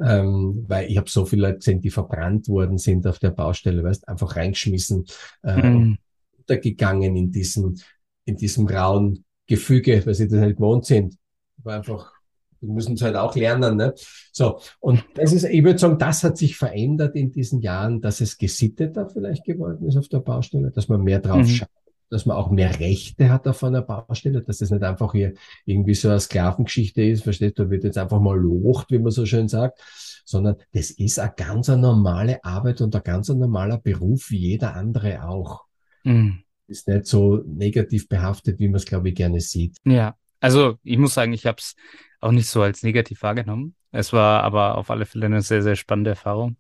ähm, 0.03 0.65
weil 0.67 0.91
ich 0.91 0.97
habe 0.97 1.11
so 1.11 1.25
viele 1.25 1.43
Leute 1.43 1.59
gesehen, 1.59 1.81
die 1.81 1.91
verbrannt 1.91 2.49
worden 2.49 2.79
sind 2.79 3.07
auf 3.07 3.19
der 3.19 3.31
Baustelle, 3.31 3.85
weißt, 3.85 4.09
einfach 4.09 4.37
reingeschmissen, 4.37 5.05
äh, 5.43 5.63
mhm. 5.63 5.99
untergegangen 6.39 7.17
in 7.17 7.31
diesem, 7.31 7.77
in 8.25 8.37
diesem 8.37 8.67
rauen 8.67 9.25
Gefüge, 9.47 10.05
weil 10.07 10.15
sie 10.15 10.29
das 10.29 10.41
nicht 10.41 10.57
gewohnt 10.57 10.87
sind. 10.87 11.17
War 11.59 11.77
einfach, 11.77 12.13
wir 12.61 12.73
müssen 12.73 12.95
es 12.95 13.03
halt 13.03 13.17
auch 13.17 13.35
lernen, 13.35 13.77
ne? 13.77 13.95
So. 14.33 14.61
Und 14.79 15.05
das 15.15 15.33
ist, 15.33 15.45
ich 15.45 15.65
würde 15.65 15.79
sagen, 15.79 15.99
das 15.99 16.25
hat 16.25 16.39
sich 16.39 16.57
verändert 16.57 17.17
in 17.17 17.33
diesen 17.33 17.61
Jahren, 17.61 18.01
dass 18.01 18.21
es 18.21 18.39
gesitteter 18.39 19.09
vielleicht 19.09 19.45
geworden 19.45 19.87
ist 19.87 19.97
auf 19.97 20.09
der 20.09 20.21
Baustelle, 20.21 20.71
dass 20.71 20.89
man 20.89 21.03
mehr 21.03 21.21
drauf 21.21 21.47
mhm. 21.47 21.49
schaut 21.49 21.80
dass 22.11 22.27
man 22.27 22.37
auch 22.37 22.51
mehr 22.51 22.79
Rechte 22.81 23.31
hat 23.31 23.47
auf 23.47 23.63
einer 23.65 23.83
Baustelle, 23.83 24.43
dass 24.43 24.59
das 24.59 24.71
nicht 24.71 24.83
einfach 24.83 25.13
hier 25.13 25.35
irgendwie 25.65 25.95
so 25.95 26.09
eine 26.09 26.21
Sklavengeschichte 26.21 27.03
ist, 27.03 27.23
versteht, 27.23 27.59
da 27.59 27.71
wird 27.71 27.85
jetzt 27.85 27.99
einfach 27.99 28.21
mal 28.21 28.39
locht, 28.39 28.91
wie 28.91 28.99
man 28.99 29.13
so 29.13 29.25
schön 29.25 29.49
sagt, 29.49 29.81
sondern 30.25 30.57
das 30.73 30.91
ist 30.91 31.19
eine 31.19 31.33
ganz 31.37 31.69
normale 31.69 32.45
Arbeit 32.45 32.81
und 32.81 32.95
ein 32.95 33.03
ganz 33.03 33.29
normaler 33.29 33.79
Beruf 33.79 34.31
wie 34.31 34.39
jeder 34.39 34.75
andere 34.75 35.27
auch. 35.27 35.65
Mhm. 36.05 36.43
Ist 36.67 36.89
nicht 36.89 37.07
so 37.07 37.43
negativ 37.47 38.09
behaftet, 38.09 38.59
wie 38.59 38.69
man 38.69 38.77
es, 38.77 38.85
glaube 38.85 39.09
ich, 39.09 39.15
gerne 39.15 39.41
sieht. 39.41 39.77
Ja, 39.85 40.15
also 40.41 40.79
ich 40.83 40.99
muss 40.99 41.15
sagen, 41.15 41.33
ich 41.33 41.47
habe 41.47 41.59
es 41.59 41.75
auch 42.21 42.33
nicht 42.33 42.49
so 42.49 42.63
als 42.63 42.83
negativ 42.83 43.23
wahrgenommen. 43.23 43.75
Es 43.93 44.13
war 44.13 44.43
aber 44.43 44.79
auf 44.79 44.91
alle 44.91 45.07
Fälle 45.07 45.27
eine 45.27 45.43
sehr, 45.43 45.63
sehr 45.63 45.77
spannende 45.77 46.11
Erfahrung. 46.11 46.57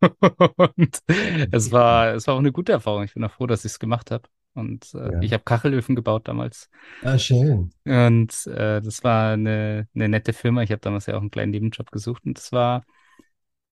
und 0.76 0.98
es 1.52 1.72
war, 1.72 2.14
es 2.14 2.26
war 2.26 2.34
auch 2.34 2.38
eine 2.38 2.52
gute 2.52 2.72
Erfahrung. 2.72 3.04
Ich 3.04 3.14
bin 3.14 3.24
auch 3.24 3.30
froh, 3.30 3.46
dass 3.46 3.64
ich 3.64 3.72
es 3.72 3.78
gemacht 3.78 4.10
habe. 4.10 4.28
Und 4.54 4.94
äh, 4.94 5.12
ja. 5.12 5.20
ich 5.20 5.32
habe 5.32 5.42
Kachelöfen 5.42 5.96
gebaut 5.96 6.28
damals. 6.28 6.70
Ah, 7.02 7.18
schön. 7.18 7.72
Und 7.84 8.46
äh, 8.46 8.80
das 8.80 9.02
war 9.02 9.32
eine, 9.32 9.88
eine 9.94 10.08
nette 10.08 10.32
Firma. 10.32 10.62
Ich 10.62 10.70
habe 10.70 10.80
damals 10.80 11.06
ja 11.06 11.16
auch 11.16 11.20
einen 11.20 11.30
kleinen 11.30 11.50
Nebenjob 11.50 11.90
gesucht. 11.90 12.24
Und 12.24 12.38
das 12.38 12.52
war 12.52 12.84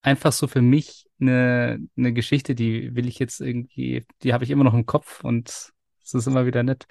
einfach 0.02 0.32
so 0.32 0.48
für 0.48 0.60
mich 0.60 1.06
eine, 1.20 1.78
eine 1.96 2.12
Geschichte, 2.12 2.54
die 2.54 2.94
will 2.94 3.06
ich 3.06 3.18
jetzt 3.18 3.40
irgendwie, 3.40 4.04
die 4.22 4.34
habe 4.34 4.44
ich 4.44 4.50
immer 4.50 4.64
noch 4.64 4.74
im 4.74 4.86
Kopf 4.86 5.22
und 5.22 5.72
es 6.02 6.14
ist 6.14 6.26
immer 6.26 6.46
wieder 6.46 6.64
nett. 6.64 6.86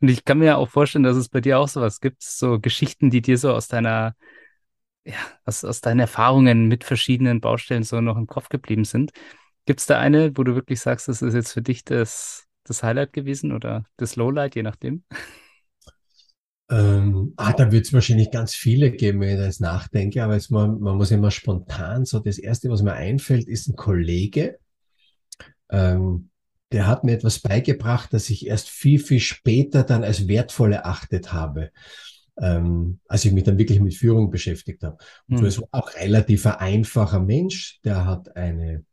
Und 0.00 0.08
ich 0.08 0.24
kann 0.24 0.38
mir 0.38 0.58
auch 0.58 0.68
vorstellen, 0.68 1.04
dass 1.04 1.16
es 1.16 1.28
bei 1.28 1.40
dir 1.40 1.58
auch 1.58 1.68
sowas 1.68 2.00
gibt, 2.00 2.22
so 2.22 2.58
Geschichten, 2.58 3.10
die 3.10 3.22
dir 3.22 3.38
so 3.38 3.52
aus 3.52 3.68
deiner, 3.68 4.14
ja, 5.04 5.14
aus, 5.44 5.64
aus 5.64 5.80
deinen 5.80 6.00
Erfahrungen 6.00 6.68
mit 6.68 6.84
verschiedenen 6.84 7.40
Baustellen 7.40 7.82
so 7.84 8.00
noch 8.00 8.16
im 8.16 8.26
Kopf 8.26 8.48
geblieben 8.48 8.84
sind. 8.84 9.12
Gibt 9.66 9.80
es 9.80 9.86
da 9.86 9.98
eine, 9.98 10.36
wo 10.36 10.44
du 10.44 10.54
wirklich 10.54 10.80
sagst, 10.80 11.08
das 11.08 11.22
ist 11.22 11.34
jetzt 11.34 11.52
für 11.52 11.62
dich 11.62 11.84
das 11.84 12.46
das 12.66 12.82
Highlight 12.82 13.12
gewesen 13.12 13.52
oder 13.52 13.84
das 13.96 14.16
Lowlight, 14.16 14.54
je 14.54 14.62
nachdem? 14.62 15.04
Ähm, 16.68 17.32
ah, 17.36 17.52
da 17.52 17.70
wird 17.70 17.86
es 17.86 17.92
wahrscheinlich 17.92 18.32
ganz 18.32 18.54
viele 18.54 18.90
geben, 18.90 19.20
wenn 19.20 19.38
ich 19.38 19.44
das 19.44 19.60
nachdenke, 19.60 20.24
aber 20.24 20.34
jetzt 20.34 20.50
man, 20.50 20.80
man 20.80 20.96
muss 20.96 21.12
immer 21.12 21.30
spontan, 21.30 22.04
so 22.04 22.18
das 22.18 22.38
Erste, 22.38 22.70
was 22.70 22.82
mir 22.82 22.94
einfällt, 22.94 23.46
ist 23.46 23.68
ein 23.68 23.76
Kollege, 23.76 24.58
ähm, 25.70 26.30
der 26.72 26.88
hat 26.88 27.04
mir 27.04 27.12
etwas 27.12 27.38
beigebracht, 27.38 28.12
das 28.12 28.30
ich 28.30 28.46
erst 28.46 28.68
viel, 28.68 28.98
viel 28.98 29.20
später 29.20 29.84
dann 29.84 30.02
als 30.02 30.26
wertvoll 30.26 30.72
erachtet 30.72 31.32
habe, 31.32 31.70
ähm, 32.40 32.98
als 33.06 33.24
ich 33.24 33.32
mich 33.32 33.44
dann 33.44 33.58
wirklich 33.58 33.80
mit 33.80 33.94
Führung 33.94 34.30
beschäftigt 34.30 34.82
habe. 34.82 34.98
Und 35.28 35.36
hm. 35.36 35.42
so 35.42 35.46
ist 35.46 35.68
auch 35.70 35.94
relativ 35.94 36.46
ein 36.46 36.54
einfacher 36.54 37.20
Mensch, 37.20 37.80
der 37.84 38.04
hat 38.04 38.34
eine 38.34 38.84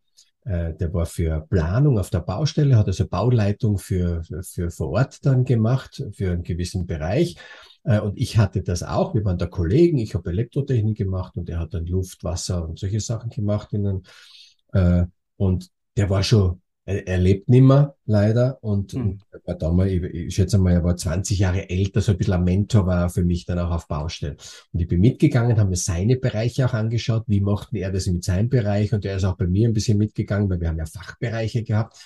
äh, 0.45 0.73
der 0.73 0.93
war 0.93 1.05
für 1.05 1.45
Planung 1.49 1.99
auf 1.99 2.09
der 2.09 2.19
Baustelle, 2.19 2.77
hat 2.77 2.87
also 2.87 3.07
Bauleitung 3.07 3.77
für, 3.77 4.23
für 4.41 4.69
vor 4.71 4.89
Ort 4.89 5.25
dann 5.25 5.45
gemacht, 5.45 6.03
für 6.11 6.31
einen 6.31 6.43
gewissen 6.43 6.85
Bereich. 6.85 7.37
Äh, 7.83 7.99
und 7.99 8.17
ich 8.17 8.37
hatte 8.37 8.61
das 8.61 8.83
auch. 8.83 9.13
Wir 9.13 9.23
waren 9.25 9.37
da 9.37 9.45
Kollegen. 9.45 9.97
Ich 9.97 10.15
habe 10.15 10.29
Elektrotechnik 10.29 10.97
gemacht 10.97 11.37
und 11.37 11.49
er 11.49 11.59
hat 11.59 11.73
dann 11.73 11.85
Luft, 11.85 12.23
Wasser 12.23 12.67
und 12.67 12.79
solche 12.79 12.99
Sachen 12.99 13.29
gemacht. 13.29 13.69
Äh, 14.73 15.05
und 15.37 15.69
der 15.95 16.09
war 16.09 16.23
schon 16.23 16.61
er, 16.85 17.07
er 17.07 17.17
lebt 17.17 17.49
nimmer, 17.49 17.95
leider. 18.05 18.57
Und, 18.61 18.93
mhm. 18.93 19.01
und 19.31 19.47
war 19.47 19.55
damals, 19.55 19.91
ich, 19.91 20.03
ich 20.03 20.35
schätze 20.35 20.57
mal, 20.57 20.73
er 20.73 20.83
war 20.83 20.95
20 20.95 21.39
Jahre 21.39 21.69
älter, 21.69 22.01
so 22.01 22.11
ein 22.11 22.17
bisschen 22.17 22.33
ein 22.33 22.43
Mentor 22.43 22.85
war 22.85 23.01
er 23.01 23.09
für 23.09 23.23
mich 23.23 23.45
dann 23.45 23.59
auch 23.59 23.71
auf 23.71 23.87
Baustellen. 23.87 24.37
Und 24.71 24.79
ich 24.79 24.87
bin 24.87 25.01
mitgegangen, 25.01 25.57
haben 25.57 25.69
mir 25.69 25.75
seine 25.75 26.17
Bereiche 26.17 26.65
auch 26.65 26.73
angeschaut, 26.73 27.23
wie 27.27 27.41
macht 27.41 27.73
er 27.73 27.91
das 27.91 28.07
mit 28.07 28.23
seinem 28.23 28.49
Bereich. 28.49 28.93
Und 28.93 29.05
er 29.05 29.17
ist 29.17 29.23
auch 29.23 29.37
bei 29.37 29.47
mir 29.47 29.67
ein 29.67 29.73
bisschen 29.73 29.97
mitgegangen, 29.97 30.49
weil 30.49 30.59
wir 30.59 30.69
haben 30.69 30.77
ja 30.77 30.85
Fachbereiche 30.85 31.63
gehabt. 31.63 31.97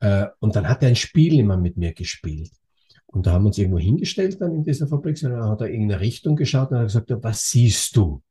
Äh, 0.00 0.26
und 0.40 0.56
dann 0.56 0.68
hat 0.68 0.82
er 0.82 0.88
ein 0.88 0.96
Spiel 0.96 1.38
immer 1.38 1.56
mit 1.56 1.76
mir 1.76 1.92
gespielt. 1.92 2.52
Und 3.06 3.26
da 3.26 3.32
haben 3.32 3.44
wir 3.44 3.48
uns 3.48 3.58
irgendwo 3.58 3.78
hingestellt 3.78 4.40
dann 4.40 4.54
in 4.54 4.64
dieser 4.64 4.88
Fabrik, 4.88 5.22
und 5.22 5.30
dann 5.30 5.48
hat 5.48 5.60
er 5.60 5.68
in 5.68 5.74
irgendeine 5.74 6.00
Richtung 6.00 6.34
geschaut 6.34 6.72
und 6.72 6.78
hat 6.78 6.86
gesagt, 6.86 7.12
was 7.22 7.48
siehst 7.48 7.96
du? 7.96 8.22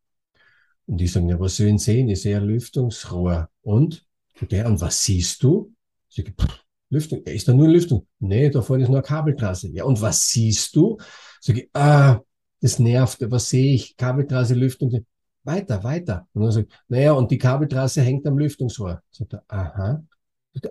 Und 0.85 0.97
die 0.97 1.07
sagen, 1.07 1.29
ja, 1.29 1.39
was 1.39 1.55
soll 1.55 1.67
ich 1.67 1.81
sehen? 1.81 2.09
Ich 2.09 2.21
sehe 2.21 2.37
ein 2.37 2.43
Lüftungsrohr. 2.43 3.49
Und? 3.61 4.05
Der, 4.41 4.65
und 4.67 4.81
was 4.81 5.03
siehst 5.03 5.43
du? 5.43 5.73
Ich, 6.15 6.23
pff, 6.23 6.63
Lüftung. 6.93 7.23
Ist 7.23 7.47
da 7.47 7.53
nur 7.53 7.67
Lüftung? 7.67 8.07
Nee, 8.19 8.49
da 8.49 8.61
vorne 8.61 8.83
ist 8.83 8.89
nur 8.89 8.99
eine 8.99 9.07
Kabeltrasse. 9.07 9.69
Ja, 9.69 9.83
und 9.83 9.99
was 10.01 10.29
siehst 10.29 10.75
du? 10.75 10.97
Sag 11.41 11.57
ich, 11.57 11.69
ah, 11.73 12.21
das 12.61 12.79
nervt. 12.79 13.19
Was 13.29 13.49
sehe 13.49 13.73
ich? 13.73 13.97
Kabeltrasse, 13.97 14.53
Lüftung. 14.53 15.05
Weiter, 15.43 15.83
weiter. 15.83 16.27
Und 16.33 16.43
dann 16.43 16.51
sagt, 16.51 16.71
naja, 16.87 17.13
und 17.13 17.29
die 17.31 17.37
Kabeltrasse 17.37 18.01
hängt 18.01 18.25
am 18.27 18.37
Lüftungsrohr. 18.37 19.01
Sagt 19.11 19.33
er, 19.33 19.43
aha. 19.47 20.03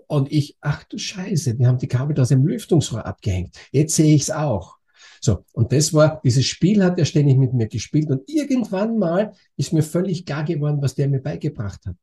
Und 0.06 0.30
ich, 0.30 0.56
ach 0.60 0.84
du 0.84 0.96
Scheiße, 0.96 1.56
die 1.56 1.66
haben 1.66 1.78
die 1.78 1.88
Kabeltrasse 1.88 2.34
im 2.34 2.46
Lüftungsrohr 2.46 3.04
abgehängt. 3.04 3.56
Jetzt 3.72 3.96
sehe 3.96 4.14
ich 4.14 4.22
es 4.22 4.30
auch. 4.30 4.76
So, 5.20 5.44
und 5.52 5.72
das 5.72 5.92
war, 5.92 6.20
dieses 6.24 6.46
Spiel 6.46 6.82
hat 6.82 6.98
er 6.98 7.04
ständig 7.04 7.36
mit 7.36 7.52
mir 7.52 7.68
gespielt 7.68 8.10
und 8.10 8.28
irgendwann 8.28 8.98
mal 8.98 9.32
ist 9.56 9.72
mir 9.72 9.82
völlig 9.82 10.24
klar 10.24 10.44
geworden, 10.44 10.80
was 10.80 10.94
der 10.94 11.08
mir 11.08 11.20
beigebracht 11.20 11.84
hat. 11.86 11.96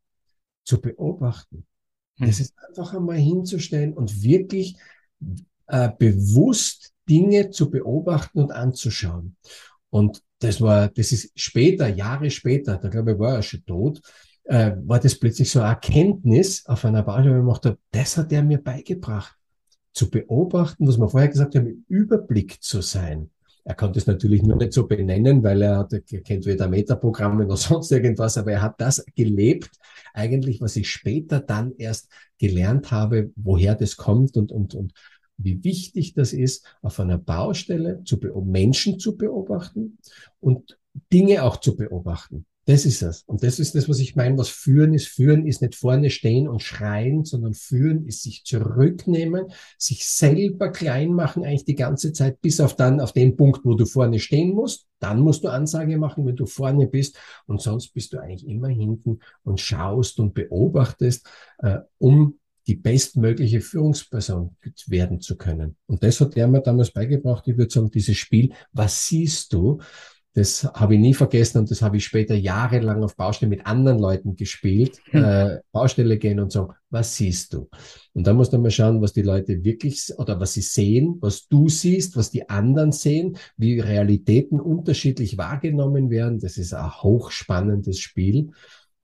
Zu 0.70 0.80
beobachten. 0.80 1.66
Das 2.20 2.38
hm. 2.38 2.44
ist 2.44 2.54
einfach 2.68 2.94
einmal 2.94 3.18
hinzustellen 3.18 3.94
und 3.94 4.22
wirklich 4.22 4.78
äh, 5.66 5.90
bewusst 5.98 6.94
Dinge 7.10 7.50
zu 7.50 7.72
beobachten 7.72 8.38
und 8.38 8.52
anzuschauen. 8.52 9.36
Und 9.90 10.22
das 10.38 10.62
war, 10.62 10.90
das 10.90 11.12
ist 11.12 11.32
später, 11.36 11.88
Jahre 11.88 12.30
später, 12.30 12.78
da 12.78 12.88
glaube 12.88 13.14
ich, 13.14 13.18
war 13.18 13.38
er 13.38 13.42
schon 13.42 13.66
tot, 13.66 14.00
äh, 14.44 14.74
war 14.86 15.00
das 15.00 15.18
plötzlich 15.18 15.50
so 15.50 15.60
eine 15.60 15.70
Erkenntnis 15.70 16.64
auf 16.68 16.86
einer 16.86 17.02
Baustelle, 17.02 17.32
wo 17.32 17.38
ich 17.38 17.42
gemacht 17.42 17.66
habe, 17.66 17.80
das 17.90 18.16
hat 18.16 18.32
er 18.32 18.44
mir 18.44 18.62
beigebracht. 18.62 19.36
Zu 19.92 20.12
beobachten, 20.12 20.88
was 20.88 21.00
wir 21.00 21.10
vorher 21.10 21.30
gesagt 21.30 21.56
haben, 21.56 21.66
im 21.66 21.84
Überblick 21.88 22.62
zu 22.62 22.82
sein. 22.82 23.32
Er 23.70 23.76
konnte 23.76 24.00
es 24.00 24.08
natürlich 24.08 24.42
nur 24.42 24.58
nicht 24.58 24.74
so 24.74 24.88
benennen, 24.88 25.44
weil 25.44 25.62
er, 25.62 25.78
hat, 25.78 25.94
er 25.94 26.02
kennt 26.02 26.48
weder 26.48 26.68
Metaprogramme 26.68 27.46
noch 27.46 27.58
sonst 27.58 27.92
irgendwas, 27.92 28.36
aber 28.36 28.54
er 28.54 28.64
hat 28.64 28.82
das 28.82 29.06
gelebt, 29.16 29.70
eigentlich, 30.12 30.60
was 30.60 30.76
ich 30.76 30.90
später 30.90 31.40
dann 31.40 31.76
erst 31.78 32.10
gelernt 32.40 32.90
habe, 32.90 33.32
woher 33.36 33.76
das 33.76 33.96
kommt 33.96 34.38
und, 34.38 34.52
und, 34.52 34.74
und 34.74 34.94
wie 35.38 35.64
wichtig 35.64 36.16
das 36.16 36.34
ist, 36.34 36.66
auf 36.82 37.00
einer 37.00 37.20
Baustelle 37.20 38.04
zu 38.06 38.18
Menschen 38.44 38.98
zu 38.98 39.16
beobachten 39.16 40.00
und 40.40 40.80
Dinge 41.14 41.44
auch 41.44 41.58
zu 41.58 41.78
beobachten. 41.78 42.48
Das 42.70 42.86
ist 42.86 43.02
es. 43.02 43.24
Und 43.24 43.42
das 43.42 43.58
ist 43.58 43.74
das, 43.74 43.90
was 43.90 43.98
ich 43.98 44.16
meine, 44.16 44.38
was 44.38 44.50
führen 44.50 44.94
ist. 44.94 45.08
Führen 45.08 45.48
ist 45.48 45.64
nicht 45.64 45.74
vorne 45.74 46.12
stehen 46.12 46.48
und 46.48 46.62
schreien, 46.62 47.26
sondern 47.26 47.56
führen 47.56 48.06
ist 48.06 48.22
sich 48.22 48.44
zurücknehmen, 48.44 49.48
sich 49.80 50.06
selber 50.06 50.70
klein 50.70 51.12
machen 51.12 51.44
eigentlich 51.44 51.66
die 51.66 51.74
ganze 51.74 52.14
Zeit, 52.14 52.42
bis 52.42 52.60
auf 52.60 52.76
dann, 52.76 53.00
auf 53.00 53.12
den 53.12 53.36
Punkt, 53.36 53.66
wo 53.66 53.74
du 53.74 53.88
vorne 53.88 54.20
stehen 54.20 54.54
musst. 54.54 54.86
Dann 55.00 55.20
musst 55.22 55.44
du 55.44 55.48
Ansage 55.48 55.98
machen, 55.98 56.28
wenn 56.28 56.36
du 56.36 56.46
vorne 56.46 56.86
bist. 56.86 57.18
Und 57.48 57.60
sonst 57.60 57.92
bist 57.92 58.14
du 58.14 58.20
eigentlich 58.20 58.48
immer 58.48 58.68
hinten 58.68 59.18
und 59.42 59.60
schaust 59.60 60.20
und 60.20 60.36
beobachtest, 60.36 61.28
äh, 61.64 61.80
um 61.98 62.38
die 62.68 62.76
bestmögliche 62.76 63.62
Führungsperson 63.62 64.56
werden 64.86 65.22
zu 65.22 65.38
können. 65.38 65.76
Und 65.88 66.04
das 66.04 66.22
hat 66.22 66.36
der 66.36 66.48
mir 66.48 66.62
damals 66.62 66.92
beigebracht. 66.92 67.48
Ich 67.48 67.58
würde 67.58 67.74
sagen, 67.74 67.90
dieses 67.90 68.18
Spiel, 68.18 68.54
was 68.74 69.08
siehst 69.08 69.54
du? 69.54 69.80
Das 70.40 70.64
habe 70.64 70.96
ich 70.96 71.02
nie 71.02 71.14
vergessen 71.14 71.58
und 71.58 71.70
das 71.70 71.82
habe 71.82 71.98
ich 71.98 72.06
später 72.06 72.34
jahrelang 72.34 73.04
auf 73.04 73.18
Baustelle 73.18 73.50
mit 73.50 73.66
anderen 73.66 74.00
Leuten 74.00 74.38
gespielt. 74.38 75.02
Hm. 75.10 75.22
Äh, 75.22 75.60
Baustelle 75.74 76.18
gehen 76.18 76.40
und 76.40 76.50
sagen, 76.50 76.72
was 76.90 77.18
siehst 77.18 77.54
du? 77.54 77.70
Und 78.14 78.26
da 78.26 78.32
musst 78.32 78.54
du 78.54 78.58
mal 78.58 78.72
schauen, 78.72 79.02
was 79.02 79.12
die 79.12 79.22
Leute 79.22 79.66
wirklich 79.66 80.14
oder 80.18 80.40
was 80.40 80.54
sie 80.54 80.62
sehen, 80.62 81.18
was 81.20 81.50
du 81.50 81.68
siehst, 81.68 82.16
was 82.16 82.32
die 82.32 82.48
anderen 82.48 82.94
sehen, 82.94 83.38
wie 83.58 83.82
Realitäten 83.82 84.62
unterschiedlich 84.62 85.38
wahrgenommen 85.38 86.10
werden. 86.10 86.40
Das 86.40 86.56
ist 86.56 86.74
ein 86.74 86.90
hochspannendes 86.90 88.00
Spiel. 88.00 88.52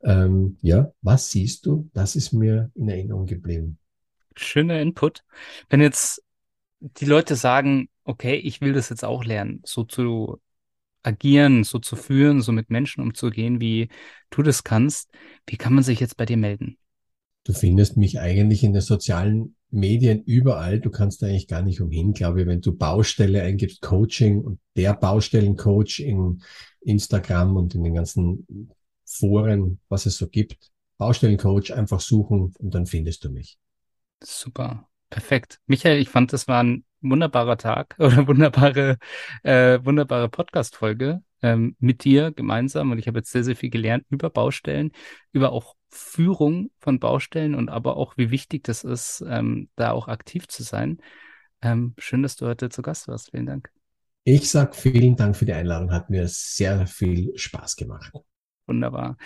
Ähm, 0.05 0.55
ja, 0.61 0.93
was 1.01 1.31
siehst 1.31 1.65
du? 1.65 1.89
Das 1.93 2.15
ist 2.15 2.31
mir 2.31 2.71
in 2.75 2.87
Erinnerung 2.87 3.25
geblieben. 3.25 3.77
Schöner 4.37 4.79
Input. 4.79 5.25
Wenn 5.67 5.81
jetzt 5.81 6.23
die 6.79 7.05
Leute 7.05 7.35
sagen, 7.35 7.89
okay, 8.05 8.35
ich 8.35 8.61
will 8.61 8.71
das 8.71 8.87
jetzt 8.87 9.03
auch 9.03 9.25
lernen, 9.25 9.61
so 9.65 9.83
zu 9.83 10.39
agieren, 11.05 11.63
so 11.63 11.79
zu 11.79 11.95
führen, 11.95 12.41
so 12.41 12.51
mit 12.51 12.69
Menschen 12.69 13.01
umzugehen, 13.01 13.59
wie 13.59 13.89
du 14.29 14.41
das 14.41 14.63
kannst, 14.63 15.09
wie 15.47 15.57
kann 15.57 15.73
man 15.73 15.83
sich 15.83 15.99
jetzt 15.99 16.17
bei 16.17 16.25
dir 16.25 16.37
melden? 16.37 16.77
Du 17.43 17.53
findest 17.53 17.95
mich 17.95 18.19
eigentlich 18.19 18.63
in 18.63 18.73
den 18.73 18.81
sozialen 18.81 19.55
Medien 19.69 20.23
überall. 20.23 20.79
Du 20.79 20.89
kannst 20.89 21.23
eigentlich 21.23 21.47
gar 21.47 21.61
nicht 21.61 21.79
umhin, 21.79 22.13
glaube 22.13 22.41
ich, 22.41 22.47
wenn 22.47 22.61
du 22.61 22.75
Baustelle 22.75 23.43
eingibst, 23.43 23.81
Coaching 23.81 24.41
und 24.41 24.59
der 24.75 24.95
Baustellencoach 24.95 25.99
in 25.99 26.41
Instagram 26.81 27.55
und 27.55 27.75
in 27.75 27.83
den 27.83 27.93
ganzen 27.93 28.47
Foren, 29.05 29.79
was 29.89 30.07
es 30.07 30.17
so 30.17 30.27
gibt. 30.27 30.71
Baustellencoach 30.97 31.73
einfach 31.73 31.99
suchen 31.99 32.53
und 32.57 32.73
dann 32.73 32.87
findest 32.87 33.23
du 33.23 33.29
mich. 33.29 33.57
Super. 34.23 34.87
Perfekt. 35.09 35.59
Michael, 35.67 35.99
ich 35.99 36.09
fand, 36.09 36.33
das 36.33 36.47
war 36.47 36.63
ein 36.63 36.83
wunderbarer 37.09 37.57
Tag 37.57 37.95
oder 37.99 38.27
wunderbare, 38.27 38.97
äh, 39.43 39.79
wunderbare 39.83 40.29
Podcast-Folge 40.29 41.21
ähm, 41.41 41.75
mit 41.79 42.03
dir 42.03 42.31
gemeinsam. 42.31 42.91
Und 42.91 42.99
ich 42.99 43.07
habe 43.07 43.19
jetzt 43.19 43.31
sehr, 43.31 43.43
sehr 43.43 43.55
viel 43.55 43.69
gelernt 43.69 44.05
über 44.09 44.29
Baustellen, 44.29 44.91
über 45.31 45.51
auch 45.51 45.75
Führung 45.89 46.71
von 46.79 46.99
Baustellen 46.99 47.55
und 47.55 47.69
aber 47.69 47.97
auch, 47.97 48.17
wie 48.17 48.31
wichtig 48.31 48.63
das 48.63 48.83
ist, 48.83 49.23
ähm, 49.27 49.69
da 49.75 49.91
auch 49.91 50.07
aktiv 50.07 50.47
zu 50.47 50.63
sein. 50.63 50.99
Ähm, 51.61 51.93
schön, 51.97 52.23
dass 52.23 52.35
du 52.35 52.45
heute 52.47 52.69
zu 52.69 52.81
Gast 52.81 53.07
warst. 53.07 53.31
Vielen 53.31 53.45
Dank. 53.45 53.71
Ich 54.23 54.49
sag 54.49 54.75
vielen 54.75 55.15
Dank 55.15 55.37
für 55.37 55.45
die 55.45 55.53
Einladung. 55.53 55.91
Hat 55.91 56.09
mir 56.09 56.27
sehr 56.27 56.87
viel 56.87 57.37
Spaß 57.37 57.75
gemacht. 57.75 58.11
Wunderbar. 58.65 59.17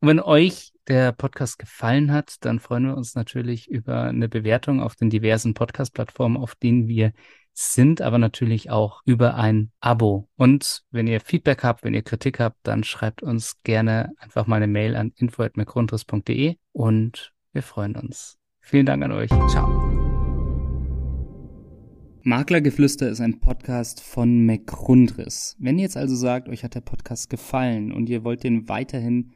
Und 0.00 0.08
wenn 0.08 0.20
euch 0.20 0.72
der 0.88 1.12
Podcast 1.12 1.58
gefallen 1.58 2.12
hat, 2.12 2.36
dann 2.40 2.60
freuen 2.60 2.86
wir 2.86 2.96
uns 2.96 3.14
natürlich 3.14 3.68
über 3.68 4.02
eine 4.02 4.28
Bewertung 4.28 4.80
auf 4.80 4.94
den 4.94 5.10
diversen 5.10 5.54
Podcast-Plattformen, 5.54 6.36
auf 6.36 6.54
denen 6.54 6.86
wir 6.86 7.12
sind, 7.54 8.02
aber 8.02 8.18
natürlich 8.18 8.70
auch 8.70 9.00
über 9.06 9.36
ein 9.36 9.72
Abo. 9.80 10.28
Und 10.36 10.82
wenn 10.90 11.06
ihr 11.06 11.20
Feedback 11.20 11.64
habt, 11.64 11.82
wenn 11.82 11.94
ihr 11.94 12.02
Kritik 12.02 12.38
habt, 12.38 12.58
dann 12.62 12.84
schreibt 12.84 13.22
uns 13.22 13.62
gerne 13.62 14.12
einfach 14.18 14.46
mal 14.46 14.56
eine 14.56 14.66
Mail 14.66 14.94
an 14.94 15.12
info.mcgrundriss.de 15.16 16.56
und 16.72 17.32
wir 17.52 17.62
freuen 17.62 17.96
uns. 17.96 18.36
Vielen 18.60 18.84
Dank 18.84 19.02
an 19.02 19.12
euch. 19.12 19.30
Ciao. 19.48 19.96
Maklergeflüster 22.22 23.08
ist 23.08 23.20
ein 23.20 23.38
Podcast 23.38 24.02
von 24.02 24.44
McGrundriss. 24.44 25.56
Wenn 25.60 25.78
ihr 25.78 25.84
jetzt 25.84 25.96
also 25.96 26.16
sagt, 26.16 26.48
euch 26.48 26.64
hat 26.64 26.74
der 26.74 26.80
Podcast 26.80 27.30
gefallen 27.30 27.92
und 27.92 28.08
ihr 28.08 28.24
wollt 28.24 28.42
den 28.42 28.68
weiterhin 28.68 29.35